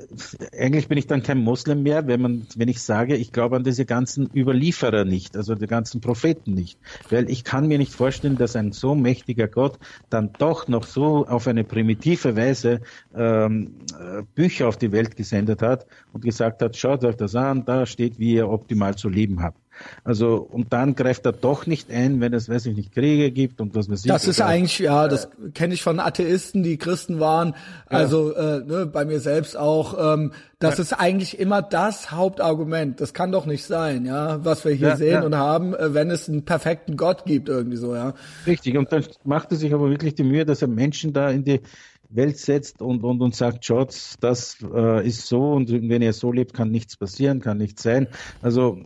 [0.57, 3.63] eigentlich bin ich dann kein Moslem mehr, wenn man, wenn ich sage, ich glaube an
[3.63, 8.37] diese ganzen Überlieferer nicht, also die ganzen Propheten nicht, weil ich kann mir nicht vorstellen,
[8.37, 12.81] dass ein so mächtiger Gott dann doch noch so auf eine primitive Weise
[13.15, 17.65] ähm, äh, Bücher auf die Welt gesendet hat und gesagt hat, schaut euch das an,
[17.65, 19.59] da steht, wie ihr optimal zu leben habt.
[20.03, 23.61] Also, und dann greift er doch nicht ein, wenn es, weiß ich nicht, Kriege gibt
[23.61, 24.11] und was weiß ich.
[24.11, 27.55] Das ist eigentlich, ja, das äh, kenne ich von Atheisten, die Christen waren,
[27.87, 28.57] also ja.
[28.57, 30.13] äh, ne, bei mir selbst auch.
[30.13, 30.83] Ähm, das ja.
[30.83, 32.99] ist eigentlich immer das Hauptargument.
[32.99, 36.11] Das kann doch nicht sein, ja, was wir hier ja, sehen und haben, äh, wenn
[36.11, 38.13] es einen perfekten Gott gibt, irgendwie so, ja.
[38.45, 41.43] Richtig, und dann macht er sich aber wirklich die Mühe, dass er Menschen da in
[41.43, 41.61] die
[42.09, 46.31] Welt setzt und, und, und sagt, schaut, das äh, ist so und wenn ihr so
[46.31, 48.07] lebt, kann nichts passieren, kann nichts sein.
[48.41, 48.79] Also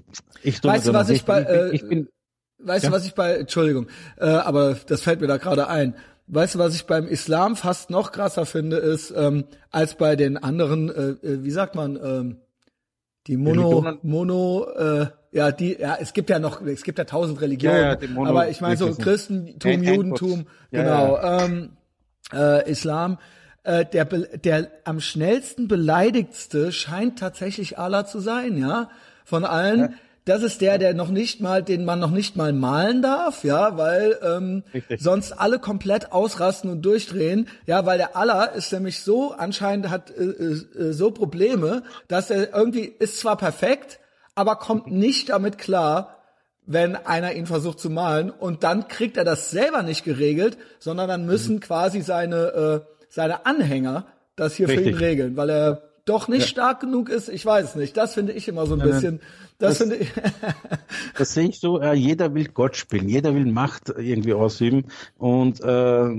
[0.44, 2.10] ich tue Weißt du, was ich bei, äh, ich bin,
[2.60, 2.90] weißt ja?
[2.90, 5.96] du, was ich bei, Entschuldigung, äh, aber das fällt mir da gerade ein.
[6.28, 10.38] Weißt du, was ich beim Islam fast noch krasser finde, ist, ähm, als bei den
[10.38, 12.38] anderen, äh, äh wie sagt man, ähm,
[13.28, 17.40] die Mono, Mono, äh, ja, die, ja, es gibt ja noch, es gibt ja tausend
[17.40, 21.72] Religionen, ja, ja, Mono, aber ich meine so Christentum, Judentum, genau, ähm,
[22.34, 23.18] äh, Islam.
[23.64, 28.90] Äh, der, der am schnellsten beleidigtste scheint tatsächlich Allah zu sein, ja,
[29.24, 29.80] von allen.
[29.80, 29.90] Ja.
[30.26, 33.78] Das ist der, der noch nicht mal, den man noch nicht mal malen darf, ja,
[33.78, 34.64] weil ähm,
[34.98, 40.12] sonst alle komplett ausrasten und durchdrehen, ja, weil der Allah ist nämlich so anscheinend hat
[40.12, 44.00] äh, äh, so Probleme, dass er irgendwie ist zwar perfekt,
[44.34, 46.23] aber kommt nicht damit klar,
[46.66, 51.08] wenn einer ihn versucht zu malen und dann kriegt er das selber nicht geregelt, sondern
[51.08, 51.60] dann müssen mhm.
[51.62, 54.86] quasi seine äh, seine Anhänger das hier Richtig.
[54.86, 56.48] für ihn regeln, weil er doch nicht ja.
[56.48, 57.30] stark genug ist.
[57.30, 57.96] Ich weiß es nicht.
[57.96, 59.22] Das finde ich immer so ein bisschen.
[59.58, 60.12] Das, das finde ich.
[61.18, 61.80] das sehe ich so.
[61.80, 63.08] Äh, jeder will Gott spielen.
[63.08, 64.86] Jeder will Macht irgendwie ausüben.
[65.18, 66.10] Und äh,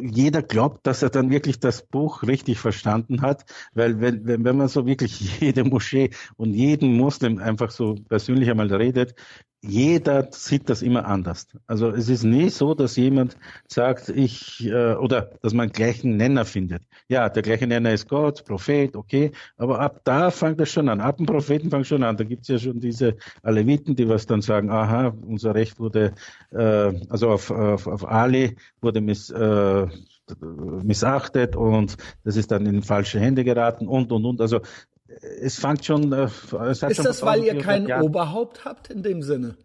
[0.00, 3.44] jeder glaubt, dass er dann wirklich das Buch richtig verstanden hat.
[3.74, 8.48] Weil wenn, wenn, wenn man so wirklich jede Moschee und jeden Muslim einfach so persönlich
[8.48, 9.14] einmal redet,
[9.62, 11.48] jeder sieht das immer anders.
[11.66, 13.36] Also es ist nie so, dass jemand
[13.66, 16.82] sagt, ich äh, oder dass man gleichen Nenner findet.
[17.08, 21.00] Ja, der gleiche Nenner ist Gott, Prophet, okay, aber ab da fängt das schon an.
[21.00, 22.16] Ab dem Propheten fängt schon an.
[22.16, 26.14] Da gibt's ja schon diese Aleviten, die was dann sagen, aha, unser Recht wurde,
[26.52, 29.86] äh, also auf, auf, auf Ali wurde miss, äh,
[30.82, 34.40] missachtet und das ist dann in falsche Hände geraten und und und.
[34.40, 34.60] Also
[35.40, 36.12] es fängt schon.
[36.12, 36.28] Äh,
[36.70, 38.02] es ist das, weil ihr kein Jahren.
[38.02, 39.56] Oberhaupt habt in dem Sinne?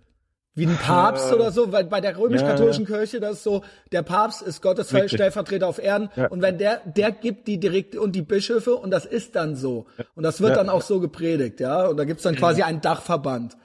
[0.53, 2.97] Wie ein Papst äh, oder so, weil bei der römisch-katholischen ja, ja.
[2.97, 3.63] Kirche das ist so,
[3.93, 6.27] der Papst ist Gottes Stellvertreter auf Erden ja.
[6.27, 9.85] und wenn der, der gibt die direkt und die Bischöfe und das ist dann so.
[10.13, 11.87] Und das wird dann auch so gepredigt, ja.
[11.87, 13.55] Und da gibt's dann quasi einen Dachverband.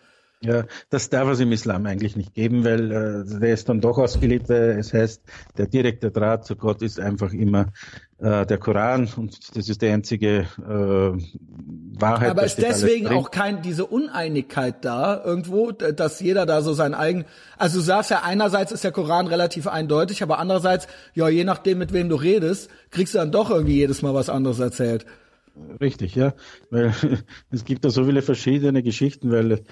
[0.43, 3.97] Ja, das darf es im Islam eigentlich nicht geben, weil äh, der ist dann doch
[3.97, 4.51] ausgelegt.
[4.51, 5.23] Weil es heißt,
[5.57, 7.73] der direkte Draht zu Gott ist einfach immer
[8.19, 12.31] äh, der Koran und das ist die einzige äh, Wahrheit.
[12.31, 17.25] Aber ist deswegen auch kein diese Uneinigkeit da irgendwo, dass jeder da so sein eigen.
[17.57, 21.79] Also du sagst ja einerseits ist der Koran relativ eindeutig, aber andererseits ja je nachdem
[21.79, 25.07] mit wem du redest, kriegst du dann doch irgendwie jedes Mal was anderes erzählt.
[25.81, 26.35] Richtig, ja.
[26.71, 26.93] Weil
[27.51, 29.63] es gibt da so viele verschiedene Geschichten, weil äh,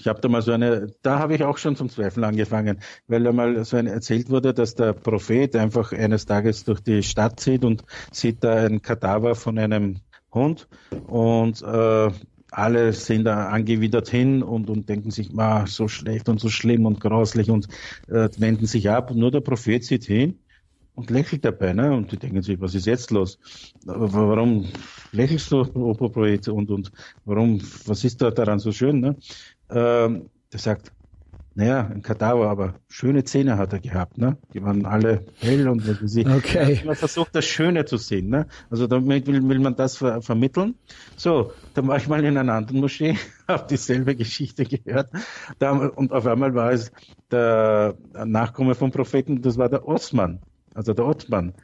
[0.00, 3.22] ich habe da mal so eine, da habe ich auch schon zum Zweifeln angefangen, weil
[3.22, 7.40] da mal so eine erzählt wurde, dass der Prophet einfach eines Tages durch die Stadt
[7.40, 10.00] zieht und sieht da ein Kadaver von einem
[10.32, 10.66] Hund
[11.06, 12.10] und äh,
[12.50, 16.86] alle sind da angewidert hin und, und denken sich, ah, so schlecht und so schlimm
[16.86, 17.66] und grauslich und
[18.08, 19.10] äh, wenden sich ab.
[19.10, 20.38] Und nur der Prophet sieht hin
[20.94, 21.92] und lächelt dabei, ne?
[21.92, 23.38] Und die denken sich, was ist jetzt los?
[23.84, 24.66] Warum
[25.12, 26.92] lächelst du, Oberprojekt und und
[27.24, 29.16] warum, was ist da daran so schön, ne?
[29.70, 30.92] Ähm, der sagt,
[31.54, 34.36] naja, ein Kadaver, aber schöne Zähne hat er gehabt, ne?
[34.54, 36.82] Die waren alle hell und wenn sie okay.
[36.84, 38.46] man versucht, das Schöne zu sehen, ne?
[38.70, 40.74] Also damit will, will man das ver vermitteln.
[41.16, 43.16] So, dann war ich mal in einer anderen Moschee,
[43.48, 45.10] habe dieselbe Geschichte gehört.
[45.58, 46.90] Da, und auf einmal war es
[47.30, 50.40] der Nachkomme vom Propheten, das war der Osman
[50.74, 51.54] also der Ottmann.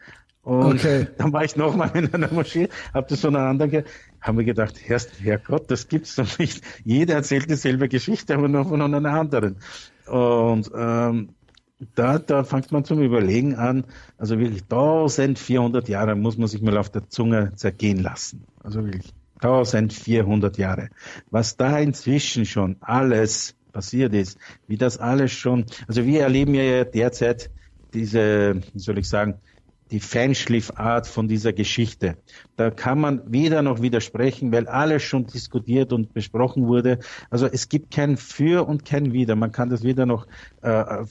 [0.43, 1.07] Und okay.
[1.19, 3.85] dann war ich nochmal in einer Moschee, habe das von einer anderen,
[4.21, 6.63] haben wir gedacht, Herr, Herrgott, das gibt's doch nicht.
[6.85, 9.57] Jeder erzählt dieselbe Geschichte, aber nur von einer anderen.
[10.07, 11.31] Und ähm,
[11.95, 13.85] da, da fängt man zum Überlegen an,
[14.17, 18.45] also wirklich 1400 Jahre muss man sich mal auf der Zunge zergehen lassen.
[18.63, 20.89] Also wirklich 1400 Jahre.
[21.31, 26.85] Was da inzwischen schon alles passiert ist, wie das alles schon, also wir erleben ja
[26.85, 27.51] derzeit
[27.95, 29.41] diese, wie soll ich sagen,
[29.91, 32.19] die Feinschliffart von dieser Geschichte.
[32.57, 36.99] Da kann man weder noch widersprechen, weil alles schon diskutiert und besprochen wurde.
[37.31, 39.35] Also es gibt kein Für und kein Wider.
[39.35, 40.27] Man kann das weder noch,
[40.63, 41.05] äh,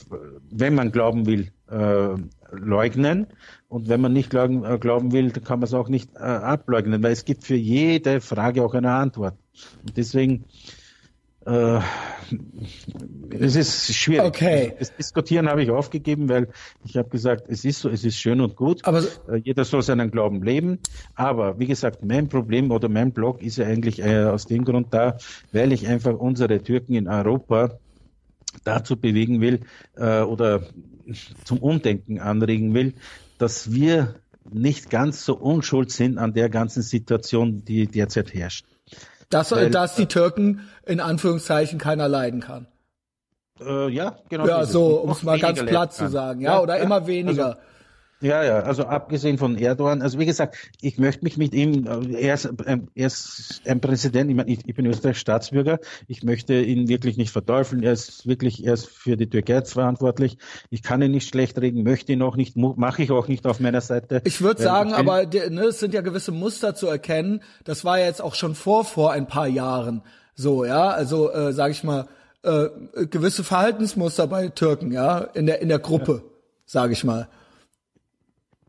[0.51, 2.15] wenn man glauben will, äh,
[2.51, 3.27] leugnen.
[3.67, 6.19] Und wenn man nicht glauben, äh, glauben will, dann kann man es auch nicht äh,
[6.19, 9.35] ableugnen, weil es gibt für jede Frage auch eine Antwort.
[9.85, 10.45] Und deswegen
[11.47, 11.79] äh,
[13.39, 14.27] es ist schwierig.
[14.27, 14.73] Okay.
[14.77, 16.49] Das Diskutieren habe ich aufgegeben, weil
[16.83, 18.85] ich habe gesagt, es ist so, es ist schön und gut.
[18.85, 20.79] Aber äh, jeder soll seinen Glauben leben.
[21.15, 24.93] Aber wie gesagt, mein Problem oder mein Blog ist ja eigentlich äh, aus dem Grund
[24.93, 25.17] da,
[25.51, 27.79] weil ich einfach unsere Türken in Europa
[28.63, 29.61] dazu bewegen will
[29.95, 30.63] äh, oder
[31.45, 32.93] zum Umdenken anregen will,
[33.37, 34.15] dass wir
[34.51, 38.65] nicht ganz so unschuld sind an der ganzen Situation, die derzeit herrscht.
[39.29, 42.67] Dass, Weil, dass die Türken in Anführungszeichen keiner leiden kann.
[43.59, 44.47] Äh, ja, genau.
[44.47, 47.45] Ja, so, um es mal ganz platt zu sagen, ja, ja oder immer weniger.
[47.47, 47.59] Also,
[48.19, 52.33] Ja, ja, also abgesehen von Erdogan, also wie gesagt, ich möchte mich mit ihm, er
[52.33, 56.59] ist, ähm, er ist ein Präsident, ich, meine, ich, ich bin Österreichs Staatsbürger, ich möchte
[56.59, 60.39] ihn wirklich nicht verteufeln, er ist wirklich, er ist für die Türkei verantwortlich,
[60.71, 63.59] ich kann ihn nicht schlecht reden, möchte ihn auch nicht, mache ich auch nicht auf
[63.59, 64.21] meiner Seite.
[64.25, 68.07] Ich würde sagen, aber ne, es sind ja gewisse Muster zu erkennen, das war ja
[68.07, 70.01] jetzt auch schon vor, vor ein paar Jahren
[70.33, 72.07] so, ja, also äh, sage ich mal,
[72.43, 72.67] äh,
[73.07, 76.31] gewisse Verhaltensmuster bei Türken, ja, in der, in der Gruppe, ja.
[76.65, 77.27] sage ich mal.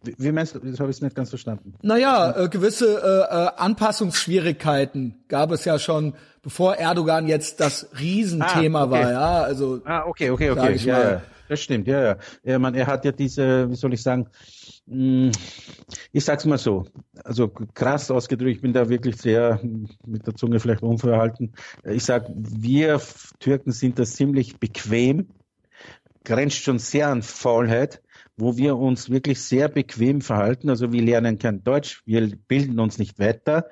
[0.03, 0.61] Wie meinst du?
[0.61, 1.74] Das habe ich nicht ganz verstanden.
[1.82, 8.80] Naja, äh, gewisse äh, äh, Anpassungsschwierigkeiten gab es ja schon, bevor Erdogan jetzt das Riesenthema
[8.80, 8.92] ah, okay.
[8.92, 9.12] war.
[9.12, 9.80] Ja, also.
[9.84, 10.76] Ah, okay, okay, okay.
[10.76, 11.88] Ja, ja, das stimmt.
[11.88, 12.16] Ja, ja.
[12.44, 14.28] ja man, er hat ja diese, wie soll ich sagen?
[14.88, 15.32] Hm,
[16.12, 16.86] ich sag's mal so,
[17.24, 19.61] also krass ausgedrückt, ich bin da wirklich sehr
[20.07, 21.55] mit der Zunge vielleicht unverhalten.
[21.84, 23.01] Ich sag, wir
[23.40, 25.28] Türken sind da ziemlich bequem,
[26.24, 28.01] grenzt schon sehr an Faulheit
[28.39, 30.70] wo wir uns wirklich sehr bequem verhalten.
[30.70, 33.68] Also wir lernen kein Deutsch, wir bilden uns nicht weiter,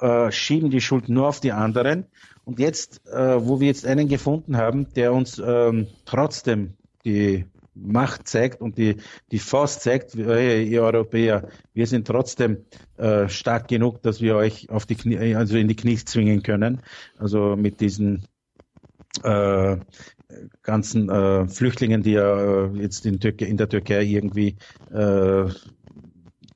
[0.00, 2.04] äh, schieben die Schuld nur auf die anderen.
[2.44, 8.28] Und jetzt, äh, wo wir jetzt einen gefunden haben, der uns ähm, trotzdem die Macht
[8.28, 8.96] zeigt und die,
[9.30, 12.64] die Faust zeigt, hey, ihr Europäer, wir sind trotzdem
[12.98, 16.82] äh, stark genug, dass wir euch auf die Knie, also in die Knie zwingen können.
[17.16, 18.26] Also mit diesen
[19.22, 19.76] äh,
[20.62, 24.56] ganzen äh, Flüchtlingen, die ja äh, jetzt in, Türkei, in der Türkei irgendwie,
[24.90, 25.48] äh,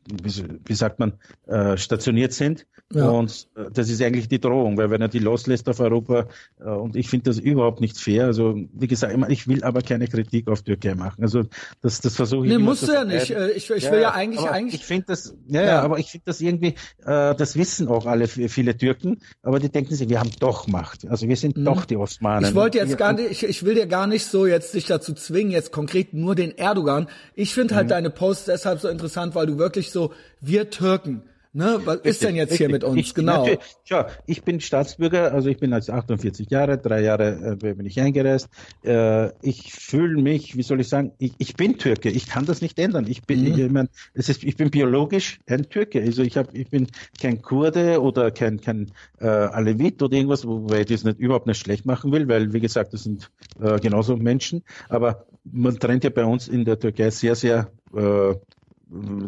[0.09, 1.15] wie, wie sagt man,
[1.47, 2.67] äh, stationiert sind.
[2.93, 3.09] Ja.
[3.09, 6.27] Und äh, das ist eigentlich die Drohung, weil wenn er die loslässt auf Europa,
[6.61, 8.27] äh, und ich finde das überhaupt nicht fair.
[8.27, 11.23] Also wie gesagt, ich will aber keine Kritik auf Türkei machen.
[11.23, 11.45] Also
[11.81, 12.53] das, das versuche ich.
[12.53, 13.31] Nee, musst du ja nicht.
[13.31, 14.81] Ich, ich will ja, ja eigentlich, eigentlich.
[14.81, 16.75] Ich finde das, ja, ja, aber ich finde das irgendwie,
[17.05, 21.09] äh, das wissen auch alle viele Türken, aber die denken sich, wir haben doch Macht.
[21.09, 21.65] Also wir sind mhm.
[21.65, 22.51] doch die Osmanen.
[22.51, 25.15] Ich wollte jetzt gar nicht, ich, ich will dir gar nicht so jetzt dich dazu
[25.15, 27.09] zwingen, jetzt konkret nur den Erdogan.
[27.35, 27.91] Ich finde halt mhm.
[27.91, 31.23] deine Posts deshalb so interessant, weil du wirklich so, wir Türken,
[31.57, 31.81] Ne?
[31.85, 32.67] Was richtig, ist denn jetzt richtig.
[32.67, 32.99] hier mit uns?
[32.99, 33.47] Ich, genau.
[33.85, 38.01] Tja, ich bin Staatsbürger, also ich bin als 48 Jahre, drei Jahre äh, bin ich
[38.01, 38.49] eingereist.
[38.85, 42.11] Äh, ich fühle mich, wie soll ich sagen, ich, ich bin Türke.
[42.11, 43.07] Ich kann das nicht ändern.
[43.09, 43.57] Ich bin, mhm.
[43.57, 46.03] ich, mein, es ist, ich bin biologisch ein Türke.
[46.03, 46.89] Also ich habe, ich bin
[47.21, 48.91] kein Kurde oder kein kein
[49.21, 52.61] äh, Alevit oder irgendwas, wobei ich das nicht überhaupt nicht schlecht machen will, weil wie
[52.61, 53.31] gesagt, das sind
[53.61, 54.65] äh, genauso Menschen.
[54.89, 58.35] Aber man trennt ja bei uns in der Türkei sehr, sehr äh,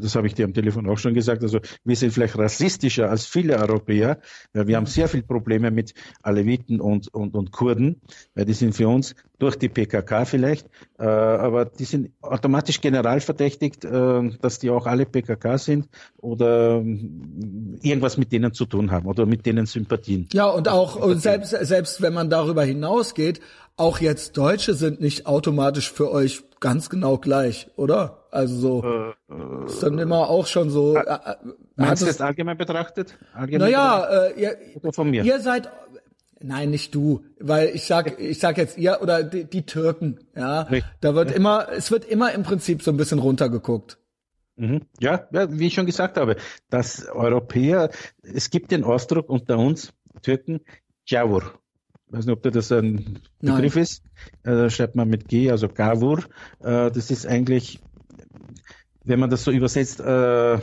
[0.01, 3.27] das habe ich dir am Telefon auch schon gesagt, also wir sind vielleicht rassistischer als
[3.27, 4.19] viele Europäer,
[4.53, 8.01] weil wir haben sehr viele Probleme mit Aleviten und, und, und Kurden,
[8.35, 10.67] weil die sind für uns durch die PKK vielleicht,
[10.99, 15.89] äh, aber die sind automatisch generalverdächtigt, äh, dass die auch alle PKK sind
[16.19, 16.99] oder äh,
[17.83, 20.29] irgendwas mit denen zu tun haben oder mit denen Sympathien.
[20.33, 23.41] Ja, und auch und selbst, selbst wenn man darüber hinausgeht,
[23.77, 28.26] auch jetzt Deutsche sind nicht automatisch für euch ganz genau gleich, oder?
[28.37, 28.85] Also so
[29.31, 30.97] äh, ist dann immer auch schon so.
[30.97, 31.37] Äh, äh
[31.77, 33.17] meinst du das allgemein betrachtet?
[33.33, 34.37] Allgemein naja, betrachtet?
[34.37, 35.25] Äh, ihr, von mir.
[35.25, 35.71] ihr seid
[36.39, 40.63] Nein, nicht du, weil ich sag, ich sag jetzt ihr oder die, die Türken, ja.
[40.63, 40.93] Richtig.
[41.01, 43.99] Da wird immer, es wird immer im Prinzip so ein bisschen runtergeguckt.
[44.57, 44.83] Mhm.
[45.01, 46.37] Ja, ja, wie ich schon gesagt habe,
[46.69, 47.91] dass Europäer,
[48.23, 50.61] es gibt den Ausdruck unter uns Türken,
[51.07, 51.55] Javur.
[52.09, 53.83] Ich weiß nicht, ob das ein Begriff Nein.
[53.83, 54.03] ist.
[54.43, 56.21] Da schreibt man mit G, also Gavur.
[56.61, 57.81] Äh, das ist eigentlich,
[59.07, 60.59] wenn man das so übersetzt, äh,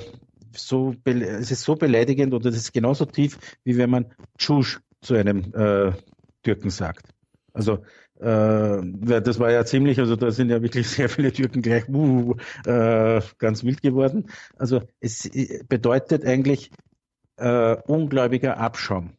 [0.55, 5.15] so, es ist so beleidigend oder das ist genauso tief, wie wenn man Tschusch zu
[5.15, 5.93] einem äh,
[6.43, 7.07] Türken sagt.
[7.53, 7.83] Also
[8.19, 8.81] äh,
[9.21, 12.35] das war ja ziemlich, also da sind ja wirklich sehr viele Türken gleich uh,
[12.65, 14.27] äh, ganz wild geworden.
[14.57, 15.29] Also es
[15.67, 16.71] bedeutet eigentlich
[17.37, 19.11] äh, ungläubiger Abschaum.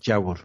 [0.00, 0.38] Jawur.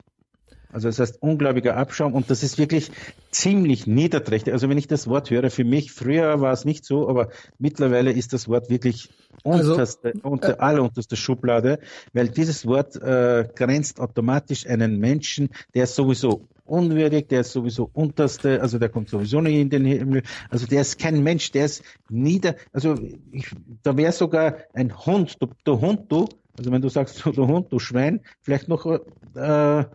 [0.72, 2.91] Also das heißt unglaublicher Abschaum und das ist wirklich
[3.32, 4.53] ziemlich niederträchtig.
[4.53, 8.11] Also wenn ich das Wort höre, für mich, früher war es nicht so, aber mittlerweile
[8.11, 9.09] ist das Wort wirklich
[9.43, 11.80] also, unterste, äh, unter, äh, allerunterste Schublade,
[12.13, 17.89] weil dieses Wort äh, grenzt automatisch einen Menschen, der ist sowieso unwürdig, der ist sowieso
[17.91, 21.65] unterste, also der kommt sowieso nicht in den Himmel, also der ist kein Mensch, der
[21.65, 22.95] ist nieder, also
[23.32, 23.51] ich,
[23.84, 27.72] da wäre sogar ein Hund, du, du Hund, du, also wenn du sagst, du Hund,
[27.72, 29.86] du Schwein, vielleicht noch äh,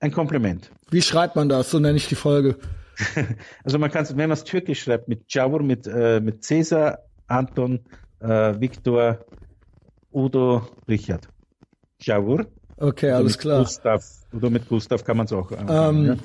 [0.00, 0.70] ein Kompliment.
[0.90, 1.70] Wie schreibt man das?
[1.70, 2.56] So nenne ich die Folge.
[3.62, 7.00] Also man kann es, wenn man es türkisch schreibt, mit Javur, mit, äh, mit Cäsar,
[7.26, 7.80] Anton,
[8.20, 9.18] äh, Viktor,
[10.10, 11.28] Udo, Richard.
[12.00, 12.46] Javur.
[12.78, 13.58] Okay, alles klar.
[13.58, 15.52] Gustav, oder mit Gustav kann man es auch.
[15.52, 16.16] Ähm, ja.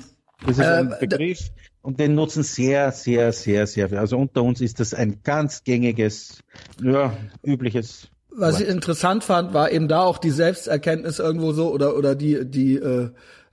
[0.46, 1.50] Das ist ein äh, Begriff
[1.82, 3.98] und den nutzen sehr, sehr, sehr, sehr viel.
[3.98, 6.42] Also unter uns ist das ein ganz gängiges,
[6.82, 7.14] ja,
[7.44, 12.14] übliches was ich interessant fand, war eben da auch die Selbsterkenntnis irgendwo so oder oder
[12.14, 13.10] die die äh,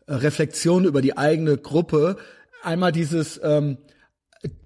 [0.09, 2.17] Reflexion über die eigene Gruppe.
[2.63, 3.77] Einmal dieses, ähm,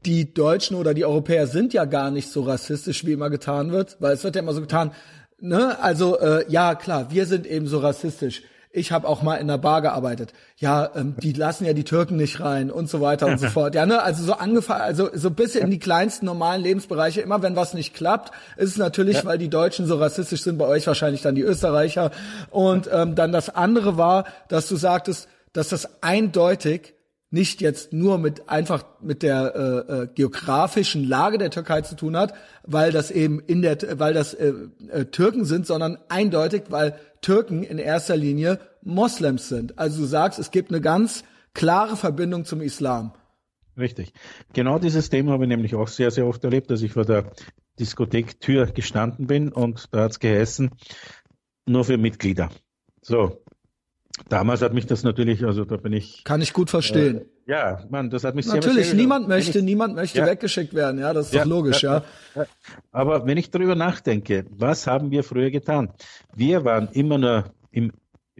[0.05, 3.97] die Deutschen oder die Europäer sind ja gar nicht so rassistisch, wie immer getan wird,
[3.99, 4.91] weil es wird ja immer so getan,
[5.39, 5.79] ne?
[5.79, 8.43] Also äh, ja, klar, wir sind eben so rassistisch.
[8.75, 10.33] Ich habe auch mal in der Bar gearbeitet.
[10.57, 13.75] Ja, ähm, die lassen ja die Türken nicht rein und so weiter und so fort.
[13.75, 14.01] Ja, ne?
[14.01, 17.21] Also so angefangen, also so bis in die kleinsten normalen Lebensbereiche.
[17.21, 19.25] Immer wenn was nicht klappt, ist es natürlich, ja.
[19.25, 20.57] weil die Deutschen so rassistisch sind.
[20.57, 22.09] Bei euch wahrscheinlich dann die Österreicher.
[22.49, 26.93] Und ähm, dann das andere war, dass du sagtest, dass das eindeutig
[27.33, 32.15] nicht jetzt nur mit einfach mit der äh, äh, geografischen Lage der Türkei zu tun
[32.15, 34.53] hat, weil das eben in der weil das äh,
[34.89, 39.79] äh, Türken sind, sondern eindeutig, weil Türken in erster Linie Moslems sind.
[39.79, 41.23] Also du sagst, es gibt eine ganz
[41.55, 43.13] klare Verbindung zum Islam.
[43.77, 44.13] Richtig.
[44.53, 47.31] Genau dieses Thema habe ich nämlich auch sehr, sehr oft erlebt, dass ich vor der
[47.79, 50.69] Diskothektür gestanden bin und da hat es geheißen,
[51.65, 52.51] nur für Mitglieder.
[53.01, 53.42] So,
[54.29, 56.23] Damals hat mich das natürlich, also da bin ich.
[56.23, 57.21] Kann ich gut verstehen.
[57.47, 60.27] Äh, ja, man, das hat mich natürlich, sehr Natürlich, niemand möchte, ich, niemand möchte ja,
[60.27, 62.03] weggeschickt werden, ja, das ist ja, doch logisch, ja,
[62.35, 62.45] ja.
[62.91, 65.89] Aber wenn ich darüber nachdenke, was haben wir früher getan?
[66.35, 67.91] Wir waren immer nur im,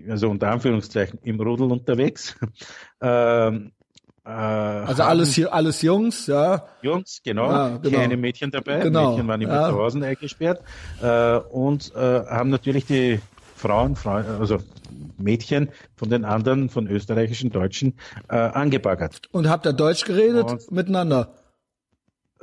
[0.07, 2.35] also unter Anführungszeichen, im Rudel unterwegs.
[3.01, 3.71] ähm,
[4.25, 6.65] äh, also alles hier, alles Jungs, ja.
[6.81, 7.51] Jungs, genau.
[7.51, 7.97] Ja, genau.
[7.97, 8.79] Keine Mädchen dabei.
[8.79, 9.11] Genau.
[9.11, 9.69] Mädchen waren immer ja.
[9.69, 10.61] zu Hause eingesperrt.
[11.01, 13.19] Äh, und äh, haben natürlich die
[13.63, 13.97] Frauen,
[14.39, 14.57] also
[15.17, 17.93] Mädchen von den anderen, von österreichischen Deutschen,
[18.29, 19.21] äh, angebaggert.
[19.31, 21.33] Und habt ihr Deutsch geredet Und, miteinander?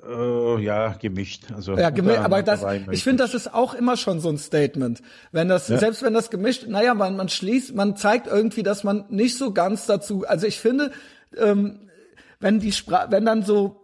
[0.03, 1.53] Äh, ja, gemischt.
[1.55, 5.03] Also ja, gemischt, aber das, ich finde, das ist auch immer schon so ein Statement.
[5.31, 5.79] Wenn das, ja.
[5.79, 9.53] selbst wenn das gemischt, naja, man, man schließt, man zeigt irgendwie, dass man nicht so
[9.53, 10.91] ganz dazu, also ich finde,
[11.37, 11.91] ähm,
[12.39, 13.77] wenn die Sprache, wenn dann so,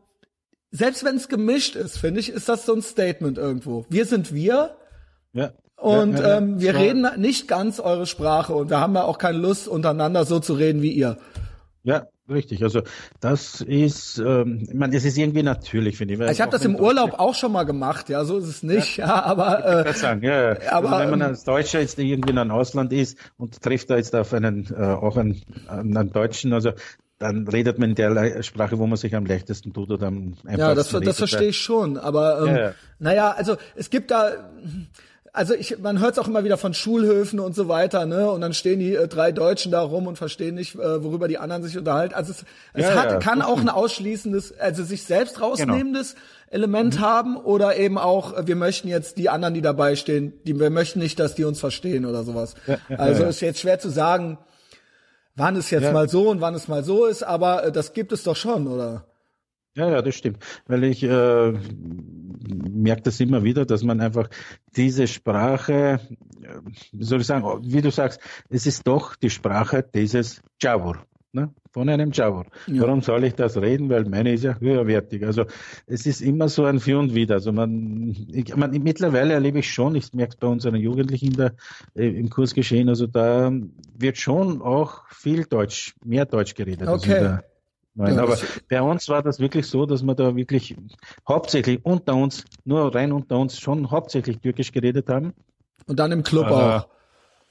[0.71, 3.85] selbst wenn es gemischt ist, finde ich, ist das so ein Statement irgendwo.
[3.91, 4.77] Wir sind wir.
[5.35, 5.53] Ja.
[5.87, 6.79] Und ja, ja, ähm, wir ja.
[6.81, 10.55] reden nicht ganz eure Sprache und wir haben ja auch keine Lust, untereinander so zu
[10.55, 11.17] reden wie ihr.
[11.85, 12.65] Ja, richtig.
[12.65, 12.83] Also
[13.21, 16.31] das ist, ähm, ich meine, das ist irgendwie natürlich, finde ich.
[16.33, 19.23] Ich habe das im Urlaub auch schon mal gemacht, ja, so ist es nicht, ja,
[19.25, 20.73] aber äh, sagen, ja, ja.
[20.73, 23.89] aber also, wenn man ähm, als Deutscher jetzt irgendwie in einem Ausland ist und trifft
[23.89, 26.73] da jetzt auf einen äh, auch einen, einen Deutschen, also
[27.21, 30.59] dann redet man in der Sprache, wo man sich am leichtesten tut oder am einfachsten
[30.59, 32.73] Ja, das, das verstehe ich schon, aber ähm, ja, ja.
[32.99, 34.33] naja, also es gibt da
[35.37, 38.31] also ich, man hört es auch immer wieder von Schulhöfen und so weiter, ne?
[38.31, 41.37] Und dann stehen die äh, drei Deutschen da rum und verstehen nicht, äh, worüber die
[41.37, 42.15] anderen sich unterhalten.
[42.15, 46.27] Also es, es ja, hat, ja, kann auch ein ausschließendes, also sich selbst rausnehmendes genau.
[46.51, 47.01] Element mhm.
[47.01, 50.71] haben oder eben auch, äh, wir möchten jetzt die anderen, die dabei stehen, die wir
[50.71, 52.55] möchten nicht, dass die uns verstehen oder sowas.
[52.67, 54.39] Ja, also ist jetzt schwer zu sagen,
[55.35, 58.13] wann es jetzt mal so und wann es mal so ist, aber äh, das gibt
[58.13, 59.05] es doch schon, oder?
[59.77, 60.39] Ja, ja, das stimmt.
[60.67, 61.53] Weil ich äh,
[62.49, 64.29] merke das immer wieder, dass man einfach
[64.75, 66.01] diese Sprache,
[66.43, 66.49] äh,
[66.93, 71.05] wie soll ich sagen, wie du sagst, es ist doch die Sprache dieses Javor.
[71.33, 71.53] Ne?
[71.73, 72.47] Von einem Javor.
[72.67, 72.81] Ja.
[72.81, 73.91] Warum soll ich das reden?
[73.91, 75.27] Weil meine ist ja höherwertig.
[75.27, 75.45] Also
[75.87, 77.35] es ist immer so ein Für und Wider.
[77.35, 81.51] Also man, ich, man mittlerweile erlebe ich schon, ich merke es bei unseren Jugendlichen da,
[81.95, 83.53] äh, im Kurs geschehen, also da
[83.95, 86.89] wird schon auch viel Deutsch, mehr Deutsch geredet.
[86.89, 87.41] Okay.
[87.97, 88.37] Nein, ja, aber
[88.69, 90.77] bei uns war das wirklich so, dass wir da wirklich
[91.27, 95.33] hauptsächlich unter uns, nur rein unter uns, schon hauptsächlich Türkisch geredet haben.
[95.87, 96.89] Und dann im Club äh, auch.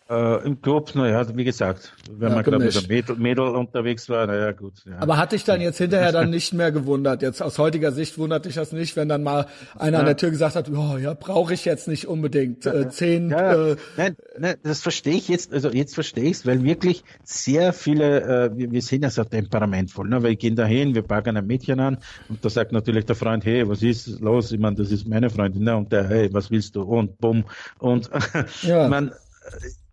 [0.07, 4.07] Äh, Im Club, naja, wie gesagt, wenn ja, man gerade mit einem Mädel, Mädel, unterwegs
[4.07, 4.73] war, naja, gut.
[4.85, 4.99] Ja.
[4.99, 7.23] Aber hat dich dann jetzt hinterher dann nicht mehr gewundert?
[7.23, 9.99] Jetzt aus heutiger Sicht wundert dich das nicht, wenn dann mal einer ja.
[10.01, 13.31] an der Tür gesagt hat, oh, ja, brauche ich jetzt nicht unbedingt äh, zehn.
[13.31, 17.03] Ja, äh, nein, nein, das verstehe ich jetzt, also jetzt verstehe ich es, weil wirklich
[17.23, 20.21] sehr viele, äh, wir, wir sind ja so temperamentvoll, ne?
[20.21, 21.97] wir gehen da hin, wir packen ein Mädchen an
[22.29, 24.51] und da sagt natürlich der Freund, hey, was ist los?
[24.51, 25.75] Ich meine, das ist meine Freundin, ne?
[25.75, 26.83] und der, hey, was willst du?
[26.83, 27.45] Und bumm.
[27.79, 28.11] Und
[28.67, 29.11] man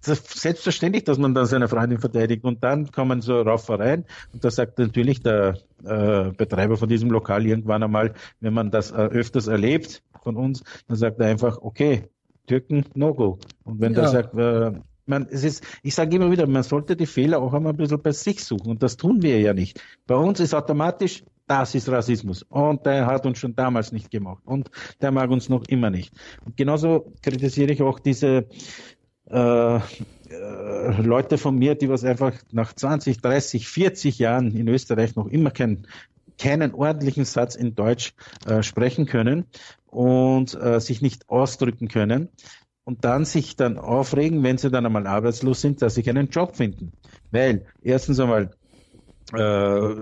[0.02, 2.44] selbstverständlich, dass man dann seine Freundin verteidigt.
[2.44, 7.46] Und dann kommen so Raufereien und da sagt natürlich der äh, Betreiber von diesem Lokal
[7.46, 12.04] irgendwann einmal, wenn man das äh, öfters erlebt von uns, dann sagt er einfach, okay,
[12.46, 13.38] Türken, no go.
[13.64, 14.00] Und wenn ja.
[14.00, 14.72] der sagt, äh,
[15.06, 18.02] man, es ist, ich sage immer wieder, man sollte die Fehler auch einmal ein bisschen
[18.02, 18.70] bei sich suchen.
[18.70, 19.80] Und das tun wir ja nicht.
[20.06, 22.42] Bei uns ist automatisch, das ist Rassismus.
[22.44, 24.42] Und der hat uns schon damals nicht gemacht.
[24.44, 24.70] Und
[25.00, 26.12] der mag uns noch immer nicht.
[26.44, 28.46] Und genauso kritisiere ich auch diese,
[29.32, 35.16] äh, äh, Leute von mir, die was einfach nach 20, 30, 40 Jahren in Österreich
[35.16, 35.86] noch immer kein,
[36.38, 38.14] keinen ordentlichen Satz in Deutsch
[38.46, 39.46] äh, sprechen können
[39.86, 42.28] und äh, sich nicht ausdrücken können
[42.84, 46.56] und dann sich dann aufregen, wenn sie dann einmal arbeitslos sind, dass sie keinen Job
[46.56, 46.92] finden.
[47.30, 48.50] Weil erstens einmal
[49.34, 49.94] äh,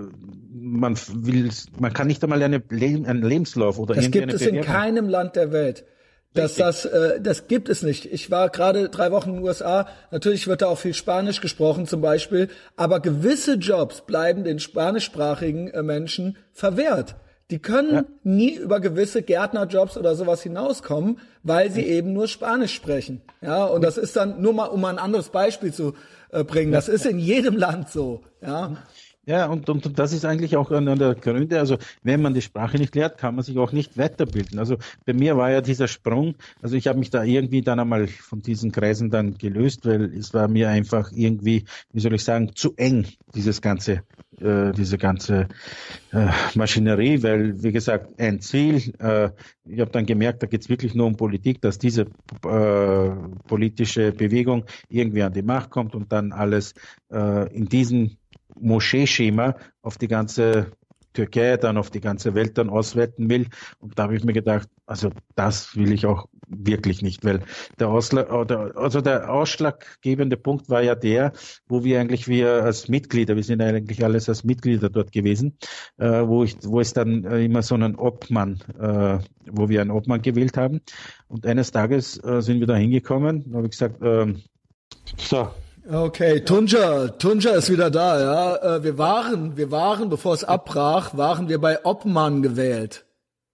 [0.53, 1.49] man will,
[1.79, 5.51] man kann nicht einmal eine, einen Lebenslauf oder das gibt es in keinem Land der
[5.51, 5.85] Welt
[6.33, 8.05] dass das, äh, das gibt es nicht.
[8.05, 9.87] Ich war gerade drei Wochen in den USA.
[10.11, 15.69] Natürlich wird da auch viel Spanisch gesprochen zum Beispiel, aber gewisse Jobs bleiben den spanischsprachigen
[15.69, 17.15] äh, Menschen verwehrt.
[17.51, 18.03] Die können ja.
[18.23, 23.21] nie über gewisse Gärtnerjobs oder sowas hinauskommen, weil sie eben nur Spanisch sprechen.
[23.41, 25.93] Ja, und das ist dann nur mal, um mal ein anderes Beispiel zu
[26.29, 26.71] äh, bringen.
[26.71, 28.21] Das ist in jedem Land so.
[28.41, 28.77] Ja.
[29.27, 31.59] Ja, und, und, das ist eigentlich auch einer der Gründe.
[31.59, 34.57] Also, wenn man die Sprache nicht lernt, kann man sich auch nicht weiterbilden.
[34.57, 36.33] Also, bei mir war ja dieser Sprung,
[36.63, 40.33] also ich habe mich da irgendwie dann einmal von diesen Kreisen dann gelöst, weil es
[40.33, 44.01] war mir einfach irgendwie, wie soll ich sagen, zu eng, dieses ganze,
[44.39, 45.49] äh, diese ganze
[46.11, 49.29] äh, Maschinerie, weil, wie gesagt, ein Ziel, äh,
[49.65, 52.07] ich habe dann gemerkt, da geht es wirklich nur um Politik, dass diese
[52.43, 53.09] äh,
[53.47, 56.73] politische Bewegung irgendwie an die Macht kommt und dann alles
[57.11, 58.17] äh, in diesen
[58.59, 60.71] Moscheeschema auf die ganze
[61.13, 63.47] Türkei, dann auf die ganze Welt dann ausweiten will.
[63.79, 67.41] Und da habe ich mir gedacht, also das will ich auch wirklich nicht, weil
[67.79, 71.31] der, Ausla oder, also der ausschlaggebende Punkt war ja der,
[71.67, 75.57] wo wir eigentlich wir als Mitglieder, wir sind eigentlich alles als Mitglieder dort gewesen,
[75.97, 79.19] äh, wo ich, wo es dann äh, immer so einen Obmann, äh,
[79.49, 80.81] wo wir einen Obmann gewählt haben.
[81.27, 84.33] Und eines Tages äh, sind wir da hingekommen, habe ich gesagt, äh,
[85.17, 85.49] so,
[85.89, 88.77] Okay, Tunja, Tunja ist wieder da, ja.
[88.77, 93.05] Äh, wir waren, wir waren, bevor es abbrach, waren wir bei Obmann gewählt.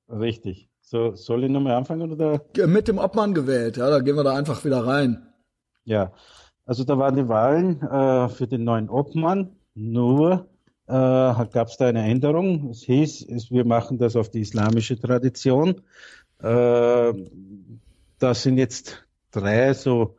[0.10, 0.70] Richtig.
[0.82, 2.42] So, soll ich nochmal anfangen oder?
[2.66, 5.26] Mit dem Obmann gewählt, ja, da gehen wir da einfach wieder rein.
[5.86, 6.12] Ja,
[6.66, 10.48] also da waren die Wahlen äh, für den neuen Obmann, nur
[10.88, 12.70] äh, gab es da eine Änderung.
[12.70, 15.82] Es hieß, es, wir machen das auf die islamische Tradition.
[16.40, 17.14] Äh,
[18.20, 20.17] da sind jetzt drei so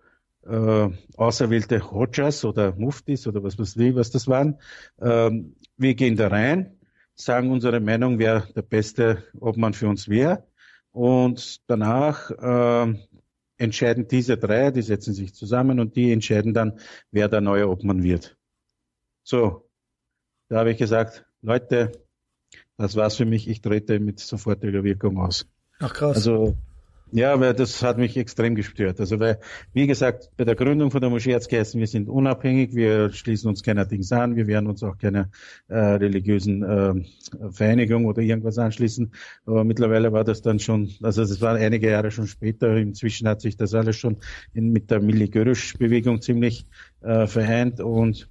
[0.49, 4.59] äh, auserwählte Hodjas oder Muftis oder was weiß ich, was das waren.
[5.01, 6.79] Ähm, wir gehen da rein,
[7.15, 10.47] sagen unsere Meinung, wer der beste Obmann für uns wäre.
[10.91, 12.95] Und danach äh,
[13.59, 16.79] entscheiden diese drei, die setzen sich zusammen und die entscheiden dann,
[17.11, 18.37] wer der neue Obmann wird.
[19.23, 19.69] So,
[20.49, 21.93] da habe ich gesagt, Leute,
[22.77, 25.47] das war's für mich, ich trete mit sofortiger Wirkung aus.
[25.81, 26.17] Ach krass.
[26.17, 26.57] Also
[27.13, 29.01] ja, weil das hat mich extrem gestört.
[29.01, 29.39] Also weil,
[29.73, 33.11] wie gesagt, bei der Gründung von der Moschee hat es geheißen, wir sind unabhängig, wir
[33.11, 35.31] schließen uns keiner Dings an, wir werden uns auch keiner
[35.69, 39.13] äh, religiösen äh, Vereinigung oder irgendwas anschließen.
[39.47, 43.41] Aber mittlerweile war das dann schon, also das war einige Jahre schon später, inzwischen hat
[43.41, 44.19] sich das alles schon
[44.53, 46.67] in, mit der Milli-Görüsch-Bewegung ziemlich
[47.01, 48.29] äh, vereint und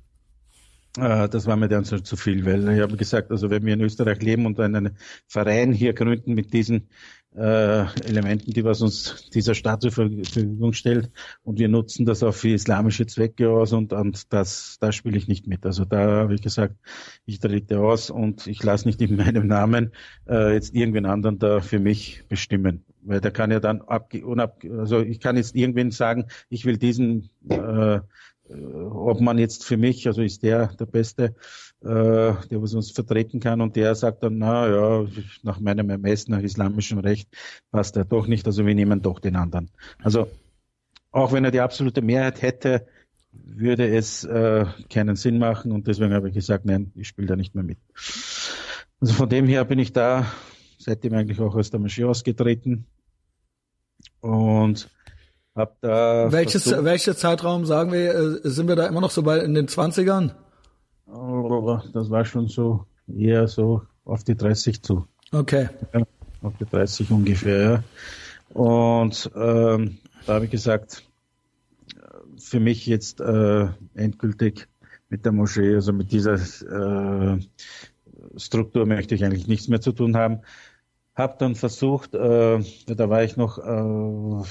[0.97, 3.73] äh, das war mir dann so zu viel, weil ich habe gesagt, also wenn wir
[3.73, 4.97] in Österreich leben und einen
[5.27, 6.89] Verein hier gründen mit diesen
[7.37, 11.11] äh, Elementen, die was uns dieser Staat zur Verfügung stellt.
[11.43, 15.27] Und wir nutzen das auch für islamische Zwecke aus und, und das, da spiele ich
[15.27, 15.65] nicht mit.
[15.65, 16.75] Also da habe ich gesagt,
[17.25, 19.91] ich trete aus und ich lasse nicht in meinem Namen
[20.27, 22.83] äh, jetzt irgendwen anderen da für mich bestimmen.
[23.01, 26.77] Weil der kann ja dann ab, unab, also ich kann jetzt irgendwen sagen, ich will
[26.77, 27.99] diesen äh,
[28.49, 31.31] ob man jetzt für mich, also ist der der Beste, äh,
[31.81, 35.05] der was uns vertreten kann und der sagt dann, na ja,
[35.43, 37.29] nach meinem Ermessen, nach islamischem Recht
[37.71, 39.69] passt er doch nicht, also wir nehmen doch den anderen.
[40.01, 40.27] Also
[41.11, 42.87] auch wenn er die absolute Mehrheit hätte,
[43.31, 47.35] würde es äh, keinen Sinn machen und deswegen habe ich gesagt, nein, ich spiele da
[47.35, 47.77] nicht mehr mit.
[48.99, 50.25] Also von dem her bin ich da
[50.79, 52.85] seitdem eigentlich auch aus der Moschee ausgetreten
[54.21, 54.89] und
[55.55, 59.39] hab da Welches, welcher Zeitraum sagen wir, äh, sind wir da immer noch so bei
[59.39, 60.31] in den 20ern?
[61.07, 65.07] Das war schon so eher so auf die 30 zu.
[65.31, 65.69] Okay.
[65.93, 66.03] Ja,
[66.41, 67.83] auf die 30 ungefähr, ja.
[68.53, 71.03] Und ähm, da habe ich gesagt,
[72.37, 74.67] für mich jetzt äh, endgültig
[75.09, 77.39] mit der Moschee, also mit dieser äh,
[78.37, 80.41] Struktur möchte ich eigentlich nichts mehr zu tun haben.
[81.17, 84.45] Hab dann versucht, äh, da war ich noch äh,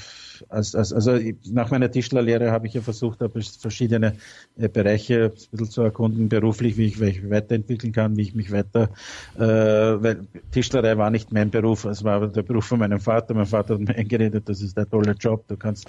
[0.49, 3.19] als, als, also nach meiner Tischlerlehre habe ich ja versucht,
[3.59, 4.17] verschiedene
[4.57, 8.35] äh, Bereiche ein bisschen zu erkunden, beruflich, wie ich, wie ich weiterentwickeln kann, wie ich
[8.35, 8.89] mich weiter,
[9.37, 13.33] äh, weil Tischlerei war nicht mein Beruf, es war der Beruf von meinem Vater.
[13.33, 15.87] Mein Vater hat mir eingeredet, das ist der tolle Job, du kannst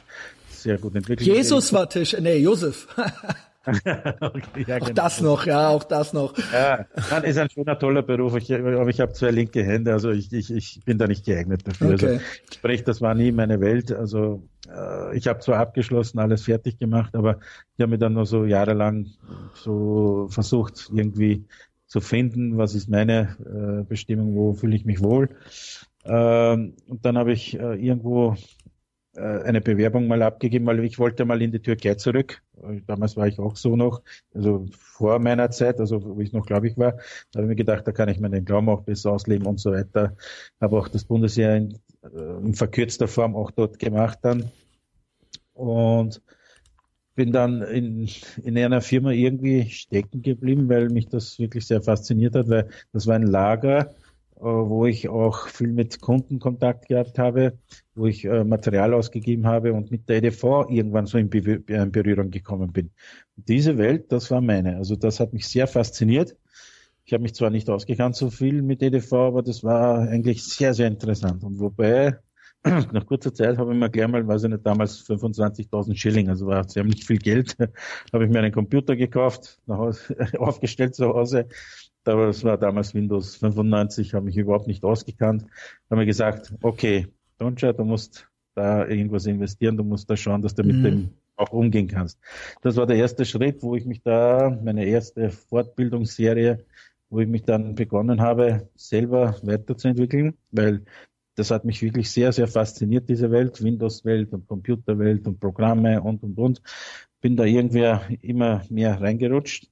[0.49, 1.27] sehr gut entwickeln.
[1.27, 2.87] Jesus war Tisch, nee, Josef.
[4.21, 6.35] okay, ja, auch das noch, ja, auch das noch.
[6.53, 8.37] Ja, das ist ein schöner, toller Beruf.
[8.37, 11.67] Ich, aber ich habe zwei linke Hände, also ich, ich, ich bin da nicht geeignet
[11.67, 11.91] dafür.
[11.91, 12.15] Also okay.
[12.15, 13.93] Also, sprich, das war nie meine Welt.
[13.93, 17.39] Also äh, ich habe zwar abgeschlossen, alles fertig gemacht, aber
[17.77, 19.07] ich habe mir dann noch so jahrelang
[19.55, 21.45] so versucht, irgendwie
[21.87, 25.31] zu finden, was ist meine äh, Bestimmung, wo fühle ich mich wohl.
[26.05, 28.37] Ähm, und dann habe ich äh, irgendwo
[29.19, 32.43] eine Bewerbung mal abgegeben, weil ich wollte mal in die Türkei zurück.
[32.87, 34.03] Damals war ich auch so noch,
[34.35, 37.57] also vor meiner Zeit, also wo ich noch glaube ich war, da habe ich mir
[37.57, 40.17] gedacht, da kann ich meinen Glauben auch besser ausleben und so weiter.
[40.61, 44.51] Habe auch das Bundesjahr in, äh, in verkürzter Form auch dort gemacht dann.
[45.55, 46.23] Und
[47.15, 48.09] bin dann in,
[48.45, 53.09] in einer Firma irgendwie stecken geblieben, weil mich das wirklich sehr fasziniert hat, weil das
[53.09, 53.93] war ein Lager
[54.41, 57.59] wo ich auch viel mit Kunden Kontakt gehabt habe,
[57.95, 61.93] wo ich äh, Material ausgegeben habe und mit der EDV irgendwann so in, Be in
[61.93, 62.91] Berührung gekommen bin.
[63.37, 64.77] Und diese Welt, das war meine.
[64.77, 66.37] Also das hat mich sehr fasziniert.
[67.05, 70.75] Ich habe mich zwar nicht ausgekannt so viel mit EDV, aber das war eigentlich sehr,
[70.75, 71.43] sehr interessant.
[71.43, 72.19] Und wobei,
[72.65, 76.47] nach kurzer Zeit habe ich mir gleich mal, weiß ich nicht, damals 25.000 Schilling, also
[76.47, 77.57] war ziemlich viel Geld,
[78.13, 81.49] habe ich mir einen Computer gekauft, nach Hause, aufgestellt zu Hause.
[82.17, 85.45] Das war damals Windows 95, habe mich überhaupt nicht ausgekannt.
[85.91, 87.09] Habe mir gesagt, okay,
[87.39, 90.83] Doncha, du musst da irgendwas investieren, du musst da schauen, dass du mit mhm.
[90.83, 92.19] dem auch umgehen kannst.
[92.63, 96.65] Das war der erste Schritt, wo ich mich da, meine erste Fortbildungsserie
[97.11, 100.85] wo ich mich dann begonnen habe, selber weiterzuentwickeln, weil
[101.35, 106.23] das hat mich wirklich sehr, sehr fasziniert, diese Welt, Windows-Welt und Computerwelt und Programme und,
[106.23, 106.63] und, und.
[107.21, 107.85] Bin da irgendwie
[108.23, 109.69] immer mehr reingerutscht.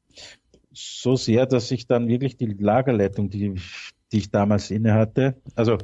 [0.79, 3.55] So sehr, dass ich dann wirklich die Lagerleitung, die,
[4.13, 5.79] die ich damals inne hatte, also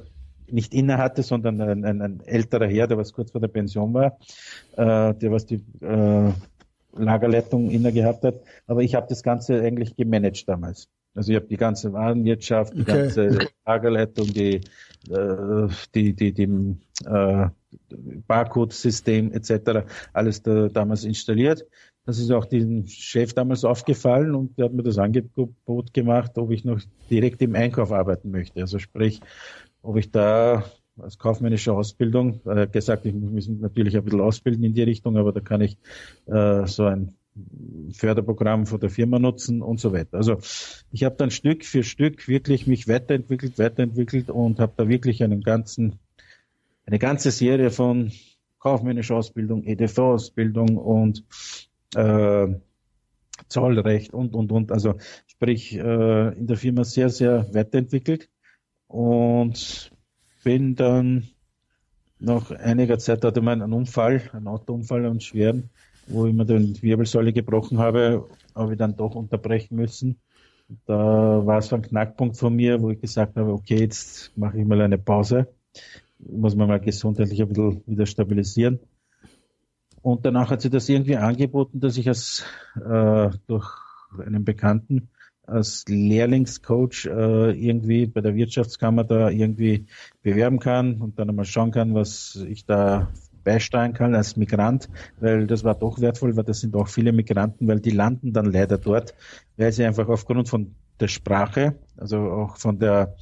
[0.51, 3.95] nicht inne hatte, sondern ein, ein, ein, älterer Herr, der was kurz vor der Pension
[3.95, 4.19] war,
[4.77, 6.33] äh, der was die äh,
[6.93, 8.35] Lagerleitung inne gehabt hat.
[8.67, 10.91] Aber ich habe das Ganze eigentlich gemanagt damals.
[11.15, 13.03] Also ich habe die ganze Warenwirtschaft, die okay.
[13.03, 14.61] ganze Lagerleitung, die,
[15.11, 17.49] äh, die, die, die äh,
[18.27, 19.87] Barcode-System etc.
[20.13, 21.67] alles da, damals installiert.
[22.05, 26.51] Das ist auch dem Chef damals aufgefallen und der hat mir das Angebot gemacht, ob
[26.51, 26.81] ich noch
[27.11, 28.61] direkt im Einkauf arbeiten möchte.
[28.61, 29.21] Also sprich,
[29.83, 30.65] ob ich da
[30.99, 35.17] als kaufmännische Ausbildung, hat gesagt, ich muss mich natürlich ein bisschen ausbilden in die Richtung,
[35.17, 35.79] aber da kann ich
[36.27, 37.15] äh, so ein
[37.93, 40.19] Förderprogramm von der Firma nutzen und so weiter.
[40.19, 40.39] Also
[40.91, 45.41] ich habe dann Stück für Stück wirklich mich weiterentwickelt, weiterentwickelt und habe da wirklich einen
[45.41, 45.99] ganzen,
[46.85, 48.13] eine ganze Serie von
[48.59, 51.25] kaufmännischer Ausbildung, EDV-Ausbildung und
[51.95, 52.49] äh,
[53.49, 54.73] Zollrecht und und und.
[54.73, 54.95] Also
[55.27, 58.29] sprich äh, in der Firma sehr sehr weiterentwickelt
[58.89, 59.93] und
[60.45, 61.29] bin dann
[62.19, 65.71] nach einiger Zeit hatte man einen Unfall, einen Autounfall, einen schweren
[66.07, 70.19] wo ich mir die Wirbelsäule gebrochen habe, habe ich dann doch unterbrechen müssen.
[70.87, 74.59] Da war es so ein Knackpunkt von mir, wo ich gesagt habe, okay, jetzt mache
[74.59, 75.49] ich mal eine Pause.
[76.19, 78.79] Muss man mal gesundheitlich ein bisschen wieder stabilisieren.
[80.03, 82.45] Und danach hat sie das irgendwie angeboten, dass ich als
[82.77, 83.71] äh, durch
[84.19, 85.09] einen Bekannten
[85.47, 89.87] als Lehrlingscoach äh, irgendwie bei der Wirtschaftskammer da irgendwie
[90.23, 93.09] bewerben kann und dann einmal schauen kann, was ich da
[93.45, 94.89] beisteuern kann als Migrant,
[95.19, 98.47] weil das war doch wertvoll, weil das sind auch viele Migranten, weil die landen dann
[98.47, 99.15] leider dort,
[99.57, 103.17] weil sie einfach aufgrund von der Sprache, also auch von der,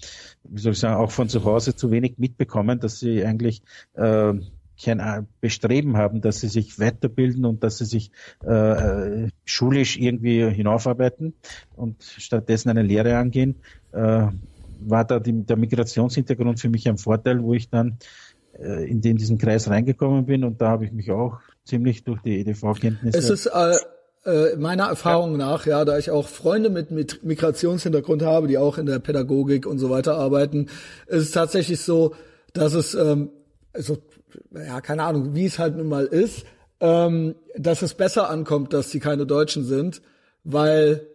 [0.44, 3.62] wie soll ich sagen, auch von zu Hause zu wenig mitbekommen, dass sie eigentlich
[3.94, 4.34] äh,
[4.82, 8.10] kein Bestreben haben, dass sie sich weiterbilden und dass sie sich
[8.44, 11.34] äh, schulisch irgendwie hinaufarbeiten
[11.76, 13.56] und stattdessen eine Lehre angehen,
[13.92, 14.26] äh,
[14.82, 17.98] war da die, der Migrationshintergrund für mich ein Vorteil, wo ich dann
[18.58, 22.20] äh, in den diesen Kreis reingekommen bin und da habe ich mich auch ziemlich durch
[22.22, 23.18] die EDV-Kenntnisse.
[23.18, 23.74] Es ist äh,
[24.24, 25.38] äh, meiner Erfahrung ja.
[25.38, 29.66] nach, ja, da ich auch Freunde mit, mit Migrationshintergrund habe, die auch in der Pädagogik
[29.66, 30.66] und so weiter arbeiten,
[31.06, 32.14] ist es tatsächlich so,
[32.52, 33.30] dass es ähm,
[33.72, 33.98] also
[34.52, 36.44] ja keine Ahnung, wie es halt nun mal ist,
[36.80, 40.02] ähm, dass es besser ankommt, dass sie keine Deutschen sind,
[40.44, 41.06] weil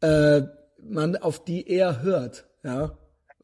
[0.00, 0.42] äh,
[0.82, 2.96] man auf die eher hört, ja.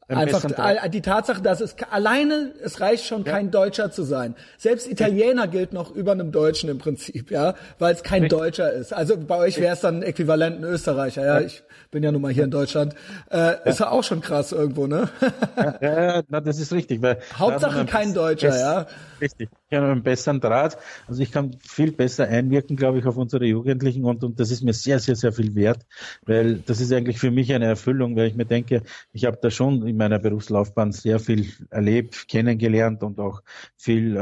[0.07, 0.43] Einfach
[0.89, 3.31] die Tatsache, dass es alleine, es reicht schon, ja.
[3.31, 4.35] kein Deutscher zu sein.
[4.57, 8.93] Selbst Italiener gilt noch über einem Deutschen im Prinzip, ja, weil es kein Deutscher ist.
[8.93, 11.39] Also bei euch wäre es dann äquivalent ein Österreicher, ja.
[11.41, 12.95] Ich bin ja nun mal hier in Deutschland.
[13.29, 15.09] Äh, Ist ja auch schon krass irgendwo, ne?
[15.55, 17.01] ja, ja, na, das ist richtig.
[17.01, 18.87] Weil Hauptsache kein Deutscher, ja.
[19.21, 19.49] Richtig.
[19.69, 20.77] Ich habe einen besseren Draht.
[21.07, 24.63] Also ich kann viel besser einwirken, glaube ich, auf unsere Jugendlichen und, und das ist
[24.63, 25.85] mir sehr, sehr, sehr viel wert,
[26.25, 28.81] weil das ist eigentlich für mich eine Erfüllung, weil ich mir denke,
[29.13, 33.41] ich habe da schon in meiner Berufslaufbahn sehr viel erlebt, kennengelernt und auch
[33.77, 34.19] viel äh,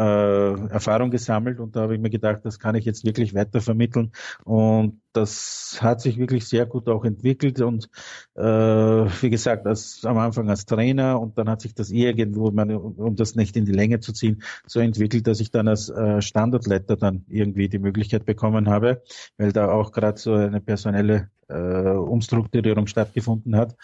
[0.70, 1.60] Erfahrung gesammelt.
[1.60, 4.12] Und da habe ich mir gedacht, das kann ich jetzt wirklich weitervermitteln.
[4.44, 7.62] Und das hat sich wirklich sehr gut auch entwickelt.
[7.62, 7.90] Und
[8.36, 12.80] äh, wie gesagt, als, am Anfang als Trainer und dann hat sich das irgendwo, meine,
[12.80, 16.22] um das nicht in die Länge zu ziehen, so entwickelt, dass ich dann als äh,
[16.22, 19.04] Standortleiter dann irgendwie die Möglichkeit bekommen habe,
[19.38, 23.76] weil da auch gerade so eine personelle äh, Umstrukturierung stattgefunden hat.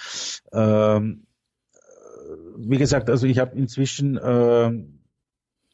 [0.52, 1.27] Ähm,
[2.58, 4.72] wie gesagt, also ich habe inzwischen äh,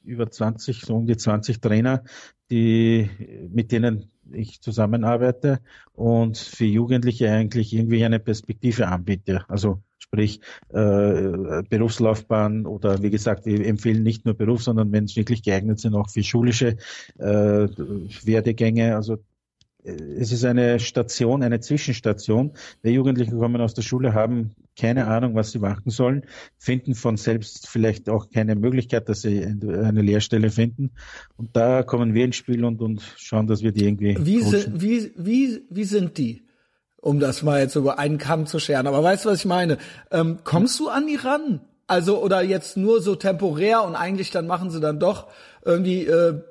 [0.04, 2.04] über 20, so um die 20 Trainer,
[2.52, 3.10] die
[3.50, 5.60] mit denen ich zusammenarbeite
[5.94, 9.46] und für Jugendliche eigentlich irgendwie eine Perspektive anbiete.
[9.50, 15.16] Also sprich äh, Berufslaufbahn oder wie gesagt, wir empfehlen nicht nur Beruf, sondern wenn es
[15.16, 16.78] wirklich geeignet sind, auch für schulische
[17.18, 17.68] äh,
[18.24, 18.96] Werdegänge.
[18.96, 19.18] Also
[19.84, 22.52] es ist eine Station, eine Zwischenstation.
[22.84, 26.26] Die Jugendlichen kommen aus der Schule, haben keine Ahnung, was sie machen sollen,
[26.58, 30.92] finden von selbst vielleicht auch keine Möglichkeit, dass sie eine Lehrstelle finden.
[31.36, 34.18] Und da kommen wir ins Spiel und, und schauen, dass wir die irgendwie.
[34.20, 36.44] Wie, sind, wie, wie, wie sind die?
[36.98, 38.88] Um das mal jetzt über einen Kamm zu scheren.
[38.88, 39.78] Aber weißt du, was ich meine?
[40.10, 41.60] Ähm, kommst du an die ran?
[41.86, 45.28] Also, oder jetzt nur so temporär und eigentlich dann machen sie dann doch
[45.66, 46.42] irgendwie äh,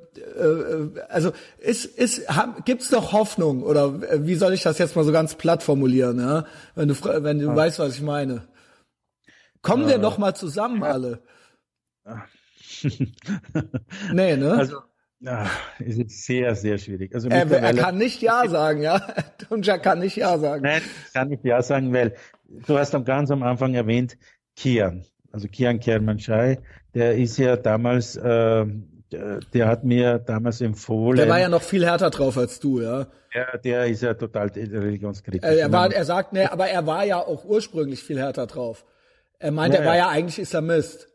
[1.09, 2.23] also ist, ist,
[2.65, 6.47] gibt's doch Hoffnung oder wie soll ich das jetzt mal so ganz platt formulieren, ja?
[6.75, 7.57] Wenn du, wenn du ja.
[7.57, 8.49] weißt, was ich meine.
[9.63, 11.23] Kommen wir doch mal zusammen alle.
[14.13, 14.53] nee, ne?
[14.53, 14.83] Also,
[15.79, 17.15] es ist sehr, sehr schwierig.
[17.15, 18.99] Also er, er kann nicht Ja sagen, ja.
[19.49, 20.63] Tunja kann nicht Ja sagen.
[20.63, 22.17] Nein, ich kann nicht Ja sagen, weil
[22.49, 24.19] du hast am ganz am Anfang erwähnt,
[24.57, 25.05] Kian.
[25.31, 26.59] Also Kian Kermanschai,
[26.95, 28.67] der ist ja damals äh,
[29.13, 31.17] der hat mir damals empfohlen.
[31.17, 33.07] Der war ja noch viel härter drauf als du, ja.
[33.35, 35.49] Ja, der ist ja total religionskritisch.
[35.49, 38.85] Er, er war, er sagt, ne, aber er war ja auch ursprünglich viel härter drauf.
[39.39, 40.05] Er meint, ja, er war ja.
[40.05, 41.09] ja eigentlich Islamist.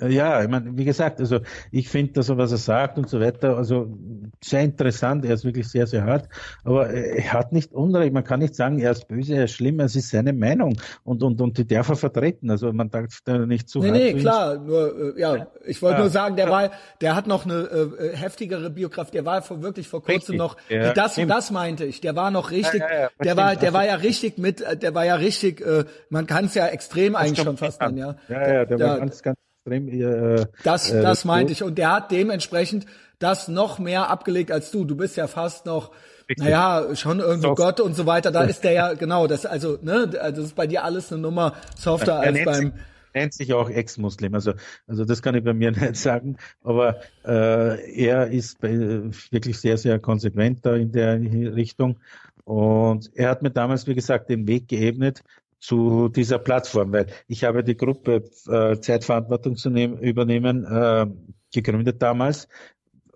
[0.00, 1.40] Äh, ja, ich meine, wie gesagt, also
[1.70, 3.96] ich finde das, was er sagt und so weiter, also
[4.42, 5.24] sehr interessant.
[5.24, 6.28] Er ist wirklich sehr, sehr hart,
[6.64, 8.12] aber er hat nicht Unrecht.
[8.12, 9.80] Man kann nicht sagen, er ist böse, er ist schlimm.
[9.80, 12.50] Es ist seine Meinung und und und die darf er vertreten.
[12.50, 13.98] Also man darf da nicht zu nee, hart.
[13.98, 14.58] Nee, klar.
[14.58, 16.52] Nur äh, ja, ich wollte ja, nur sagen, der ja.
[16.52, 19.12] war, der hat noch eine äh, heftigere Biografie.
[19.12, 20.38] Der war vor, wirklich vor kurzem richtig.
[20.38, 20.56] noch.
[20.68, 21.30] Ja, das stimmt.
[21.30, 22.00] das meinte ich.
[22.00, 22.82] Der war noch richtig.
[23.22, 24.60] der war, der war ja richtig mit.
[24.60, 25.60] äh, Der war ja richtig.
[25.60, 28.16] Äh, man kann es ja extrem eigentlich schon fast nennen, ja.
[28.28, 29.88] Ja, ja, der, der war ganz, ganz extrem.
[29.88, 31.62] Äh, das, äh, das meinte ich.
[31.62, 32.86] Und der hat dementsprechend
[33.18, 34.84] das noch mehr abgelegt als du.
[34.84, 35.92] Du bist ja fast noch,
[36.28, 36.44] Richtig.
[36.44, 37.58] naja, schon irgendwo Soft.
[37.58, 38.30] Gott und so weiter.
[38.30, 41.54] Da ist der ja, genau, das, also, ne, das ist bei dir alles eine Nummer
[41.76, 42.72] softer als beim,
[43.14, 44.34] nennt sich auch Ex-Muslim.
[44.34, 44.54] Also,
[44.86, 48.72] also das kann ich bei mir nicht sagen, aber äh, er ist bei,
[49.30, 52.00] wirklich sehr, sehr konsequent da in der Richtung.
[52.44, 55.22] Und er hat mir damals, wie gesagt, den Weg geebnet,
[55.64, 61.06] zu dieser Plattform, weil ich habe die Gruppe äh, Zeitverantwortung zu nehmen, übernehmen äh,
[61.54, 62.48] gegründet damals,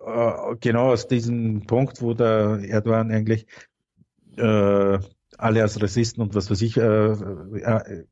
[0.03, 3.45] äh, genau aus diesem Punkt, wo der Erdogan eigentlich
[4.37, 4.99] äh,
[5.37, 8.05] alle als Rassisten und was weiß ich äh, äh,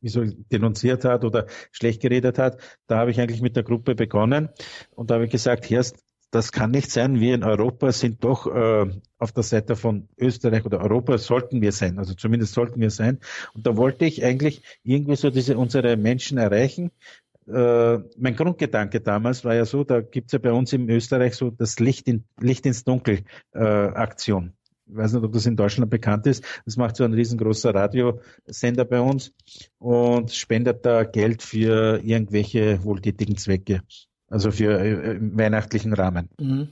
[0.00, 3.94] wie so denunziert hat oder schlecht geredet hat, da habe ich eigentlich mit der Gruppe
[3.94, 4.48] begonnen
[4.92, 7.20] und da habe ich gesagt, erst das kann nicht sein.
[7.20, 8.86] Wir in Europa sind doch äh,
[9.18, 11.98] auf der Seite von Österreich oder Europa sollten wir sein.
[11.98, 13.18] Also zumindest sollten wir sein.
[13.54, 16.90] Und da wollte ich eigentlich irgendwie so diese unsere Menschen erreichen.
[17.46, 21.50] Äh, mein Grundgedanke damals war ja so, da gibt's ja bei uns in Österreich so
[21.50, 23.20] das Licht, in, Licht ins Dunkel
[23.54, 24.52] äh, Aktion.
[24.86, 26.44] Ich weiß nicht, ob das in Deutschland bekannt ist.
[26.64, 29.32] Das macht so ein riesengroßer Radiosender bei uns
[29.78, 33.82] und spendet da Geld für irgendwelche wohltätigen Zwecke
[34.28, 36.28] also für äh, im weihnachtlichen Rahmen.
[36.38, 36.68] Mhm.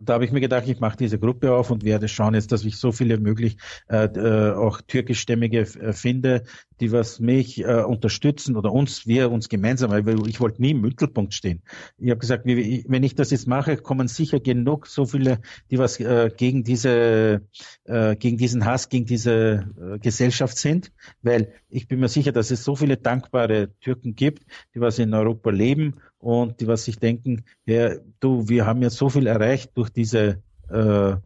[0.00, 2.64] Da habe ich mir gedacht, ich mache diese Gruppe auf und werde schauen jetzt, dass
[2.64, 3.56] ich so viele möglich
[3.88, 6.44] äh, äh, auch türkischstämmige äh, finde,
[6.80, 10.80] die was mich äh, unterstützen oder uns, wir uns gemeinsam, weil ich wollte nie im
[10.80, 11.62] Mittelpunkt stehen.
[11.98, 15.40] Ich habe gesagt, wenn ich das jetzt mache, kommen sicher genug so viele,
[15.70, 17.42] die was äh, gegen diese,
[17.84, 20.92] äh, gegen diesen Hass, gegen diese äh, Gesellschaft sind,
[21.22, 24.44] weil ich bin mir sicher, dass es so viele dankbare Türken gibt,
[24.74, 28.90] die was in Europa leben und die was sich denken, ja, du, wir haben ja
[28.90, 31.16] so viel erreicht durch diese äh,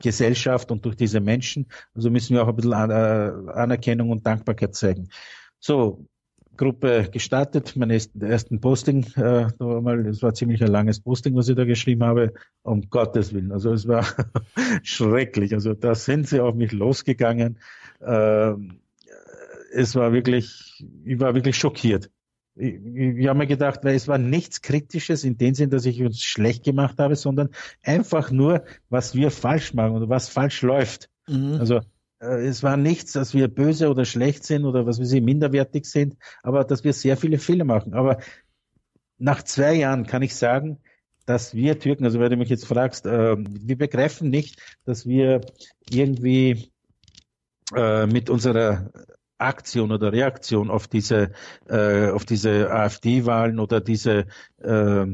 [0.00, 4.74] Gesellschaft und durch diese Menschen, also müssen wir auch ein bisschen äh, Anerkennung und Dankbarkeit
[4.74, 5.08] zeigen.
[5.58, 6.06] So,
[6.56, 11.48] Gruppe gestartet, mein ersten Posting, äh, da mal, das war ziemlich ein langes Posting, was
[11.48, 12.32] ich da geschrieben habe,
[12.62, 13.52] um Gottes Willen.
[13.52, 14.06] Also es war
[14.82, 15.52] schrecklich.
[15.52, 17.58] Also da sind sie auf mich losgegangen.
[18.00, 18.52] Äh,
[19.72, 22.10] es war wirklich, ich war wirklich schockiert
[22.56, 22.74] ich,
[23.18, 26.22] ich habe mir gedacht, weil es war nichts Kritisches in dem Sinn, dass ich uns
[26.22, 27.50] schlecht gemacht habe, sondern
[27.82, 31.10] einfach nur, was wir falsch machen oder was falsch läuft.
[31.28, 31.56] Mhm.
[31.60, 31.80] Also
[32.20, 35.84] äh, es war nichts, dass wir böse oder schlecht sind oder was wir sie minderwertig
[35.86, 37.94] sind, aber dass wir sehr viele Fehler machen.
[37.94, 38.18] Aber
[39.18, 40.78] nach zwei Jahren kann ich sagen,
[41.26, 45.40] dass wir Türken, also wenn du mich jetzt fragst, äh, wir begreifen nicht, dass wir
[45.90, 46.70] irgendwie
[47.74, 48.90] äh, mit unserer
[49.38, 51.32] Aktion oder Reaktion auf diese,
[51.68, 54.26] äh, auf diese AfD-Wahlen oder diese,
[54.62, 55.06] äh,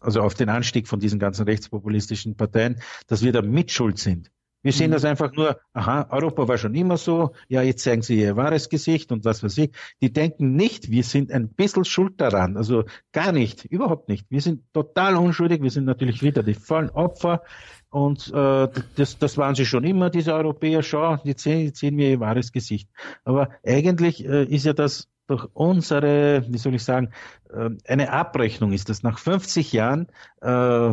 [0.00, 4.30] also auf den Anstieg von diesen ganzen rechtspopulistischen Parteien, dass wir da mitschuld sind.
[4.66, 4.94] Wir sehen mhm.
[4.94, 8.68] das einfach nur, aha, Europa war schon immer so, ja, jetzt zeigen sie ihr wahres
[8.68, 9.70] Gesicht und was weiß ich.
[10.00, 12.56] Die denken nicht, wir sind ein bisschen schuld daran.
[12.56, 12.82] Also
[13.12, 14.26] gar nicht, überhaupt nicht.
[14.28, 17.42] Wir sind total unschuldig, wir sind natürlich wieder die vollen Opfer
[17.90, 20.82] und äh, das, das waren sie schon immer, diese Europäer.
[20.82, 22.90] Schau, die sehen, die sehen wir ihr wahres Gesicht.
[23.22, 27.12] Aber eigentlich äh, ist ja das durch unsere, wie soll ich sagen,
[27.52, 29.04] äh, eine Abrechnung ist das.
[29.04, 30.08] Nach 50 Jahren
[30.40, 30.90] äh,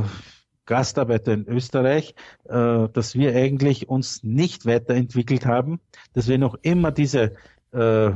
[0.66, 2.16] Gastarbeiter in Österreich,
[2.46, 5.80] äh, dass wir eigentlich uns nicht weiterentwickelt haben,
[6.14, 7.34] dass wir noch immer diese
[7.72, 8.12] äh,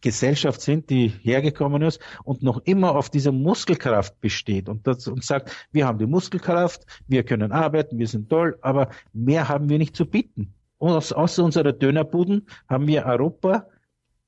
[0.00, 5.24] Gesellschaft sind, die hergekommen ist und noch immer auf dieser Muskelkraft besteht und, das, und
[5.24, 9.78] sagt, wir haben die Muskelkraft, wir können arbeiten, wir sind toll, aber mehr haben wir
[9.78, 10.54] nicht zu bieten.
[10.78, 13.66] Und außer unserer Dönerbuden haben wir Europa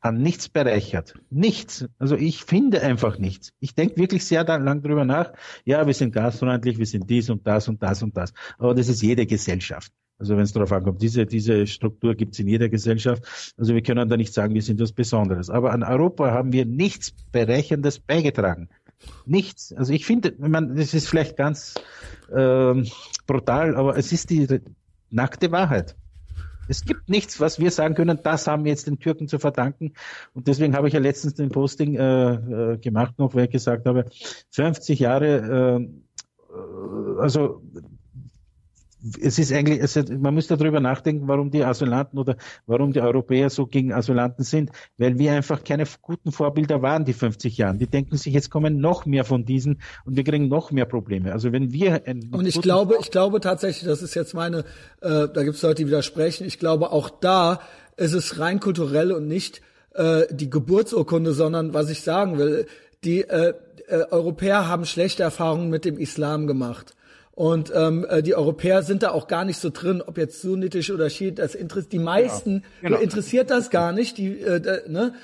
[0.00, 1.14] an nichts bereichert.
[1.30, 1.86] Nichts.
[1.98, 3.52] Also ich finde einfach nichts.
[3.60, 5.32] Ich denke wirklich sehr lang drüber nach.
[5.64, 8.32] Ja, wir sind gastfreundlich, wir sind dies und das und das und das.
[8.58, 9.92] Aber das ist jede Gesellschaft.
[10.18, 13.54] Also wenn es darauf ankommt, diese, diese Struktur gibt es in jeder Gesellschaft.
[13.56, 15.48] Also wir können da nicht sagen, wir sind was Besonderes.
[15.48, 18.68] Aber an Europa haben wir nichts Bereichendes beigetragen.
[19.24, 19.72] Nichts.
[19.72, 21.74] Also ich finde, man, das ist vielleicht ganz
[22.34, 22.86] ähm,
[23.26, 24.60] brutal, aber es ist die
[25.10, 25.96] nackte Wahrheit.
[26.70, 29.94] Es gibt nichts, was wir sagen können, das haben wir jetzt den Türken zu verdanken.
[30.34, 33.86] Und deswegen habe ich ja letztens den Posting äh, äh, gemacht noch, weil ich gesagt
[33.86, 34.04] habe,
[34.50, 35.88] 50 Jahre,
[36.48, 37.62] äh, also
[39.20, 42.36] es ist eigentlich, es ist, man müsste darüber nachdenken, warum die Asylanten oder
[42.66, 47.12] warum die Europäer so gegen Asylanten sind, weil wir einfach keine guten Vorbilder waren, die
[47.12, 47.76] 50 Jahre.
[47.76, 51.32] Die denken sich, jetzt kommen noch mehr von diesen und wir kriegen noch mehr Probleme.
[51.32, 52.02] Also wenn wir
[52.32, 54.58] und ich glaube, ich glaube tatsächlich, das ist jetzt meine,
[55.00, 56.46] äh, da gibt es Leute, die widersprechen.
[56.46, 57.60] Ich glaube, auch da
[57.96, 59.60] ist es rein kulturell und nicht
[59.94, 62.66] äh, die Geburtsurkunde, sondern was ich sagen will,
[63.04, 63.54] die äh,
[63.88, 66.94] äh, Europäer haben schlechte Erfahrungen mit dem Islam gemacht.
[67.40, 70.90] Und ähm, äh, die Europäer sind da auch gar nicht so drin, ob jetzt sunnitisch
[70.90, 73.00] oder schiit, das interessiert die meisten ja, genau.
[73.00, 75.14] interessiert das gar nicht, die äh, ne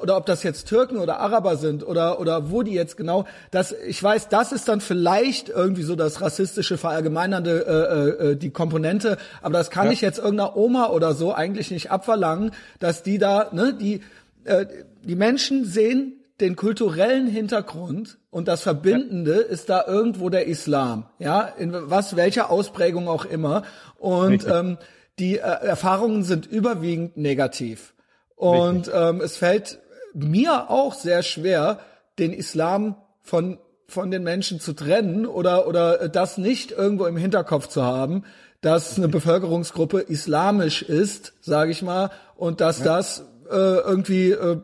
[0.00, 3.24] oder ob das jetzt Türken oder Araber sind oder oder wo die jetzt genau.
[3.50, 8.36] Das ich weiß, das ist dann vielleicht irgendwie so das rassistische verallgemeinernde äh, äh, äh
[8.36, 9.92] die Komponente, aber das kann ja.
[9.94, 14.00] ich jetzt irgendeiner Oma oder so eigentlich nicht abverlangen, dass die da ne die
[14.44, 14.66] äh,
[15.02, 19.46] die Menschen sehen den kulturellen Hintergrund und das Verbindende ja.
[19.46, 23.62] ist da irgendwo der Islam, ja, in was welcher Ausprägung auch immer.
[23.98, 24.78] Und ähm,
[25.18, 27.94] die äh, Erfahrungen sind überwiegend negativ.
[28.34, 29.78] Und ähm, es fällt
[30.12, 31.78] mir auch sehr schwer,
[32.18, 37.68] den Islam von von den Menschen zu trennen oder oder das nicht irgendwo im Hinterkopf
[37.68, 38.24] zu haben,
[38.60, 42.84] dass eine Bevölkerungsgruppe islamisch ist, sage ich mal, und dass ja.
[42.86, 44.60] das irgendwie äh,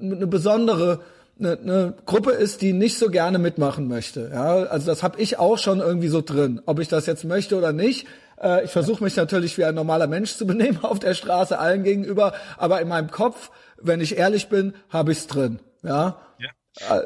[0.00, 1.00] eine besondere
[1.38, 4.30] eine, eine Gruppe ist, die nicht so gerne mitmachen möchte.
[4.32, 7.56] Ja, also das habe ich auch schon irgendwie so drin, ob ich das jetzt möchte
[7.56, 8.06] oder nicht.
[8.40, 11.82] Äh, ich versuche mich natürlich wie ein normaler Mensch zu benehmen auf der Straße allen
[11.82, 13.50] gegenüber, aber in meinem Kopf,
[13.80, 15.58] wenn ich ehrlich bin, habe ich's drin.
[15.82, 16.18] Ja.
[16.38, 16.50] ja.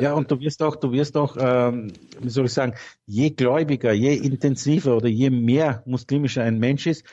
[0.01, 2.73] Ja, und du wirst auch, du wirst auch, ähm, wie soll ich sagen,
[3.05, 7.05] je gläubiger, je intensiver oder je mehr muslimischer ein Mensch ist,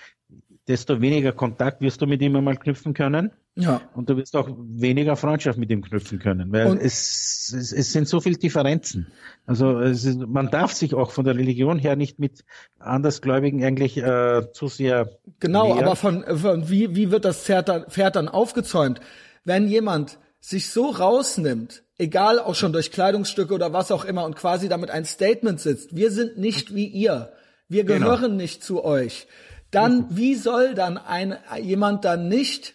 [0.68, 3.32] desto weniger Kontakt wirst du mit ihm einmal knüpfen können.
[3.56, 3.82] Ja.
[3.94, 8.08] Und du wirst auch weniger Freundschaft mit ihm knüpfen können, weil es, es, es sind
[8.08, 9.08] so viele Differenzen.
[9.46, 12.44] Also ist, man darf sich auch von der Religion her nicht mit
[12.80, 15.10] Andersgläubigen eigentlich äh, zu sehr.
[15.40, 15.86] Genau, näher.
[15.86, 19.00] aber von, von wie, wie wird das Pferd dann, Pferd dann aufgezäumt?
[19.46, 24.36] Wenn jemand sich so rausnimmt, egal auch schon durch Kleidungsstücke oder was auch immer, und
[24.36, 27.32] quasi damit ein Statement sitzt, wir sind nicht wie ihr,
[27.70, 28.00] wir genau.
[28.00, 28.36] gehören genau.
[28.36, 29.28] nicht zu euch,
[29.76, 32.75] dann wie soll dann ein jemand dann nicht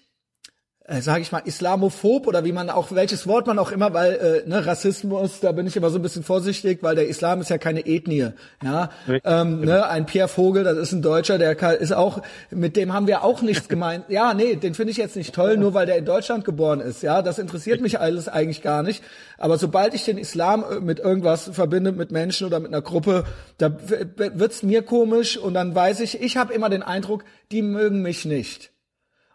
[0.90, 4.42] äh, sage ich mal, islamophob oder wie man auch, welches Wort man auch immer, weil
[4.44, 7.48] äh, ne, Rassismus, da bin ich immer so ein bisschen vorsichtig, weil der Islam ist
[7.48, 8.30] ja keine Ethnie.
[8.62, 8.90] Ja,
[9.24, 13.06] ähm, ne, ein Pierre Vogel, das ist ein Deutscher, der ist auch, mit dem haben
[13.06, 14.06] wir auch nichts gemeint.
[14.08, 17.04] Ja, nee, den finde ich jetzt nicht toll, nur weil der in Deutschland geboren ist.
[17.04, 19.04] Ja, das interessiert mich alles eigentlich gar nicht.
[19.38, 23.24] Aber sobald ich den Islam äh, mit irgendwas verbinde, mit Menschen oder mit einer Gruppe,
[23.58, 23.70] da
[24.16, 28.24] wird's mir komisch und dann weiß ich, ich habe immer den Eindruck, die mögen mich
[28.24, 28.72] nicht.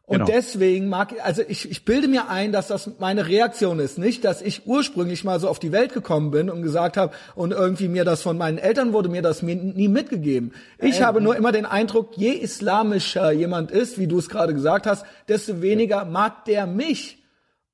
[0.07, 0.26] Und genau.
[0.27, 3.98] deswegen mag, also ich, ich bilde mir ein, dass das meine Reaktion ist.
[3.98, 7.52] Nicht, dass ich ursprünglich mal so auf die Welt gekommen bin und gesagt habe, und
[7.52, 10.53] irgendwie mir das von meinen Eltern wurde mir das mir nie mitgegeben.
[10.77, 14.53] Ich äh, habe nur immer den Eindruck, je islamischer jemand ist, wie du es gerade
[14.53, 17.23] gesagt hast, desto weniger mag der mich.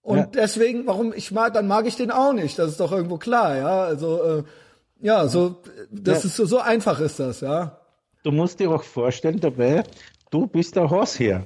[0.01, 0.29] Und ja.
[0.33, 2.57] deswegen, warum ich mag, dann mag ich den auch nicht.
[2.57, 3.83] Das ist doch irgendwo klar, ja.
[3.83, 4.43] Also äh,
[5.01, 5.57] ja, so
[5.91, 6.27] das ja.
[6.29, 7.77] ist so, so einfach ist das, ja.
[8.23, 9.83] Du musst dir auch vorstellen dabei,
[10.29, 11.45] du bist der Hausherr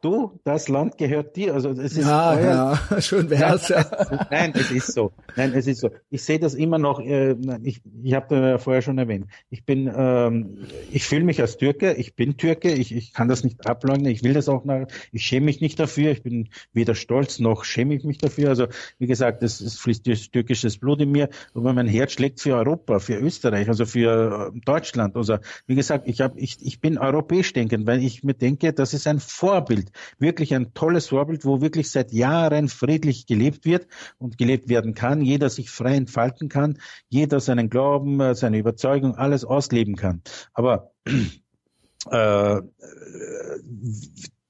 [0.00, 1.54] du, das Land gehört dir.
[1.54, 3.84] Also es ist ja, euer, ja, schön wär's ja.
[4.30, 5.12] Nein, es ist so.
[5.36, 5.90] Nein, es ist so.
[6.10, 7.00] Ich sehe das immer noch.
[7.00, 9.26] Äh, ich ich habe ja vorher schon erwähnt.
[9.50, 11.94] Ich bin, ähm, ich fühle mich als Türke.
[11.94, 12.72] Ich bin Türke.
[12.72, 14.06] Ich, ich kann das nicht ableugnen.
[14.06, 14.64] Ich will das auch.
[14.64, 16.10] Nach, ich schäme mich nicht dafür.
[16.10, 18.48] Ich bin weder stolz noch schäme ich mich dafür.
[18.48, 18.66] Also
[18.98, 21.28] wie gesagt, es, es fließt türkisches Blut in mir.
[21.54, 25.16] Aber mein Herz schlägt für Europa, für Österreich, also für äh, Deutschland.
[25.16, 28.94] Also wie gesagt, ich habe, ich, ich bin europäisch denkend, weil ich mir denke, das
[28.94, 29.90] ist ein Vorbild Vorbild.
[30.18, 33.86] Wirklich ein tolles Vorbild, wo wirklich seit Jahren friedlich gelebt wird
[34.18, 35.20] und gelebt werden kann.
[35.22, 36.78] Jeder sich frei entfalten kann.
[37.08, 40.22] Jeder seinen Glauben, äh, seine Überzeugung, alles ausleben kann.
[40.52, 40.92] Aber
[42.10, 42.62] äh,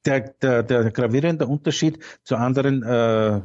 [0.05, 3.41] der, der, der gravierende Unterschied zu anderen äh,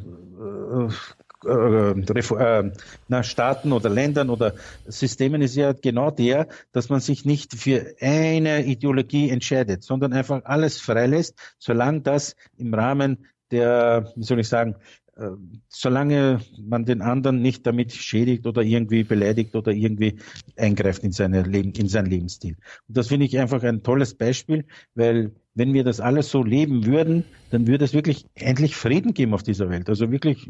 [1.46, 4.54] äh, äh, Staaten oder Ländern oder
[4.86, 10.42] Systemen ist ja genau der, dass man sich nicht für eine Ideologie entscheidet, sondern einfach
[10.46, 14.76] alles freilässt, solange das im Rahmen der, wie soll ich sagen,
[15.18, 15.32] äh,
[15.68, 20.20] solange man den anderen nicht damit schädigt oder irgendwie beleidigt oder irgendwie
[20.56, 22.56] eingreift in, seine Leben, in seinen Lebensstil.
[22.88, 24.66] Und das finde ich einfach ein tolles Beispiel,
[24.96, 29.34] weil wenn wir das alles so leben würden, dann würde es wirklich endlich Frieden geben
[29.34, 29.90] auf dieser Welt.
[29.90, 30.50] Also wirklich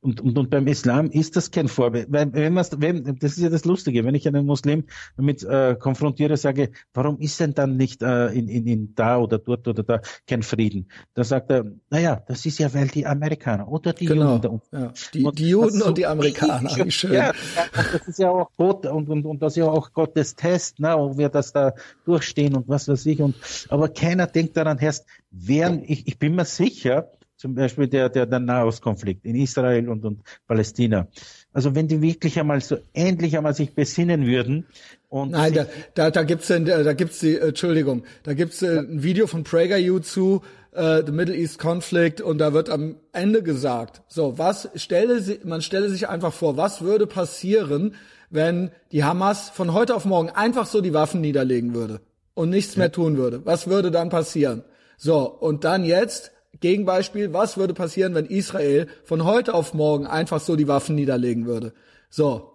[0.00, 2.06] und, und, und beim Islam ist das kein Vorbild.
[2.10, 4.84] Weil, wenn wenn, das ist ja das Lustige, wenn ich einen Muslim
[5.16, 9.38] damit äh, konfrontiere, sage, warum ist denn dann nicht äh, in, in, in da oder
[9.38, 10.88] dort oder da kein Frieden?
[11.14, 14.36] Da sagt er, naja, das ist ja, weil die Amerikaner oder die genau.
[14.36, 14.62] Juden.
[14.72, 17.12] Ja, die, und die Juden und die Amerikaner, wie schön.
[17.12, 17.32] Ja,
[17.74, 20.96] das ist ja auch Gott und, und, und das ist ja auch Gottes Test, ne,
[20.96, 21.74] ob wir das da
[22.04, 23.20] durchstehen und was weiß ich.
[23.20, 23.34] Und,
[23.78, 24.92] aber keiner denkt daran, Herr,
[25.30, 30.04] wären, ich, ich bin mir sicher, zum Beispiel der, der, der Nahostkonflikt in Israel und,
[30.04, 31.06] und Palästina.
[31.52, 34.66] Also wenn die wirklich einmal so endlich einmal sich besinnen würden
[35.08, 39.04] und Nein, da, da, da gibt's denn, da gibt's die, Entschuldigung, da gibt's äh, ein
[39.04, 40.42] Video von PragerU zu
[40.72, 45.38] äh, The Middle East Conflict und da wird am Ende gesagt, so was stelle sie,
[45.44, 47.94] man stelle sich einfach vor, was würde passieren,
[48.28, 52.00] wenn die Hamas von heute auf morgen einfach so die Waffen niederlegen würde
[52.38, 52.82] und nichts ja.
[52.82, 53.44] mehr tun würde.
[53.44, 54.62] Was würde dann passieren?
[54.96, 60.40] So und dann jetzt Gegenbeispiel, was würde passieren, wenn Israel von heute auf morgen einfach
[60.40, 61.72] so die Waffen niederlegen würde?
[62.10, 62.52] So.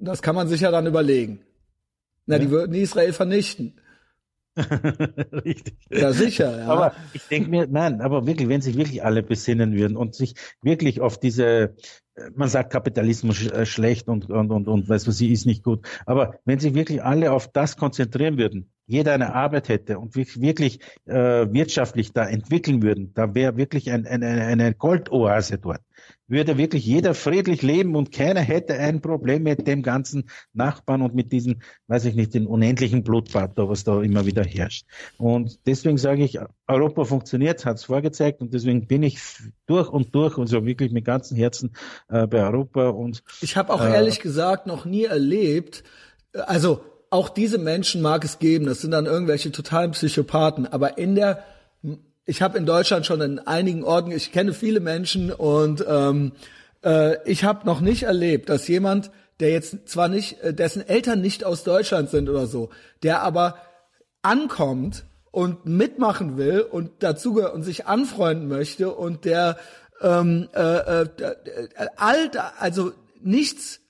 [0.00, 1.40] Das kann man sich ja dann überlegen.
[2.26, 2.42] Na, ja.
[2.42, 3.80] die würden Israel vernichten.
[5.44, 5.76] Richtig.
[5.90, 6.66] Ja, sicher, ja.
[6.66, 10.34] Aber ich denke mir, nein, aber wirklich, wenn sich wirklich alle besinnen würden und sich
[10.62, 11.74] wirklich auf diese,
[12.34, 15.86] man sagt Kapitalismus äh, schlecht und, und, und, und weiß was sie ist nicht gut.
[16.06, 20.80] Aber wenn sich wirklich alle auf das konzentrieren würden, jeder eine Arbeit hätte und wirklich
[21.06, 25.82] äh, wirtschaftlich da entwickeln würden, da wäre wirklich ein, ein, eine Goldoase dort.
[26.28, 31.14] Würde wirklich jeder friedlich leben und keiner hätte ein Problem mit dem ganzen Nachbarn und
[31.14, 34.86] mit diesem, weiß ich nicht, den unendlichen Blutbad, was da immer wieder herrscht.
[35.16, 39.18] Und deswegen sage ich, Europa funktioniert, hat es vorgezeigt und deswegen bin ich
[39.66, 41.72] durch und durch und so wirklich mit ganzem Herzen
[42.08, 45.82] äh, bei Europa und ich habe auch äh, ehrlich gesagt noch nie erlebt,
[46.32, 46.80] also
[47.10, 51.44] auch diese Menschen mag es geben, das sind dann irgendwelche totalen Psychopathen, aber in der,
[52.28, 56.32] ich habe in Deutschland schon in einigen Orten, ich kenne viele Menschen und ähm,
[56.84, 59.10] äh, ich habe noch nicht erlebt, dass jemand,
[59.40, 62.68] der jetzt zwar nicht, äh, dessen Eltern nicht aus Deutschland sind oder so,
[63.02, 63.56] der aber
[64.20, 69.56] ankommt und mitmachen will und dazugehört und sich anfreunden möchte und der
[70.02, 72.92] ähm, äh, äh, äh all, also
[73.22, 73.80] nichts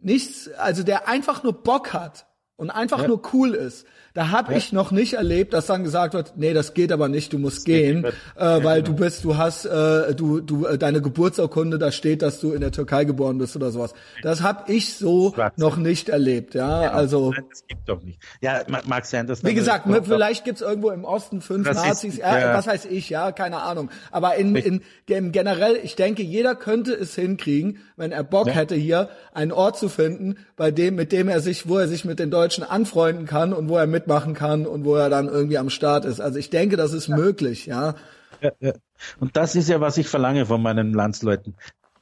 [0.00, 3.08] nichts, also der einfach nur Bock hat und einfach ja.
[3.08, 3.86] nur cool ist,
[4.16, 4.58] da habe ja.
[4.58, 7.58] ich noch nicht erlebt, dass dann gesagt wird, nee, das geht aber nicht, du musst
[7.58, 8.96] das gehen, äh, weil genau.
[8.96, 12.62] du bist, du hast, äh, du, du, äh, deine Geburtsurkunde, da steht, dass du in
[12.62, 13.92] der Türkei geboren bist oder sowas.
[14.22, 15.58] Das habe ich so Schwarz.
[15.58, 16.84] noch nicht erlebt, ja.
[16.84, 18.18] ja also das gibt doch nicht.
[18.40, 22.20] Ja, mag sein, dass wie gesagt, vielleicht gibt's irgendwo im Osten fünf das Nazis, ist,
[22.20, 23.90] ja, was weiß ich, ja, keine Ahnung.
[24.10, 28.74] Aber in, in, in generell, ich denke, jeder könnte es hinkriegen, wenn er Bock hätte,
[28.74, 32.18] hier einen Ort zu finden, bei dem, mit dem er sich, wo er sich mit
[32.18, 35.58] den Deutschen anfreunden kann und wo er mit mitmachen kann und wo er dann irgendwie
[35.58, 36.20] am Start ist.
[36.20, 37.16] Also ich denke, das ist ja.
[37.16, 37.94] möglich, ja.
[38.40, 38.72] Ja, ja.
[39.18, 41.54] Und das ist ja, was ich verlange von meinen Landsleuten.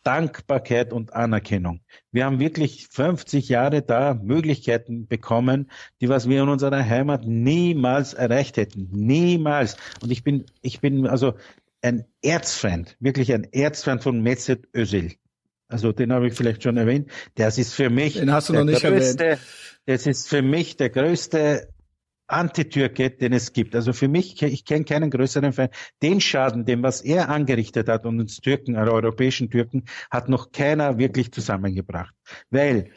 [0.03, 1.81] Dankbarkeit und Anerkennung.
[2.13, 8.13] Wir haben wirklich 50 Jahre da Möglichkeiten bekommen, die was wir in unserer Heimat niemals
[8.13, 8.91] erreicht hätten.
[8.93, 9.77] Niemals.
[10.03, 11.35] Und ich bin, ich bin also
[11.81, 15.15] ein Erzfeind, wirklich ein Erzfeind von Mesut Özil.
[15.69, 17.11] Also den habe ich vielleicht schon erwähnt.
[17.35, 19.41] Das ist für mich den hast du noch nicht größte, erwähnt.
[19.87, 21.69] Das ist für mich der größte
[22.27, 23.75] Antitürke, den es gibt.
[23.75, 25.69] Also für mich, ich kenne keinen größeren Fan.
[26.03, 30.53] Den Schaden, den was er angerichtet hat und uns Türken, also europäischen Türken, hat noch
[30.53, 32.15] keiner wirklich zusammengebracht.
[32.51, 32.91] Weil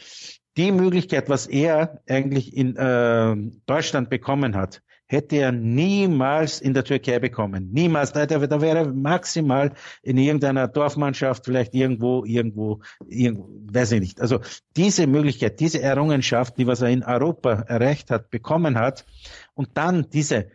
[0.56, 3.36] die Möglichkeit, was er eigentlich in äh,
[3.66, 7.70] Deutschland bekommen hat, hätte er niemals in der Türkei bekommen.
[7.72, 8.14] Niemals.
[8.14, 9.74] Da, da wäre maximal
[10.04, 14.22] in irgendeiner Dorfmannschaft, vielleicht irgendwo, irgendwo, irgendwo, weiß ich nicht.
[14.22, 14.40] Also
[14.76, 19.06] diese Möglichkeit, diese Errungenschaft, die was er in Europa erreicht hat, bekommen hat,
[19.54, 20.52] und dann diese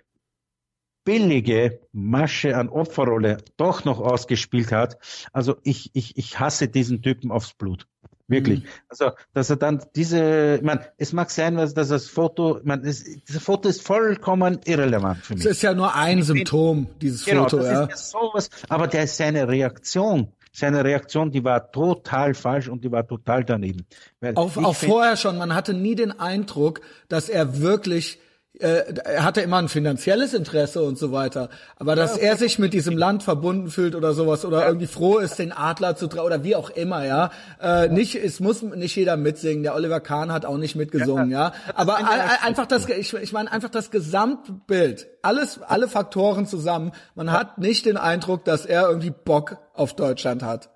[1.05, 4.99] billige Masche an Opferrolle doch noch ausgespielt hat.
[5.33, 7.89] Also ich, ich, ich hasse diesen Typen aufs Blut.
[8.33, 8.63] Wirklich.
[8.63, 8.69] Mhm.
[8.89, 12.83] Also, dass er dann diese, ich meine, es mag sein, dass das Foto, ich meine,
[12.83, 13.05] das
[13.39, 15.45] Foto ist vollkommen irrelevant für mich.
[15.45, 17.85] Es ist ja nur ein Symptom, dieses genau, Foto, das ja.
[17.85, 22.85] Ist ja sowas, aber der ist seine Reaktion seine Reaktion, die war total falsch und
[22.85, 23.87] die war total daneben.
[24.21, 28.21] Weil auch, auch vorher schon, man hatte nie den Eindruck, dass er wirklich
[28.59, 31.49] äh, er hatte immer ein finanzielles Interesse und so weiter.
[31.77, 34.67] Aber dass ja, er sich mit diesem Land verbunden fühlt oder sowas oder ja.
[34.67, 37.31] irgendwie froh ist, den Adler zu trauen oder wie auch immer, ja.
[37.61, 39.63] Äh, nicht, es muss nicht jeder mitsingen.
[39.63, 41.49] Der Oliver Kahn hat auch nicht mitgesungen, ja.
[41.49, 41.53] ja.
[41.75, 41.99] Aber
[42.43, 46.93] einfach das, ich, ich meine einfach das Gesamtbild, alles, alle Faktoren zusammen.
[47.15, 50.69] Man hat nicht den Eindruck, dass er irgendwie Bock auf Deutschland hat.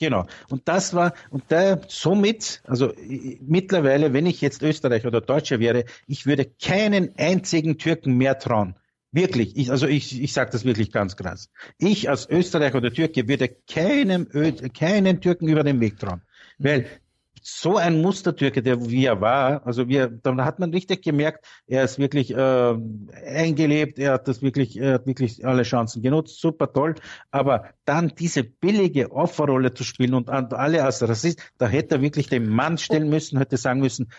[0.00, 0.26] Genau.
[0.48, 2.92] Und das war, und da somit, also
[3.40, 8.74] mittlerweile, wenn ich jetzt Österreicher oder Deutscher wäre, ich würde keinen einzigen Türken mehr trauen.
[9.12, 11.48] Wirklich, ich, also ich, ich sage das wirklich ganz krass.
[11.78, 14.26] Ich als Österreicher oder Türke würde keinem,
[14.76, 16.22] keinen Türken über den Weg trauen.
[16.58, 16.86] Weil
[17.46, 21.84] so ein Mustertürke, der wie er war, also wir, dann hat man richtig gemerkt, er
[21.84, 22.74] ist wirklich äh,
[23.26, 26.94] eingelebt, er hat das wirklich, er hat wirklich alle Chancen genutzt, super toll.
[27.30, 32.28] Aber dann diese billige Opferrolle zu spielen und alle als Rassist, da hätte er wirklich
[32.28, 34.10] den Mann stellen müssen, hätte sagen müssen,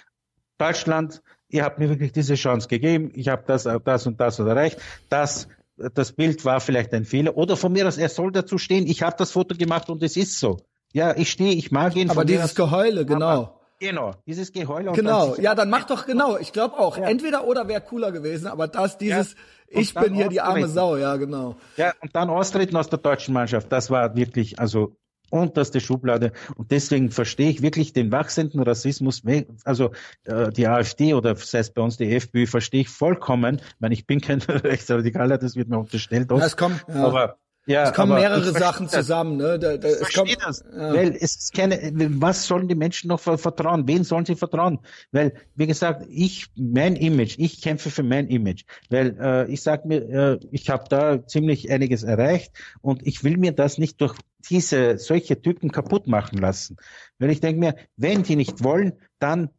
[0.60, 4.80] Deutschland, ihr habt mir wirklich diese Chance gegeben, ich habe das, das und das erreicht,
[5.10, 5.48] das
[5.78, 7.36] das Bild war vielleicht ein Fehler.
[7.36, 10.16] Oder von mir aus, er soll dazu stehen, ich habe das Foto gemacht und es
[10.16, 10.62] ist so.
[10.96, 12.10] Ja, ich stehe, ich mag ihn.
[12.10, 13.60] Aber dieses Geheule, genau.
[13.82, 14.94] Genau, dieses Geheule.
[14.94, 16.38] Genau, ja, dann mach doch genau.
[16.38, 17.04] Ich glaube auch, ja.
[17.04, 19.34] entweder oder wäre cooler gewesen, aber das, dieses,
[19.70, 19.82] ja.
[19.82, 21.58] ich bin hier die arme Sau, ja, genau.
[21.76, 24.96] Ja, und dann austreten aus der deutschen Mannschaft, das war wirklich, also
[25.30, 26.32] unterste Schublade.
[26.56, 29.22] Und deswegen verstehe ich wirklich den wachsenden Rassismus,
[29.66, 29.92] also
[30.24, 33.58] äh, die AfD oder sei es bei uns die FPÖ, verstehe ich vollkommen.
[33.58, 36.32] Ich meine, ich bin kein Rechtsradikaler, das wird mir unterstellt.
[36.32, 37.04] Ja, es kommt, ja.
[37.06, 39.38] Aber ja, es kommen mehrere Sachen zusammen.
[39.38, 39.58] Ne?
[39.58, 40.94] Da, da, ich es kommt, das, ja.
[40.94, 41.92] weil es ist keine.
[42.22, 43.88] Was sollen die Menschen noch vertrauen?
[43.88, 44.80] Wen sollen sie vertrauen?
[45.12, 49.86] Weil, wie gesagt, ich mein Image, ich kämpfe für mein Image, weil äh, ich sag
[49.86, 52.52] mir, äh, ich habe da ziemlich einiges erreicht
[52.82, 54.16] und ich will mir das nicht durch
[54.50, 56.78] diese solche Typen kaputt machen lassen.
[57.18, 59.50] Weil ich denke mir, wenn die nicht wollen, dann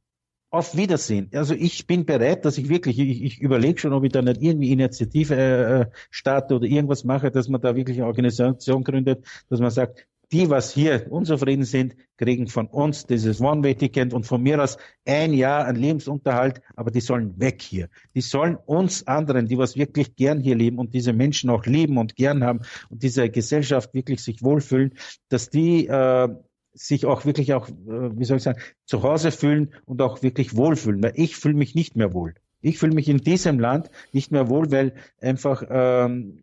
[0.51, 1.31] auf Wiedersehen.
[1.35, 4.41] Also ich bin bereit, dass ich wirklich, ich, ich überlege schon, ob ich da nicht
[4.43, 9.27] irgendwie Initiative äh, äh, starte oder irgendwas mache, dass man da wirklich eine Organisation gründet,
[9.49, 14.43] dass man sagt, die, was hier unzufrieden sind, kriegen von uns dieses One-Way-Ticket und von
[14.43, 17.89] mir aus ein Jahr an Lebensunterhalt, aber die sollen weg hier.
[18.15, 21.97] Die sollen uns anderen, die was wirklich gern hier leben und diese Menschen auch lieben
[21.97, 22.61] und gern haben
[22.91, 24.95] und diese Gesellschaft wirklich sich wohlfühlen,
[25.29, 26.29] dass die äh,
[26.77, 27.73] sich auch wirklich auch, äh,
[28.19, 31.03] wie soll ich sagen, zu Hause fühlen und auch wirklich wohlfühlen.
[31.03, 32.35] Weil ich fühle mich nicht mehr wohl.
[32.61, 36.43] Ich fühle mich in diesem Land nicht mehr wohl, weil einfach ähm,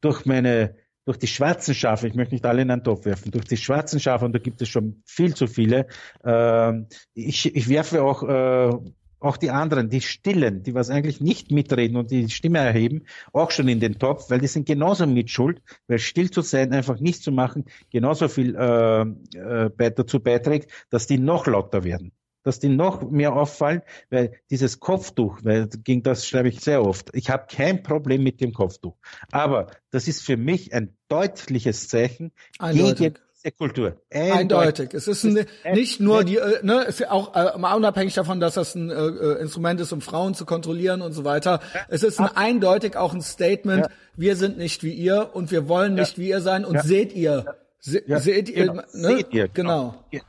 [0.00, 0.74] durch meine
[1.04, 3.98] durch die schwarzen Schafe, ich möchte nicht alle in einen Topf werfen, durch die schwarzen
[3.98, 5.86] Schafe, und da gibt es schon viel zu viele,
[6.22, 6.82] äh,
[7.14, 8.76] ich, ich werfe auch äh,
[9.20, 13.50] auch die anderen, die Stillen, die was eigentlich nicht mitreden und die Stimme erheben, auch
[13.50, 17.22] schon in den Topf, weil die sind genauso mitschuld, weil still zu sein, einfach nichts
[17.22, 22.12] zu machen, genauso viel äh, äh, dazu beiträgt, dass die noch lauter werden
[22.44, 27.10] dass die noch mehr auffallen, weil dieses Kopftuch, weil ging das schreibe ich sehr oft.
[27.12, 28.96] Ich habe kein Problem mit dem Kopftuch,
[29.30, 32.98] aber das ist für mich ein deutliches Zeichen Eindeutig.
[32.98, 34.00] gegen der Kultur.
[34.10, 34.32] Eindeutig.
[34.32, 34.94] Eindeutig.
[34.94, 38.54] Es ist ein, nicht nur die, äh, ne, ist auch äh, mal unabhängig davon, dass
[38.54, 41.60] das ein äh, äh, Instrument ist, um Frauen zu kontrollieren und so weiter.
[41.74, 41.80] Ja.
[41.88, 43.86] Es ist ein eindeutig auch ein Statement.
[43.86, 43.92] Ja.
[44.16, 46.22] Wir sind nicht wie ihr und wir wollen nicht ja.
[46.22, 46.64] wie ihr sein.
[46.64, 48.82] Und seht ihr, se, seht ihr, genau.
[48.92, 49.16] ne?
[49.16, 50.04] Seht ihr, genau.
[50.10, 50.24] genau.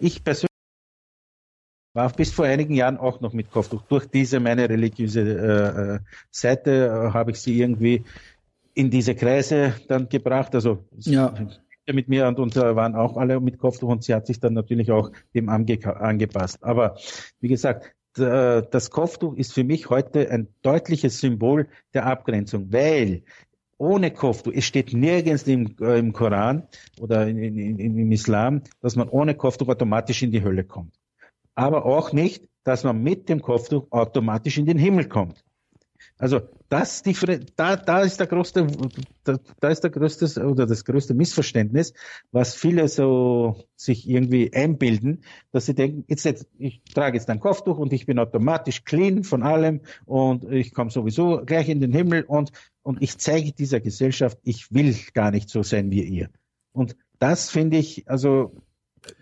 [0.00, 0.48] Ich persönlich
[1.92, 3.82] war bis vor einigen Jahren auch noch mit Kopftuch.
[3.82, 5.98] Durch diese meine religiöse äh, äh
[6.30, 8.04] Seite äh, habe ich sie irgendwie
[8.74, 10.54] in diese Kreise dann gebracht.
[10.54, 11.32] Also ja
[11.92, 14.90] mit mir und, und waren auch alle mit Kopftuch und sie hat sich dann natürlich
[14.90, 16.62] auch dem ange angepasst.
[16.62, 16.96] Aber
[17.40, 23.24] wie gesagt, das Kopftuch ist für mich heute ein deutliches Symbol der Abgrenzung, weil
[23.76, 26.68] ohne Kopftuch, es steht nirgends im, äh, im Koran
[27.00, 30.94] oder in, in, in, im Islam, dass man ohne Kopftuch automatisch in die Hölle kommt.
[31.54, 35.43] Aber auch nicht, dass man mit dem Kopftuch automatisch in den Himmel kommt.
[36.24, 36.40] Also
[36.70, 37.14] das, die,
[37.54, 38.66] da, da ist der größte,
[39.24, 41.92] da, da ist der größte oder das größte Missverständnis,
[42.32, 45.22] was viele so sich irgendwie einbilden,
[45.52, 49.22] dass sie denken, jetzt, jetzt ich trage jetzt ein Kopftuch und ich bin automatisch clean
[49.22, 52.52] von allem und ich komme sowieso gleich in den Himmel und
[52.82, 56.30] und ich zeige dieser Gesellschaft, ich will gar nicht so sein wie ihr.
[56.72, 58.56] Und das finde ich, also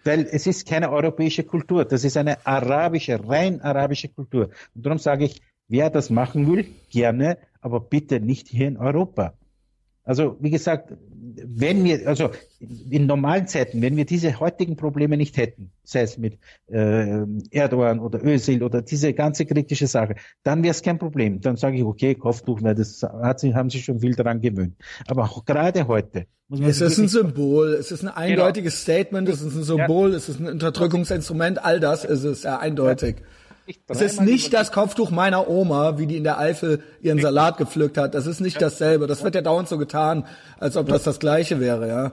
[0.04, 4.50] weil es ist keine europäische Kultur, das ist eine arabische, rein arabische Kultur.
[4.74, 5.42] Und darum sage ich,
[5.72, 9.32] Wer das machen will, gerne, aber bitte nicht hier in Europa.
[10.04, 10.92] Also wie gesagt,
[11.46, 12.30] wenn wir, also
[12.90, 18.00] in normalen Zeiten, wenn wir diese heutigen Probleme nicht hätten, sei es mit äh, Erdogan
[18.00, 21.40] oder Özil oder diese ganze kritische Sache, dann wäre es kein Problem.
[21.40, 24.74] Dann sage ich, okay, Kopftuch, weil das hat sie, haben sich schon viel daran gewöhnt.
[25.06, 26.68] Aber auch gerade heute muss man.
[26.68, 28.98] Es ist ein Symbol, es ist ein eindeutiges genau.
[28.98, 30.16] Statement, es ist ein Symbol, ja.
[30.18, 33.16] es ist ein Unterdrückungsinstrument, all das ist es ja eindeutig.
[33.20, 33.26] Ja.
[33.88, 37.96] Es ist nicht das Kopftuch meiner Oma, wie die in der Eifel ihren Salat gepflückt
[37.96, 38.14] hat.
[38.14, 39.06] Das ist nicht dasselbe.
[39.06, 40.26] Das wird ja dauernd so getan,
[40.58, 42.12] als ob das das Gleiche wäre, ja.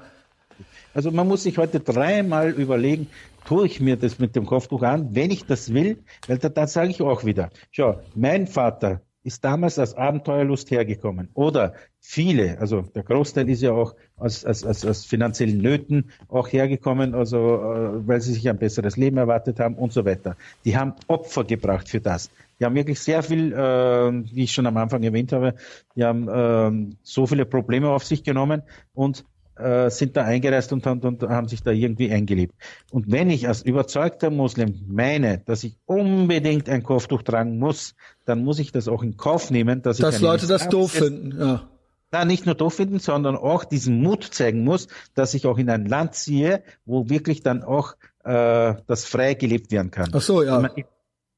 [0.94, 3.08] Also man muss sich heute dreimal überlegen,
[3.46, 6.68] tue ich mir das mit dem Kopftuch an, wenn ich das will, weil da, da
[6.68, 11.30] sage ich auch wieder, schau, mein Vater ist damals als Abenteuerlust hergekommen.
[11.34, 16.48] Oder viele, also der Großteil ist ja auch aus, aus, aus, aus finanziellen Nöten auch
[16.48, 20.36] hergekommen, also äh, weil sie sich ein besseres Leben erwartet haben und so weiter.
[20.66, 22.30] Die haben Opfer gebracht für das.
[22.60, 25.56] Die haben wirklich sehr viel, äh, wie ich schon am Anfang erwähnt habe,
[25.96, 28.64] die haben äh, so viele Probleme auf sich genommen
[28.94, 29.26] und
[29.60, 32.56] äh, sind da eingereist und, und, und haben sich da irgendwie eingelebt.
[32.92, 37.94] Und wenn ich als überzeugter Muslim meine, dass ich unbedingt ein Kopftuch tragen muss,
[38.26, 41.38] dann muss ich das auch in Kauf nehmen, dass, dass ich Leute das doof finden.
[41.38, 41.70] Ja.
[42.12, 45.70] Na, nicht nur doof finden, sondern auch diesen Mut zeigen muss, dass ich auch in
[45.70, 50.10] ein Land ziehe, wo wirklich dann auch äh, das frei gelebt werden kann.
[50.14, 50.70] Ach so, ja.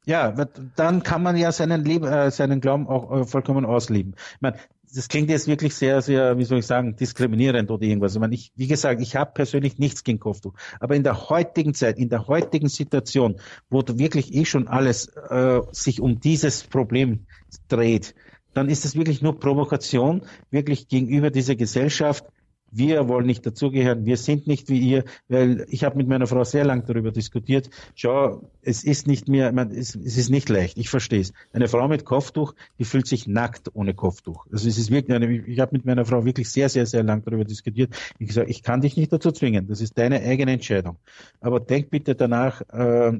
[0.05, 0.33] Ja,
[0.75, 4.15] dann kann man ja seinen, Leben, äh, seinen Glauben auch äh, vollkommen ausleben.
[4.35, 4.57] Ich meine,
[4.93, 8.13] das klingt jetzt wirklich sehr, sehr, wie soll ich sagen, diskriminierend oder irgendwas.
[8.13, 10.53] Ich meine, ich, wie gesagt, ich habe persönlich nichts gegen Kopftuch.
[10.79, 13.39] Aber in der heutigen Zeit, in der heutigen Situation,
[13.69, 17.25] wo wirklich eh schon alles äh, sich um dieses Problem
[17.67, 18.15] dreht,
[18.53, 22.25] dann ist es wirklich nur Provokation, wirklich gegenüber dieser Gesellschaft,
[22.71, 26.43] wir wollen nicht dazugehören, wir sind nicht wie ihr, weil ich habe mit meiner Frau
[26.43, 27.69] sehr lang darüber diskutiert.
[27.95, 31.33] Schau, es ist nicht mehr, man, es, es ist nicht leicht, ich verstehe es.
[31.51, 34.47] Eine Frau mit Kopftuch, die fühlt sich nackt ohne Kopftuch.
[34.51, 37.23] Also es ist wirklich, eine, ich habe mit meiner Frau wirklich sehr, sehr, sehr lang
[37.25, 37.93] darüber diskutiert.
[38.19, 40.97] Ich gesagt, ich kann dich nicht dazu zwingen, das ist deine eigene Entscheidung.
[41.41, 43.19] Aber denk bitte danach, äh,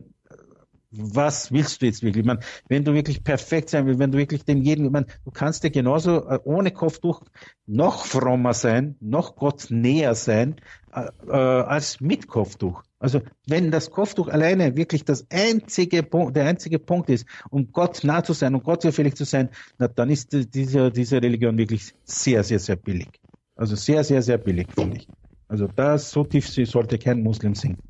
[0.91, 2.21] was willst du jetzt wirklich?
[2.21, 5.07] Ich meine, wenn du wirklich perfekt sein willst, wenn du wirklich dem jeden, ich meine,
[5.23, 7.21] du kannst dir genauso äh, ohne Kopftuch
[7.65, 10.57] noch frommer sein, noch Gott näher sein,
[10.93, 12.83] äh, äh, als mit Kopftuch.
[12.99, 18.03] Also wenn das Kopftuch alleine wirklich das einzige Punkt, der einzige Punkt ist, um Gott
[18.03, 19.49] nah zu sein und Gott zufällig zu sein,
[19.79, 23.09] na, dann ist diese, diese Religion wirklich sehr, sehr, sehr billig.
[23.55, 25.07] Also sehr, sehr, sehr billig, finde ich.
[25.47, 27.81] Also da so tief sollte kein Muslim sinken.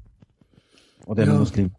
[1.06, 1.38] Oder ein ja.
[1.40, 1.72] Muslim.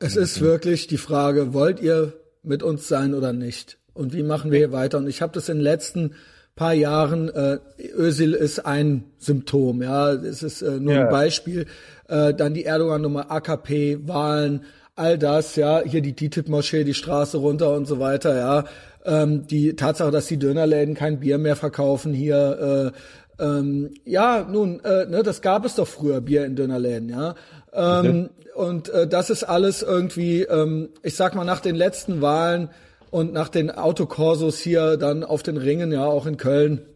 [0.00, 2.12] Es ist wirklich die Frage, wollt ihr
[2.42, 3.78] mit uns sein oder nicht?
[3.94, 4.98] Und wie machen wir hier weiter?
[4.98, 6.14] Und ich habe das in den letzten
[6.54, 7.58] paar Jahren, äh,
[7.96, 11.04] Özil ist ein Symptom, ja, es ist äh, nur ja.
[11.04, 11.66] ein Beispiel.
[12.08, 14.62] Äh, dann die Erdogan-Nummer, AKP, Wahlen,
[14.94, 18.64] all das, ja, hier die DITIB-Moschee, die Straße runter und so weiter, ja.
[19.04, 22.98] Ähm, die Tatsache, dass die Dönerläden kein Bier mehr verkaufen hier, äh,
[23.40, 27.34] ähm, ja, nun, äh, ne, das gab es doch früher, Bier in Dönerläden, ja.
[27.72, 32.70] Ähm, und äh, das ist alles irgendwie, ähm, ich sag mal, nach den letzten Wahlen
[33.10, 36.86] und nach den Autokorsos hier dann auf den Ringen, ja, auch in Köln,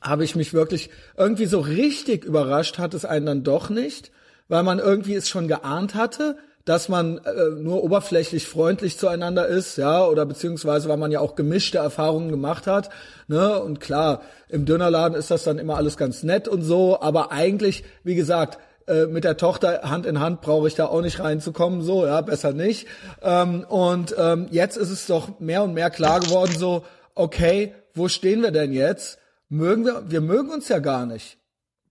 [0.00, 4.12] habe ich mich wirklich irgendwie so richtig überrascht, hat es einen dann doch nicht,
[4.48, 9.78] weil man irgendwie es schon geahnt hatte, dass man äh, nur oberflächlich freundlich zueinander ist,
[9.78, 12.90] ja, oder beziehungsweise weil man ja auch gemischte Erfahrungen gemacht hat,
[13.26, 13.58] ne?
[13.60, 14.20] Und klar,
[14.50, 18.58] im Dönerladen ist das dann immer alles ganz nett und so, aber eigentlich, wie gesagt,
[18.88, 22.20] äh, mit der Tochter Hand in Hand brauche ich da auch nicht reinzukommen, so, ja,
[22.20, 22.86] besser nicht.
[23.22, 26.84] Ähm, und ähm, jetzt ist es doch mehr und mehr klar geworden, so,
[27.14, 29.18] okay, wo stehen wir denn jetzt?
[29.48, 31.38] Mögen wir, wir mögen uns ja gar nicht.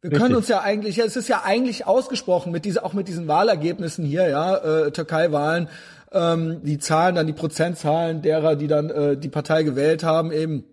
[0.01, 0.23] Wir Richtig.
[0.23, 4.05] können uns ja eigentlich, es ist ja eigentlich ausgesprochen mit diese, auch mit diesen Wahlergebnissen
[4.05, 5.69] hier, ja, äh, Türkei-Wahlen,
[6.11, 10.63] ähm, die Zahlen, dann die Prozentzahlen derer, die dann äh, die Partei gewählt haben, eben.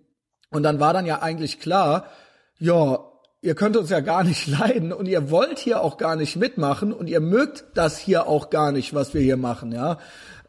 [0.51, 2.05] Und dann war dann ja eigentlich klar,
[2.59, 2.99] ja,
[3.45, 6.91] ihr könnt uns ja gar nicht leiden und ihr wollt hier auch gar nicht mitmachen
[6.91, 9.97] und ihr mögt das hier auch gar nicht, was wir hier machen, ja.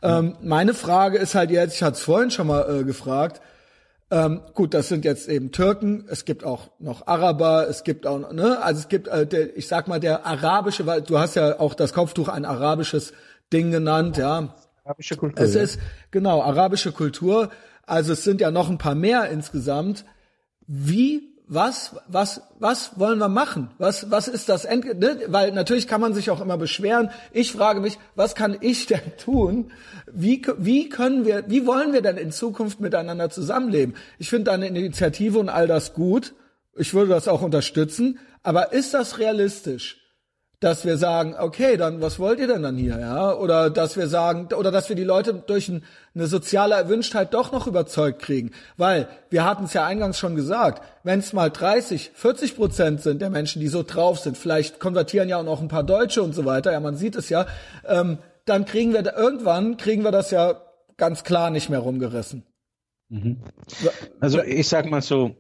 [0.02, 3.40] Ähm, meine Frage ist halt jetzt, ich hatte es vorhin schon mal äh, gefragt,
[4.10, 8.30] ähm, gut, das sind jetzt eben Türken, es gibt auch noch Araber, es gibt auch,
[8.32, 11.58] ne, also es gibt, äh, der, ich sag mal, der arabische, weil du hast ja
[11.58, 13.14] auch das Kopftuch ein arabisches
[13.52, 14.54] Ding genannt, ja.
[14.84, 15.44] Arabische Kultur.
[15.44, 15.80] Es ist,
[16.12, 17.50] genau, arabische Kultur.
[17.84, 20.04] Also es sind ja noch ein paar mehr insgesamt.
[20.68, 23.70] Wie was, was, was wollen wir machen?
[23.78, 25.20] Was, was ist das End, ne?
[25.28, 27.10] Weil natürlich kann man sich auch immer beschweren.
[27.32, 29.70] Ich frage mich, was kann ich denn tun?
[30.12, 33.94] Wie, wie können wir, wie wollen wir denn in Zukunft miteinander zusammenleben?
[34.18, 36.34] Ich finde deine Initiative und all das gut.
[36.74, 38.18] Ich würde das auch unterstützen.
[38.42, 40.05] Aber ist das realistisch?
[40.60, 43.34] Dass wir sagen, okay, dann was wollt ihr denn dann hier, ja?
[43.34, 45.84] Oder dass wir sagen, oder dass wir die Leute durch ein,
[46.14, 48.52] eine soziale Erwünschtheit doch noch überzeugt kriegen.
[48.78, 53.20] Weil wir hatten es ja eingangs schon gesagt, wenn es mal 30, 40 Prozent sind
[53.20, 56.34] der Menschen, die so drauf sind, vielleicht konvertieren ja auch noch ein paar Deutsche und
[56.34, 57.46] so weiter, ja, man sieht es ja,
[57.86, 60.62] ähm, dann kriegen wir da, irgendwann kriegen wir das ja
[60.96, 62.44] ganz klar nicht mehr rumgerissen.
[63.10, 63.42] Mhm.
[64.20, 65.36] Also ich sag mal so.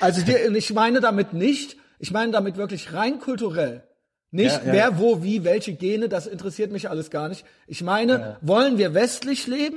[0.00, 3.84] also die, ich meine damit nicht, ich meine damit wirklich rein kulturell.
[4.32, 4.72] Nicht ja, ja.
[4.72, 7.44] wer, wo, wie, welche Gene, das interessiert mich alles gar nicht.
[7.66, 9.76] Ich meine, wollen wir westlich leben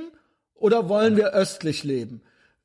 [0.54, 2.22] oder wollen wir östlich leben?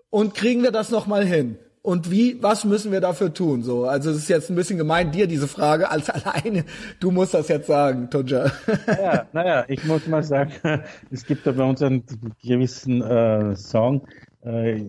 [0.09, 1.57] Und kriegen wir das nochmal hin?
[1.84, 3.63] Und wie, was müssen wir dafür tun?
[3.63, 6.63] So, also es ist jetzt ein bisschen gemein, dir diese Frage als alleine.
[6.99, 8.51] Du musst das jetzt sagen, Tunja.
[8.88, 10.53] Ja, naja, ich muss mal sagen,
[11.11, 12.03] es gibt da bei uns einen
[12.41, 14.07] gewissen äh, Song,
[14.43, 14.81] äh,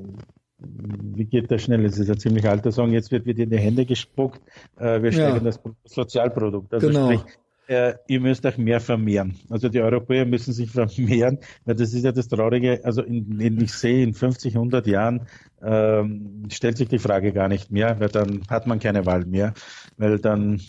[1.15, 1.85] wie geht das schnell?
[1.85, 2.93] Es ist ein ziemlich alter Song.
[2.93, 4.41] Jetzt wird wieder in die Hände gespuckt.
[4.79, 5.53] Äh, wir steigern ja.
[5.53, 6.73] das Sozialprodukt.
[6.73, 7.07] Also genau.
[7.07, 7.25] sprich,
[7.69, 9.37] äh, ihr müsst euch mehr vermehren.
[9.49, 12.81] Also die Europäer müssen sich vermehren, weil das ist ja das Traurige.
[12.85, 15.27] Also in, in, ich sehe, in 50, 100 Jahren
[15.63, 19.55] ähm, stellt sich die Frage gar nicht mehr, weil dann hat man keine Wahl mehr,
[19.97, 20.61] weil dann.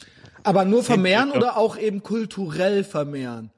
[0.44, 3.52] Aber nur vermehren oder auch eben kulturell vermehren?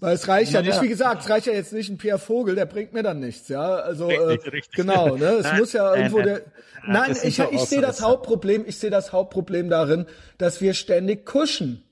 [0.00, 2.18] Weil es reicht ja, ja nicht, wie gesagt, es reicht ja jetzt nicht ein Pierre
[2.18, 3.76] Vogel, der bringt mir dann nichts, ja.
[3.76, 4.74] Also richtig, äh, richtig.
[4.74, 5.26] genau, ne?
[5.26, 6.42] Es nein, muss ja irgendwo nein, der.
[6.86, 10.06] Nein, ich, ich sehe das Hauptproblem, ich sehe das Hauptproblem darin,
[10.38, 11.84] dass wir ständig kuschen.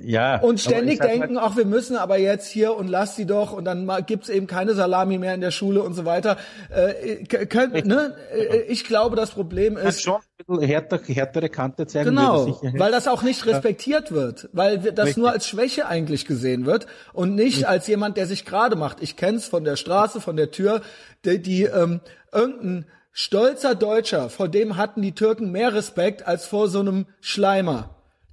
[0.00, 0.40] Ja.
[0.40, 3.88] Und ständig denken, ach, wir müssen aber jetzt hier und lass sie doch und dann
[4.06, 6.38] gibt's eben keine Salami mehr in der Schule und so weiter.
[6.70, 8.16] Äh, könnt, ne?
[8.34, 10.02] Äh, ich glaube, das Problem ist.
[10.02, 12.10] schon ein bisschen härter, härtere Kante zeigen.
[12.10, 14.16] Genau, weil das auch nicht respektiert ja.
[14.16, 15.16] wird, weil das Richtig.
[15.18, 17.68] nur als Schwäche eigentlich gesehen wird und nicht Richtig.
[17.68, 19.02] als jemand, der sich gerade macht.
[19.02, 20.80] Ich kenn's von der Straße, von der Tür,
[21.24, 22.00] die, die ähm,
[22.32, 27.90] irgendein stolzer Deutscher, vor dem hatten die Türken mehr Respekt als vor so einem Schleimer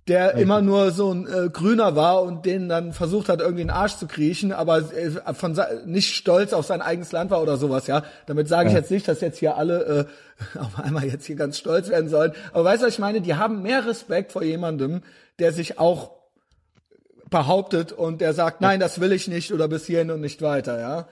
[0.09, 0.41] der okay.
[0.41, 3.75] immer nur so ein äh, Grüner war und den dann versucht hat, irgendwie in den
[3.75, 7.87] Arsch zu kriechen, aber äh, von nicht stolz auf sein eigenes Land war oder sowas,
[7.87, 8.03] ja.
[8.25, 8.79] Damit sage ich ja.
[8.79, 10.07] jetzt nicht, dass jetzt hier alle
[10.55, 12.33] äh, auf einmal jetzt hier ganz stolz werden sollen.
[12.51, 13.21] Aber weißt du, was ich meine?
[13.21, 15.01] Die haben mehr Respekt vor jemandem,
[15.37, 16.11] der sich auch
[17.29, 20.79] behauptet und der sagt, nein, das will ich nicht oder bis hierhin und nicht weiter,
[20.79, 21.07] ja.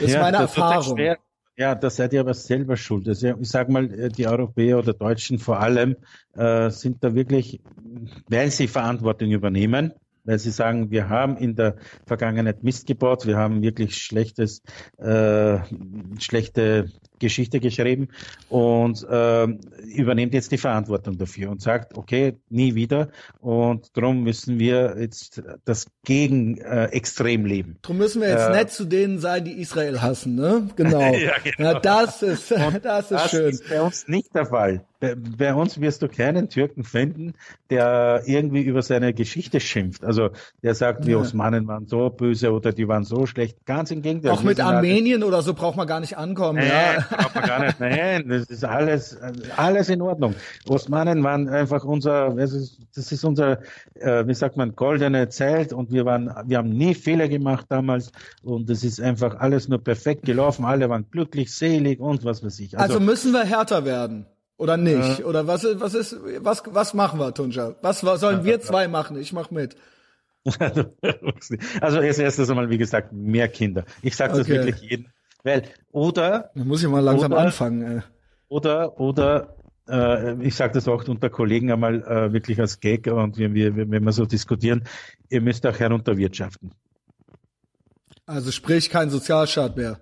[0.00, 0.98] Das ja, ist meine das Erfahrung.
[0.98, 1.16] Ja,
[1.74, 3.08] da seid ihr aber selber schuld.
[3.08, 5.96] Also ich sage mal, äh, die Europäer oder Deutschen vor allem
[6.34, 7.60] äh, sind da wirklich,
[8.28, 9.92] weil sie Verantwortung übernehmen,
[10.24, 11.76] weil sie sagen, wir haben in der
[12.06, 14.62] Vergangenheit Mist gebaut, wir haben wirklich schlechtes,
[14.98, 15.58] äh,
[16.18, 18.08] schlechte Geschichte geschrieben
[18.48, 19.46] und äh,
[19.94, 23.08] übernimmt jetzt die Verantwortung dafür und sagt, okay, nie wieder
[23.40, 27.78] und darum müssen wir jetzt das Gegenextrem äh, leben.
[27.82, 30.68] Darum müssen wir jetzt äh, nett zu denen sein, die Israel hassen, ne?
[30.76, 31.00] Genau.
[31.14, 31.72] ja, genau.
[31.72, 32.50] Ja, das ist,
[32.82, 33.50] das ist das schön.
[33.50, 34.84] Das ist bei uns nicht der Fall.
[35.00, 37.34] Bei, bei, uns wirst du keinen Türken finden,
[37.70, 40.04] der irgendwie über seine Geschichte schimpft.
[40.04, 40.30] Also
[40.62, 41.18] der sagt, die ja.
[41.18, 43.64] Osmanen waren so böse oder die waren so schlecht.
[43.66, 44.32] Ganz im Gegenteil.
[44.32, 46.58] Auch mit Armenien oder so braucht man gar nicht ankommen.
[46.58, 47.80] Äh, ja braucht man gar nicht.
[47.80, 49.18] Nein, das ist alles,
[49.56, 50.34] alles in Ordnung.
[50.68, 53.60] Osmanen waren einfach unser, das ist unser,
[53.94, 58.12] äh, wie sagt man, goldene Zeit und wir waren, wir haben nie Fehler gemacht damals
[58.42, 60.64] und es ist einfach alles nur perfekt gelaufen.
[60.64, 62.78] Alle waren glücklich, selig und was weiß ich.
[62.78, 64.26] Also, also müssen wir härter werden.
[64.56, 65.20] Oder nicht?
[65.20, 67.74] Äh, Oder was, was ist, was, was machen wir, Tunja?
[67.82, 69.18] Was, was sollen wir zwei machen?
[69.18, 69.76] Ich mach mit.
[71.80, 73.84] also als erstes einmal, wie gesagt, mehr Kinder.
[74.02, 74.64] Ich sage das okay.
[74.64, 75.12] wirklich jeden,
[75.42, 75.62] weil,
[75.94, 76.50] oder.
[76.54, 77.82] Da muss ich mal langsam oder, anfangen.
[77.82, 78.02] Ey.
[78.48, 79.56] Oder, oder,
[79.88, 83.76] äh, ich sage das auch unter Kollegen einmal äh, wirklich als Gag und wenn wir,
[83.76, 84.84] wenn wir so diskutieren,
[85.30, 86.72] ihr müsst auch herunterwirtschaften.
[88.26, 90.00] Also sprich kein Sozialstaat mehr.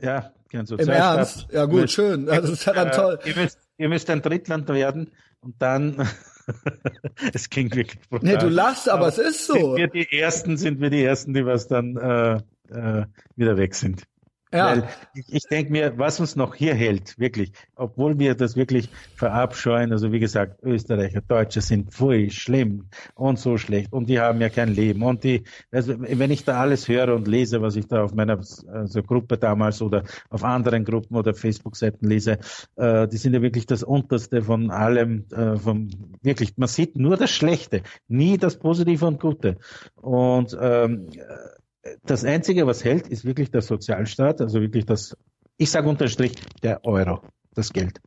[0.00, 0.96] Ja, kein Sozialstaat.
[0.96, 1.48] Im Ernst?
[1.52, 2.28] Ja gut, müsst, schön.
[2.28, 3.18] Also, das ist ja dann äh, toll.
[3.24, 5.10] Ihr müsst, ihr müsst ein Drittland werden
[5.40, 6.08] und dann
[7.32, 8.28] es klingt wirklich brutal.
[8.28, 9.54] Nee, du lachst, aber, aber, es ist so.
[9.54, 12.34] Sind wir die Ersten, sind wir die Ersten, die was dann äh,
[12.70, 14.04] äh, wieder weg sind.
[14.54, 14.66] Ja.
[14.66, 19.90] Weil ich, denke mir, was uns noch hier hält, wirklich, obwohl wir das wirklich verabscheuen,
[19.90, 24.50] also wie gesagt, Österreicher, Deutsche sind voll schlimm und so schlecht und die haben ja
[24.50, 28.04] kein Leben und die, also wenn ich da alles höre und lese, was ich da
[28.04, 32.38] auf meiner also Gruppe damals oder auf anderen Gruppen oder Facebook-Seiten lese,
[32.76, 35.88] äh, die sind ja wirklich das Unterste von allem, äh, vom,
[36.22, 39.56] wirklich, man sieht nur das Schlechte, nie das Positive und Gute
[39.96, 41.08] und ähm,
[42.04, 45.16] das Einzige, was hält, ist wirklich der Sozialstaat, also wirklich das,
[45.56, 47.20] ich sage unterm Strich, der Euro,
[47.54, 48.00] das Geld.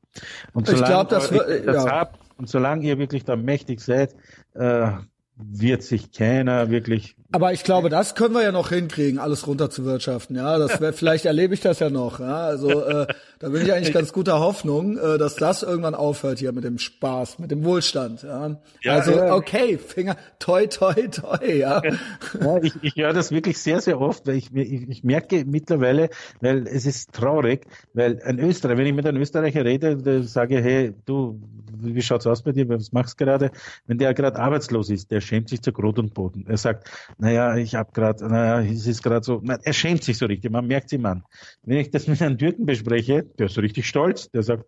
[0.54, 1.92] Und solange, ich glaub, das, wird, das ja.
[1.92, 4.16] habt, und solange ihr wirklich da mächtig seid,
[4.54, 4.92] äh,
[5.36, 10.36] wird sich keiner wirklich Aber ich glaube, das können wir ja noch hinkriegen, alles runterzuwirtschaften.
[10.38, 12.20] Ja, das wär, vielleicht erlebe ich das ja noch.
[12.20, 13.08] Ja, also äh,
[13.40, 16.78] da bin ich eigentlich ganz guter Hoffnung, äh, dass das irgendwann aufhört hier mit dem
[16.78, 18.24] Spaß, mit dem Wohlstand.
[18.24, 19.36] Ja, ja also ja.
[19.36, 21.46] okay, Finger, toi, toi, toi.
[21.46, 25.44] Ja, ja ich, ich höre das wirklich sehr, sehr oft, weil ich, ich, ich merke
[25.46, 26.10] mittlerweile,
[26.40, 30.94] weil es ist traurig, weil ein Österreicher, wenn ich mit einem Österreicher rede, sage hey,
[31.06, 31.42] du,
[31.80, 33.52] wie schaut's aus bei dir, was machst du gerade?
[33.86, 36.46] Wenn der gerade arbeitslos ist, der schämt sich zu Grot und Boden.
[36.48, 36.90] Er sagt,
[37.20, 40.52] naja, ich habe gerade, naja, es ist gerade so, na, er schämt sich so richtig,
[40.52, 41.24] man merkt ihm an.
[41.64, 44.66] Wenn ich das mit einem Türken bespreche, der ist so richtig stolz, der sagt,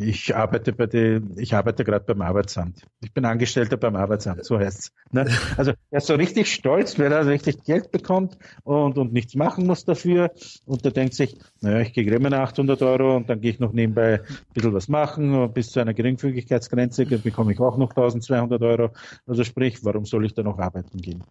[0.00, 2.82] ich arbeite bei den, ich arbeite gerade beim Arbeitsamt.
[3.02, 4.92] Ich bin Angestellter beim Arbeitsamt, so heißt's.
[5.12, 5.26] Ne?
[5.56, 9.66] Also er ist so richtig stolz, weil er richtig Geld bekommt und, und nichts machen
[9.66, 10.30] muss dafür.
[10.64, 13.72] Und der denkt sich, naja, ich kriege meine 800 Euro und dann gehe ich noch
[13.72, 18.90] nebenbei ein bisschen was machen, bis zu einer Geringfügigkeitsgrenze bekomme ich auch noch 1200 Euro.
[19.26, 21.22] Also sprich, warum soll ich da noch arbeiten gehen?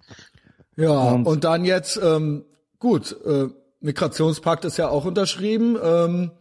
[0.76, 2.45] Ja, und, und dann jetzt, ähm,
[2.80, 3.48] gut, äh,
[3.80, 5.78] Migrationspakt ist ja auch unterschrieben.
[5.84, 6.32] Ähm,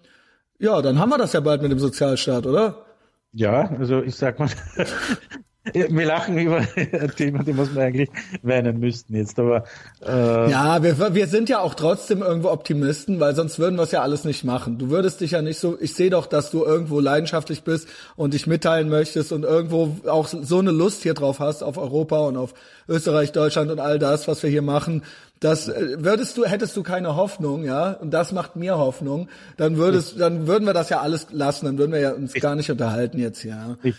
[0.59, 2.87] ja, dann haben wir das ja bald mit dem Sozialstaat, oder?
[3.33, 4.49] Ja, also ich sag mal,
[5.65, 8.11] wir lachen über ein Thema, die muss man eigentlich
[8.43, 9.65] weinen müssten jetzt, aber
[10.05, 13.93] äh ja, wir, wir sind ja auch trotzdem irgendwo Optimisten, weil sonst würden wir es
[13.93, 14.79] ja alles nicht machen.
[14.79, 18.35] Du würdest dich ja nicht so, ich sehe doch, dass du irgendwo leidenschaftlich bist und
[18.35, 22.37] dich mitteilen möchtest und irgendwo auch so eine Lust hier drauf hast auf Europa und
[22.37, 22.55] auf
[22.89, 25.05] Österreich, Deutschland und all das, was wir hier machen.
[25.39, 29.77] Das äh, würdest du, hättest du keine Hoffnung, ja, und das macht mir Hoffnung, dann
[29.77, 32.71] würdest, dann würden wir das ja alles lassen, dann würden wir ja uns gar nicht
[32.71, 33.77] unterhalten jetzt hier.
[33.85, 33.93] Ja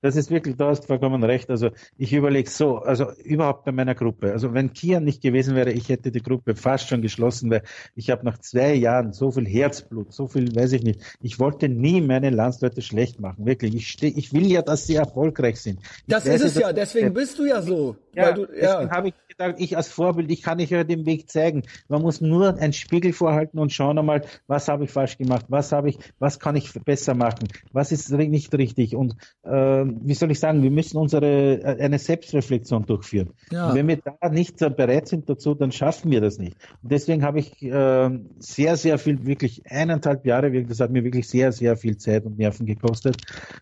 [0.00, 1.50] das ist wirklich, da hast vollkommen recht.
[1.50, 4.32] Also ich überlege so, also überhaupt bei meiner Gruppe.
[4.32, 7.62] Also wenn Kian nicht gewesen wäre, ich hätte die Gruppe fast schon geschlossen, weil
[7.94, 11.00] ich habe nach zwei Jahren so viel Herzblut, so viel, weiß ich nicht.
[11.20, 13.74] Ich wollte nie meine Landsleute schlecht machen, wirklich.
[13.74, 15.80] Ich, steh, ich will ja, dass sie erfolgreich sind.
[15.82, 17.96] Ich das ist es ja, deswegen bist du ja so.
[18.14, 18.48] Ja, du, ja.
[18.52, 21.62] deswegen habe ich gedacht, ich als Vorbild, ich kann euch ja den Weg zeigen.
[21.88, 25.72] Man muss nur einen Spiegel vorhalten und schauen einmal, was habe ich falsch gemacht, was
[25.72, 29.14] habe ich, was kann ich besser machen, was ist nicht richtig und
[29.44, 33.30] äh, wie soll ich sagen, wir müssen unsere äh, eine Selbstreflexion durchführen.
[33.50, 33.74] Ja.
[33.74, 36.56] wenn wir da nicht bereit sind dazu, dann schaffen wir das nicht.
[36.82, 41.28] Und deswegen habe ich äh, sehr, sehr viel, wirklich eineinhalb Jahre, das hat mir wirklich
[41.28, 43.16] sehr, sehr viel Zeit und Nerven gekostet,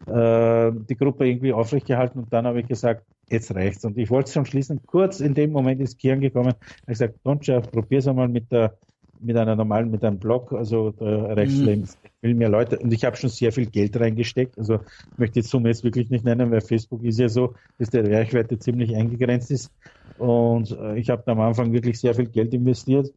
[0.07, 3.85] äh, die Gruppe irgendwie aufrechtgehalten und dann habe ich gesagt, jetzt reicht's.
[3.85, 4.81] Und ich wollte es schon schließen.
[4.87, 6.55] Kurz in dem Moment ist Kian gekommen.
[6.55, 8.77] Hat gesagt, Doncha, probier's einmal mit der
[9.21, 11.85] mit einer normalen, mit einem Blog, also da erreichst mhm.
[12.21, 12.79] viel mehr Leute.
[12.79, 14.59] Und ich habe schon sehr viel Geld reingesteckt.
[14.59, 14.75] Also
[15.13, 17.99] ich möchte die Summe jetzt wirklich nicht nennen, weil Facebook ist ja so, dass die
[17.99, 19.71] Reichweite ziemlich eingegrenzt ist.
[20.19, 23.09] Und äh, ich habe da am Anfang wirklich sehr viel Geld investiert,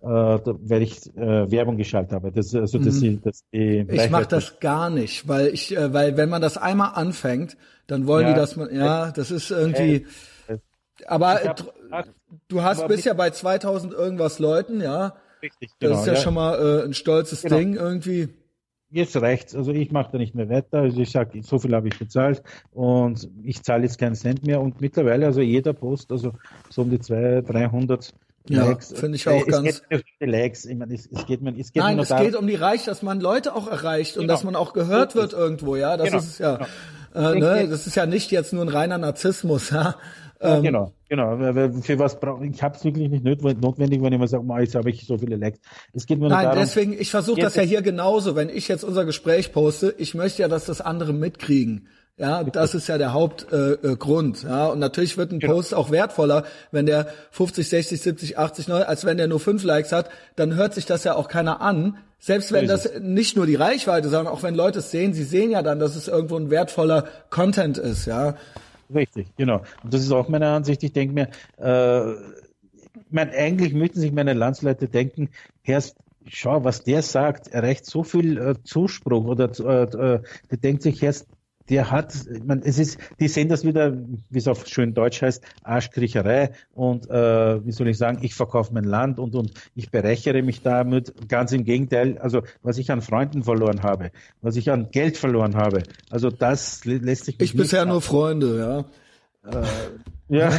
[0.00, 2.32] äh, weil ich äh, Werbung geschaltet habe.
[2.32, 3.22] Das, also, dass mhm.
[3.22, 6.92] dass die ich mache das gar nicht, weil ich, äh, weil wenn man das einmal
[6.94, 7.56] anfängt,
[7.86, 10.06] dann wollen ja, die, dass man, ja, das ist irgendwie.
[11.06, 11.64] aber hab,
[12.48, 15.14] du hast bist ja bei 2000 irgendwas Leuten, ja.
[15.42, 15.92] Richtig, genau.
[15.92, 16.20] Das ist ja, ja.
[16.20, 17.56] schon mal äh, ein stolzes genau.
[17.56, 18.28] Ding irgendwie.
[18.90, 19.54] Jetzt reicht's.
[19.54, 20.78] Also ich mache da nicht mehr weiter.
[20.78, 22.42] Also ich sage, so viel habe ich bezahlt
[22.72, 24.60] und ich zahle jetzt keinen Cent mehr.
[24.60, 26.32] Und mittlerweile, also jeder Post, also
[26.70, 28.14] so um die 200, 300
[28.48, 28.92] ja, Likes.
[28.92, 29.82] finde ich auch es ganz.
[29.82, 30.64] Geht um die Likes.
[30.64, 33.02] Ich meine, es, es geht, man, es geht Nein, es geht um die Reich, dass
[33.02, 34.22] man Leute auch erreicht genau.
[34.22, 35.76] und dass man auch gehört wird irgendwo.
[35.76, 36.18] Ja, das genau.
[36.18, 36.66] ist ja.
[37.12, 37.30] Genau.
[37.30, 37.68] Äh, ne?
[37.68, 39.70] Das ist ja nicht jetzt nur ein reiner Narzissmus.
[39.78, 39.96] Ja,
[40.40, 41.36] ähm, genau, genau.
[41.80, 42.62] Für was brauche ich?
[42.62, 45.36] habe es wirklich nicht notwendig, wenn ich mal sage, oh, jetzt habe ich so viele
[45.36, 45.60] Likes.
[45.92, 48.36] Es geht mir Nein, darum, deswegen, ich versuche das ja hier genauso.
[48.36, 51.88] Wenn ich jetzt unser Gespräch poste, ich möchte ja, dass das andere mitkriegen.
[52.18, 54.42] Ja, das ist ja der Hauptgrund.
[54.42, 55.54] Äh, ja, und natürlich wird ein genau.
[55.54, 59.62] Post auch wertvoller, wenn der 50, 60, 70, 80, 90, als wenn der nur fünf
[59.62, 61.96] Likes hat, dann hört sich das ja auch keiner an.
[62.18, 65.52] Selbst wenn das nicht nur die Reichweite, sondern auch wenn Leute es sehen, sie sehen
[65.52, 68.34] ja dann, dass es irgendwo ein wertvoller Content ist, ja.
[68.94, 69.62] Richtig, genau.
[69.82, 70.82] Und das ist auch meine Ansicht.
[70.82, 71.28] Ich denke mir,
[71.58, 72.14] äh,
[73.10, 75.30] mein, eigentlich müssten sich meine Landsleute denken,
[75.62, 75.96] erst
[76.26, 81.02] schau, was der sagt, erreicht so viel äh, Zuspruch oder äh, äh, der denkt sich
[81.02, 81.26] erst,
[81.68, 82.14] der hat,
[82.44, 83.96] man, es ist, die sehen das wieder,
[84.30, 88.72] wie es auf schön Deutsch heißt, Arschkriecherei und äh, wie soll ich sagen, ich verkaufe
[88.72, 91.12] mein Land und und ich berechere mich damit.
[91.28, 95.56] Ganz im Gegenteil, also was ich an Freunden verloren habe, was ich an Geld verloren
[95.56, 97.40] habe, also das lässt sich.
[97.40, 98.86] Ich bisher nur Freunde,
[99.44, 99.60] ja.
[99.60, 99.66] Äh,
[100.28, 100.50] ja.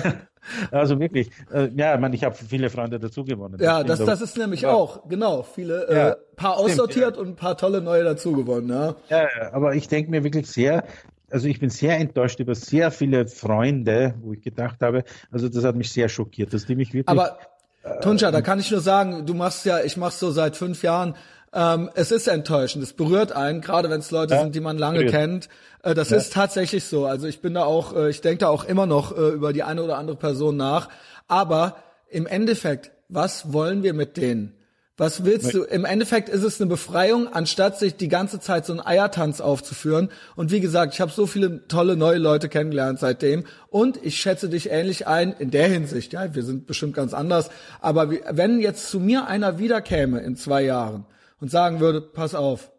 [0.72, 3.58] Also wirklich, äh, ja, ich, meine, ich habe viele Freunde dazu gewonnen.
[3.60, 4.72] Ja, das, das ist nämlich ja.
[4.72, 7.22] auch, genau, viele, äh, ja, paar stimmt, aussortiert ja.
[7.22, 8.70] und ein paar tolle neue dazu gewonnen.
[8.70, 10.84] Ja, ja aber ich denke mir wirklich sehr,
[11.32, 15.64] also ich bin sehr enttäuscht über sehr viele Freunde, wo ich gedacht habe, also das
[15.64, 17.08] hat mich sehr schockiert, dass die mich wirklich.
[17.08, 17.38] Aber
[18.02, 21.16] Tunja, da kann ich nur sagen, du machst ja, ich mach's so seit fünf Jahren.
[21.52, 24.78] Ähm, es ist enttäuschend, es berührt einen, gerade wenn es Leute ja, sind, die man
[24.78, 25.14] lange berührt.
[25.14, 25.50] kennt.
[25.84, 26.18] Äh, das ja.
[26.18, 27.06] ist tatsächlich so.
[27.06, 29.64] Also ich bin da auch, äh, ich denke da auch immer noch äh, über die
[29.64, 30.90] eine oder andere Person nach.
[31.28, 31.78] Aber
[32.10, 34.54] im Endeffekt, was wollen wir mit denen?
[35.00, 35.64] Was willst du?
[35.64, 40.10] Im Endeffekt ist es eine Befreiung, anstatt sich die ganze Zeit so einen Eiertanz aufzuführen.
[40.36, 43.46] Und wie gesagt, ich habe so viele tolle neue Leute kennengelernt seitdem.
[43.70, 46.12] Und ich schätze dich ähnlich ein in der Hinsicht.
[46.12, 47.50] Ja, wir sind bestimmt ganz anders.
[47.80, 51.06] Aber wenn jetzt zu mir einer wiederkäme in zwei Jahren
[51.40, 52.72] und sagen würde, pass auf,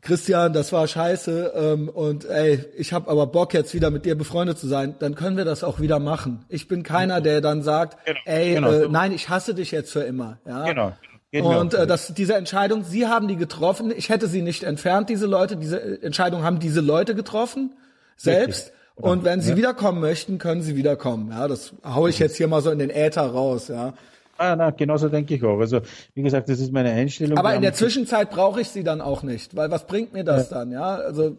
[0.00, 4.16] Christian, das war scheiße ähm, und ey, ich habe aber Bock jetzt wieder mit dir
[4.16, 6.44] befreundet zu sein, dann können wir das auch wieder machen.
[6.48, 8.70] Ich bin keiner, der dann sagt, genau, ey, genau.
[8.70, 10.38] Äh, nein, ich hasse dich jetzt für immer.
[10.46, 10.64] Ja?
[10.64, 10.92] Genau.
[11.30, 11.60] Genau.
[11.60, 13.92] Und äh, das, diese Entscheidung, Sie haben die getroffen.
[13.94, 15.56] Ich hätte sie nicht entfernt, diese Leute.
[15.56, 17.74] Diese Entscheidung haben diese Leute getroffen,
[18.16, 18.72] selbst.
[18.96, 19.12] Genau.
[19.12, 19.56] Und wenn sie ja.
[19.56, 21.30] wiederkommen möchten, können sie wiederkommen.
[21.30, 23.68] Ja, das hau ich jetzt hier mal so in den Äther raus.
[23.68, 23.92] Ja.
[24.38, 25.58] Ah, na, genauso denke ich auch.
[25.58, 25.80] Also,
[26.14, 27.36] wie gesagt, das ist meine Einstellung.
[27.36, 30.50] Aber in der Zwischenzeit brauche ich sie dann auch nicht, weil was bringt mir das
[30.50, 30.58] ja.
[30.58, 30.94] dann, ja?
[30.94, 31.36] Also,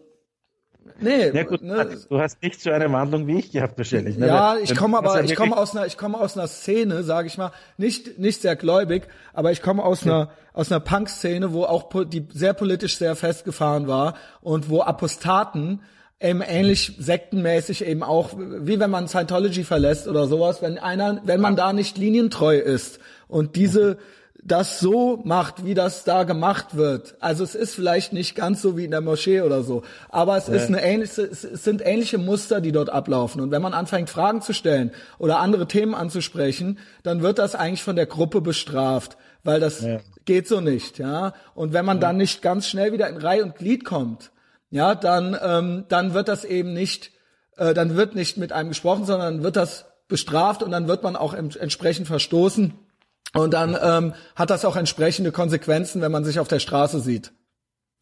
[1.00, 1.30] nee.
[1.30, 1.96] Ja, gut, ne?
[2.10, 4.18] Du hast nicht so eine Wandlung wie ich gehabt wahrscheinlich.
[4.18, 4.26] Ne?
[4.26, 7.38] Ja, ich komme aber, ich komme aus einer, ich komme aus einer Szene, sage ich
[7.38, 11.90] mal, nicht, nicht sehr gläubig, aber ich komme aus einer, aus einer Punk-Szene, wo auch
[12.04, 15.80] die sehr politisch sehr festgefahren war und wo Apostaten
[16.20, 21.40] eben ähnlich sektenmäßig eben auch, wie wenn man Scientology verlässt oder sowas, wenn einer, wenn
[21.40, 23.96] man da nicht linientreu ist und diese
[24.42, 27.14] das so macht, wie das da gemacht wird.
[27.20, 30.46] Also es ist vielleicht nicht ganz so wie in der Moschee oder so, aber es
[30.46, 30.54] ja.
[30.54, 33.40] ist eine ähnliche, es sind ähnliche Muster, die dort ablaufen.
[33.40, 37.82] Und wenn man anfängt, Fragen zu stellen oder andere Themen anzusprechen, dann wird das eigentlich
[37.82, 40.00] von der Gruppe bestraft, weil das ja.
[40.24, 41.34] geht so nicht, ja.
[41.54, 42.02] Und wenn man ja.
[42.02, 44.30] dann nicht ganz schnell wieder in Reihe und Glied kommt,
[44.70, 47.10] ja, dann, ähm, dann wird das eben nicht,
[47.56, 51.16] äh, dann wird nicht mit einem gesprochen, sondern wird das bestraft und dann wird man
[51.16, 52.74] auch entsprechend verstoßen.
[53.32, 57.32] Und dann ähm, hat das auch entsprechende Konsequenzen, wenn man sich auf der Straße sieht.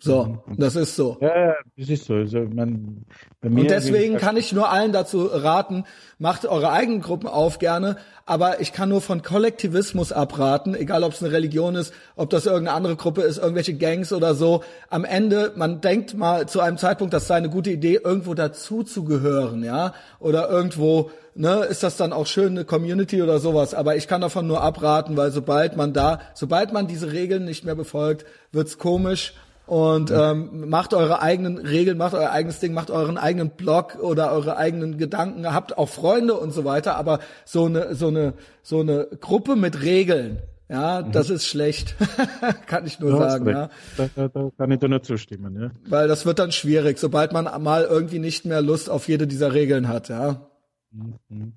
[0.00, 0.56] So, mhm.
[0.56, 1.16] das ist so.
[1.20, 2.14] Ja, das ist so.
[2.14, 3.04] Also man,
[3.40, 5.84] bei mir, und deswegen kann ich nur allen dazu raten,
[6.18, 11.14] macht eure eigenen Gruppen auf gerne, aber ich kann nur von Kollektivismus abraten, egal ob
[11.14, 14.62] es eine Religion ist, ob das irgendeine andere Gruppe ist, irgendwelche Gangs oder so.
[14.88, 18.84] Am Ende, man denkt mal zu einem Zeitpunkt, das sei eine gute Idee, irgendwo dazu
[18.84, 23.74] zu gehören, ja, oder irgendwo ne, ist das dann auch schön eine Community oder sowas.
[23.74, 27.64] Aber ich kann davon nur abraten, weil sobald man da, sobald man diese Regeln nicht
[27.64, 29.34] mehr befolgt, wird's komisch
[29.68, 34.32] und ähm, macht eure eigenen Regeln, macht euer eigenes Ding, macht euren eigenen Blog oder
[34.32, 38.32] eure eigenen Gedanken, habt auch Freunde und so weiter, aber so eine so eine
[38.62, 40.38] so eine Gruppe mit Regeln,
[40.70, 41.12] ja, mhm.
[41.12, 41.96] das ist schlecht,
[42.66, 43.68] kann ich nur sagen, ja.
[43.98, 45.70] Da, da, da kann ich dir nur zustimmen, ja.
[45.86, 49.52] Weil das wird dann schwierig, sobald man mal irgendwie nicht mehr Lust auf jede dieser
[49.52, 50.48] Regeln hat, ja.
[50.92, 51.52] Mhm.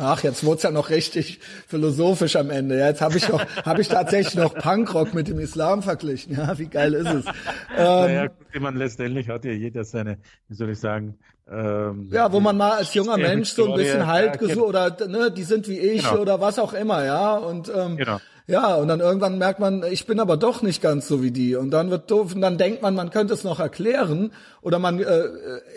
[0.00, 2.78] Ach, jetzt wurde ja noch richtig philosophisch am Ende.
[2.78, 6.36] Jetzt habe ich noch, habe ich tatsächlich noch Punkrock mit dem Islam verglichen.
[6.36, 7.26] Ja, wie geil ist es?
[7.76, 10.18] Ähm, naja, gut, man letztendlich hat ja jeder seine,
[10.48, 11.18] wie soll ich sagen,
[11.50, 14.96] ähm, ja, wo man mal als junger Mensch so ein bisschen halt ja, gesucht oder
[15.08, 16.20] ne, die sind wie ich genau.
[16.20, 17.36] oder was auch immer, ja.
[17.36, 18.20] Und ähm, genau.
[18.50, 21.54] Ja, und dann irgendwann merkt man, ich bin aber doch nicht ganz so wie die.
[21.54, 24.32] Und dann wird doof, und dann denkt man, man könnte es noch erklären.
[24.62, 25.24] Oder man, äh,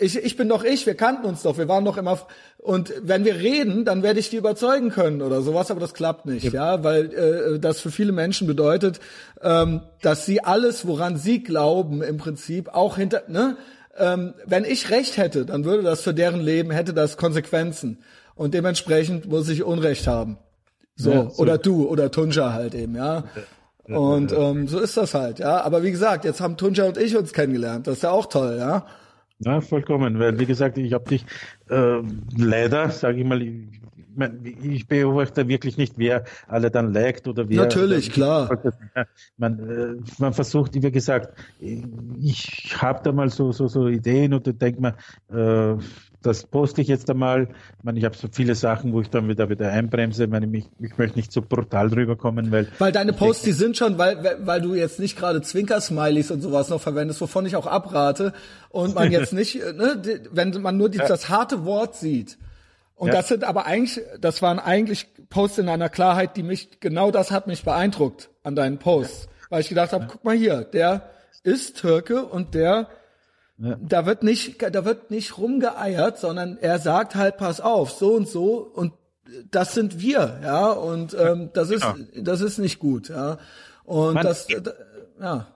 [0.00, 2.18] ich, ich bin doch ich, wir kannten uns doch, wir waren doch immer.
[2.56, 6.24] Und wenn wir reden, dann werde ich die überzeugen können oder sowas, aber das klappt
[6.24, 9.00] nicht, ja, ja weil äh, das für viele Menschen bedeutet,
[9.42, 13.58] ähm, dass sie alles, woran sie glauben, im Prinzip auch hinter, ne?
[13.98, 17.98] Ähm, wenn ich recht hätte, dann würde das für deren Leben, hätte das Konsequenzen.
[18.34, 20.38] Und dementsprechend muss ich Unrecht haben.
[21.02, 21.42] So, ja, so.
[21.42, 23.24] oder du oder Tunja halt eben, ja.
[23.84, 25.60] Und ähm, so ist das halt, ja.
[25.62, 27.86] Aber wie gesagt, jetzt haben Tunja und ich uns kennengelernt.
[27.86, 28.86] Das ist ja auch toll, ja.
[29.40, 30.18] Ja, vollkommen.
[30.20, 31.26] Weil, wie gesagt, ich habe dich
[31.68, 32.00] äh,
[32.36, 33.54] leider, sage ich mal, ich,
[34.62, 37.62] ich beobachte wirklich nicht, wer alle dann liked oder wer.
[37.62, 39.06] Natürlich, oder, klar.
[39.36, 44.46] Man, äh, man versucht, wie gesagt, ich habe da mal so, so, so Ideen und
[44.62, 44.94] denke mal,
[45.30, 45.76] äh,
[46.22, 47.48] das poste ich jetzt einmal.
[47.78, 50.24] Ich, meine, ich habe so viele Sachen, wo ich dann wieder wieder einbremse.
[50.24, 52.68] Ich, meine, ich, ich möchte nicht so brutal drüber kommen, weil.
[52.78, 56.68] Weil deine Posts, die sind schon, weil, weil du jetzt nicht gerade Zwinker-Smileys und sowas
[56.68, 58.32] noch verwendest, wovon ich auch abrate.
[58.70, 61.06] Und man jetzt nicht, ne, wenn man nur ja.
[61.06, 62.38] das harte Wort sieht.
[62.94, 63.14] Und ja.
[63.14, 67.30] das sind aber eigentlich, das waren eigentlich Posts in einer Klarheit, die mich, genau das
[67.30, 69.24] hat mich beeindruckt an deinen Posts.
[69.24, 69.30] Ja.
[69.50, 71.10] Weil ich gedacht habe, guck mal hier, der
[71.42, 72.88] ist Türke und der
[73.62, 73.76] ja.
[73.80, 78.28] Da wird nicht, da wird nicht rumgeeiert, sondern er sagt halt, pass auf, so und
[78.28, 78.92] so und
[79.50, 81.94] das sind wir, ja, und ähm, das ist, ja.
[82.16, 83.38] das ist nicht gut, ja.
[83.84, 84.62] Und Man, das, äh,
[85.20, 85.46] ja.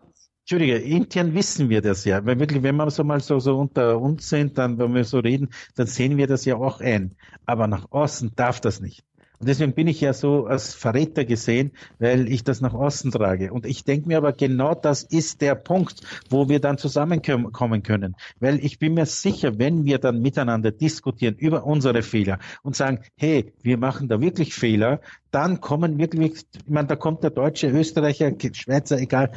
[0.42, 4.00] Entschuldige, intern wissen wir das ja, weil wirklich, wenn wir so mal so, so unter
[4.00, 7.16] uns sind, dann, wenn wir so reden, dann sehen wir das ja auch ein.
[7.44, 9.04] Aber nach außen darf das nicht.
[9.38, 13.52] Und deswegen bin ich ja so als Verräter gesehen, weil ich das nach Osten trage.
[13.52, 16.00] Und ich denke mir aber, genau das ist der Punkt,
[16.30, 18.16] wo wir dann zusammenkommen können.
[18.40, 23.00] Weil ich bin mir sicher, wenn wir dann miteinander diskutieren über unsere Fehler und sagen,
[23.16, 25.00] hey, wir machen da wirklich Fehler,
[25.30, 29.32] dann kommen wirklich, ich meine, da kommt der Deutsche, Österreicher, Schweizer, egal,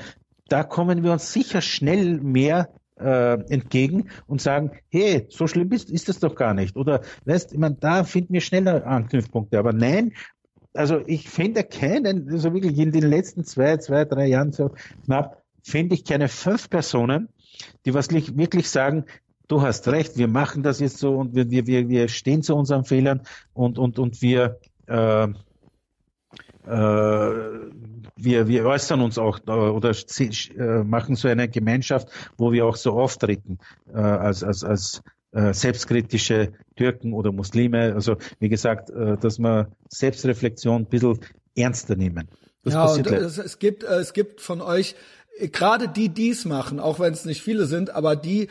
[0.48, 2.70] da kommen wir uns sicher schnell mehr
[3.00, 6.76] äh, entgegen und sagen, hey, so schlimm ist, ist das doch gar nicht.
[6.76, 9.58] Oder weißt, ich meine, da finden wir schneller Anknüpfpunkte.
[9.58, 10.14] Aber nein,
[10.74, 14.72] also ich finde keinen, also wirklich in den letzten zwei, zwei, drei Jahren so
[15.06, 17.30] knapp, finde ich keine fünf Personen,
[17.86, 19.06] die was wirklich sagen,
[19.48, 22.86] du hast recht, wir machen das jetzt so und wir, wir, wir stehen zu unseren
[22.86, 23.22] Fehlern
[23.54, 25.28] und, und, und wir, äh,
[26.70, 32.76] wir, wir äußern uns auch äh, oder äh, machen so eine Gemeinschaft, wo wir auch
[32.76, 33.58] so auftreten
[33.94, 35.02] als, als, als
[35.32, 37.94] selbstkritische Türken oder Muslime.
[37.94, 41.20] Also wie gesagt, dass wir Selbstreflexion ein bisschen
[41.56, 42.28] ernster nehmen.
[42.64, 44.96] Das ja, und es, es gibt es gibt von euch
[45.52, 48.50] gerade die dies machen, auch wenn es nicht viele sind, aber die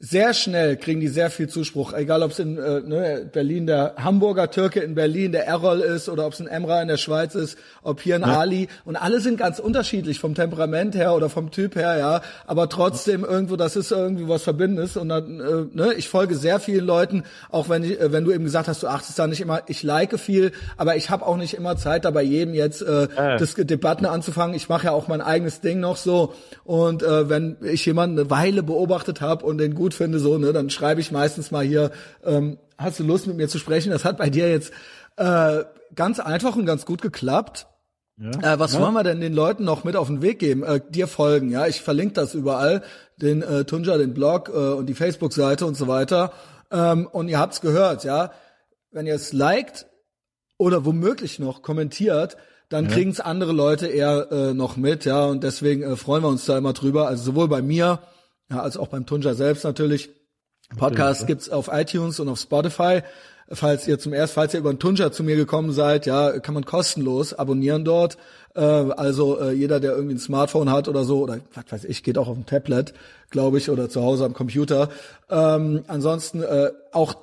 [0.00, 3.96] sehr schnell kriegen die sehr viel Zuspruch, egal ob es in äh, ne, Berlin der
[3.98, 7.34] Hamburger Türke in Berlin der Errol ist oder ob es ein Emra in der Schweiz
[7.34, 8.38] ist, ob hier ein ja.
[8.38, 12.68] Ali und alle sind ganz unterschiedlich vom Temperament her oder vom Typ her, ja, aber
[12.68, 16.86] trotzdem irgendwo das ist irgendwie was Verbindendes und dann äh, ne, ich folge sehr vielen
[16.86, 19.62] Leuten, auch wenn ich, äh, wenn du eben gesagt hast, du achtest da nicht immer,
[19.66, 23.04] ich like viel, aber ich habe auch nicht immer Zeit da bei jedem jetzt äh,
[23.04, 23.36] äh.
[23.36, 24.54] das Debatten anzufangen.
[24.54, 28.30] Ich mache ja auch mein eigenes Ding noch so und äh, wenn ich jemanden eine
[28.30, 31.64] Weile beobachtet habe und den gut gut finde, so, ne, dann schreibe ich meistens mal
[31.64, 31.90] hier,
[32.22, 33.90] ähm, hast du Lust mit mir zu sprechen?
[33.90, 34.70] Das hat bei dir jetzt
[35.16, 37.66] äh, ganz einfach und ganz gut geklappt.
[38.18, 38.54] Ja.
[38.54, 38.80] Äh, was ja.
[38.80, 40.62] wollen wir denn den Leuten noch mit auf den Weg geben?
[40.62, 41.66] Äh, dir folgen, ja.
[41.66, 42.82] Ich verlinke das überall,
[43.16, 46.32] den äh, Tunja, den Blog äh, und die Facebook-Seite und so weiter.
[46.70, 48.32] Ähm, und ihr habt's gehört, ja.
[48.90, 49.86] Wenn ihr es liked
[50.58, 52.36] oder womöglich noch kommentiert,
[52.68, 52.90] dann ja.
[52.90, 55.24] kriegen es andere Leute eher äh, noch mit, ja.
[55.24, 57.08] Und deswegen äh, freuen wir uns da immer drüber.
[57.08, 58.00] Also sowohl bei mir
[58.50, 60.10] ja, als auch beim Tunja selbst natürlich.
[60.76, 63.02] Podcast gibt's auf iTunes und auf Spotify.
[63.50, 66.52] Falls ihr zum ersten, falls ihr über einen Tunja zu mir gekommen seid, ja, kann
[66.52, 68.18] man kostenlos abonnieren dort.
[68.54, 72.02] Äh, also äh, jeder, der irgendwie ein Smartphone hat oder so, oder was weiß ich,
[72.02, 72.92] geht auch auf dem Tablet,
[73.30, 74.90] glaube ich, oder zu Hause am Computer.
[75.30, 77.14] Ähm, ansonsten äh, auch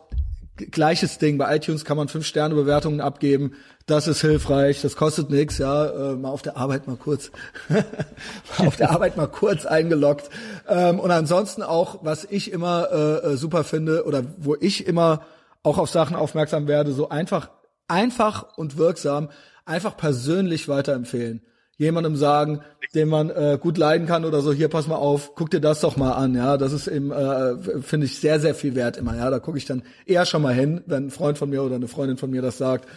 [0.58, 1.38] gleiches Ding.
[1.38, 3.54] Bei iTunes kann man fünf Sterne Bewertungen abgeben.
[3.86, 4.82] Das ist hilfreich.
[4.82, 5.58] Das kostet nichts.
[5.58, 7.32] Ja, äh, mal auf der Arbeit mal kurz,
[8.58, 10.30] auf der Arbeit mal kurz eingeloggt.
[10.68, 15.26] Ähm, und ansonsten auch, was ich immer äh, äh, super finde oder wo ich immer
[15.64, 17.50] auch auf Sachen aufmerksam werde, so einfach,
[17.88, 19.30] einfach und wirksam,
[19.66, 21.42] einfach persönlich weiterempfehlen
[21.78, 22.62] jemandem sagen,
[22.94, 25.82] den man äh, gut leiden kann oder so, hier pass mal auf, guck dir das
[25.82, 29.16] doch mal an, ja, das ist eben, äh, finde ich, sehr, sehr viel wert immer,
[29.18, 31.76] ja, da gucke ich dann eher schon mal hin, wenn ein Freund von mir oder
[31.76, 32.88] eine Freundin von mir das sagt.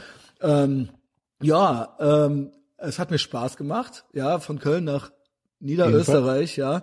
[0.41, 0.91] Ähm,
[1.43, 5.11] ja, ähm, es hat mir Spaß gemacht, ja, von Köln nach
[5.61, 6.83] Niederösterreich, ja,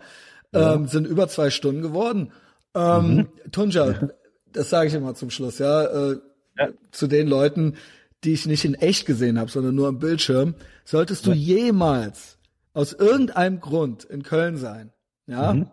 [0.53, 0.73] ja.
[0.73, 2.31] Ähm, sind über zwei Stunden geworden.
[2.73, 3.51] Ähm, mhm.
[3.51, 4.09] Tunja,
[4.51, 6.17] das sage ich immer zum Schluss, ja, äh,
[6.57, 7.75] ja, zu den Leuten,
[8.25, 11.57] die ich nicht in echt gesehen habe, sondern nur am Bildschirm, solltest du ja.
[11.57, 12.37] jemals
[12.73, 14.91] aus irgendeinem Grund in Köln sein,
[15.27, 15.67] ja, mhm.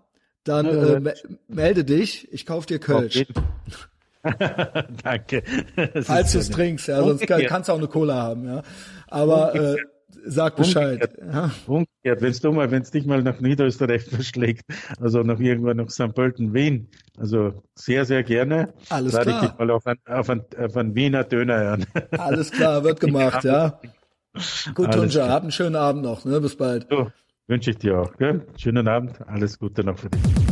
[0.44, 1.14] dann äh, me
[1.48, 3.24] melde dich, ich kauf dir Kölsch.
[5.02, 5.42] Danke.
[6.02, 8.62] Falls du es trinkst, ja, sonst kann, kannst du auch eine Cola haben, ja.
[9.08, 9.76] Aber äh,
[10.24, 11.00] sag Bescheid.
[11.02, 11.50] Umgekehrt, ja.
[11.66, 14.64] umgekehrt wenn du mal, wenn es dich mal nach Niederösterreich verschlägt,
[15.00, 16.14] also nach irgendwann nach St.
[16.14, 16.88] Pölten, Wien,
[17.18, 18.72] also sehr, sehr gerne.
[18.88, 19.42] Alles Lade klar.
[19.42, 21.86] ich dich mal auf einen auf auf ein Wiener Döner an.
[22.18, 23.80] Alles klar, wird gemacht, ja.
[24.74, 26.40] Gut, Tunja, hab einen schönen Abend noch, ne?
[26.40, 26.86] Bis bald.
[26.88, 27.10] So,
[27.46, 28.46] wünsche ich dir auch, gell?
[28.56, 30.51] Schönen Abend, alles Gute noch für dich.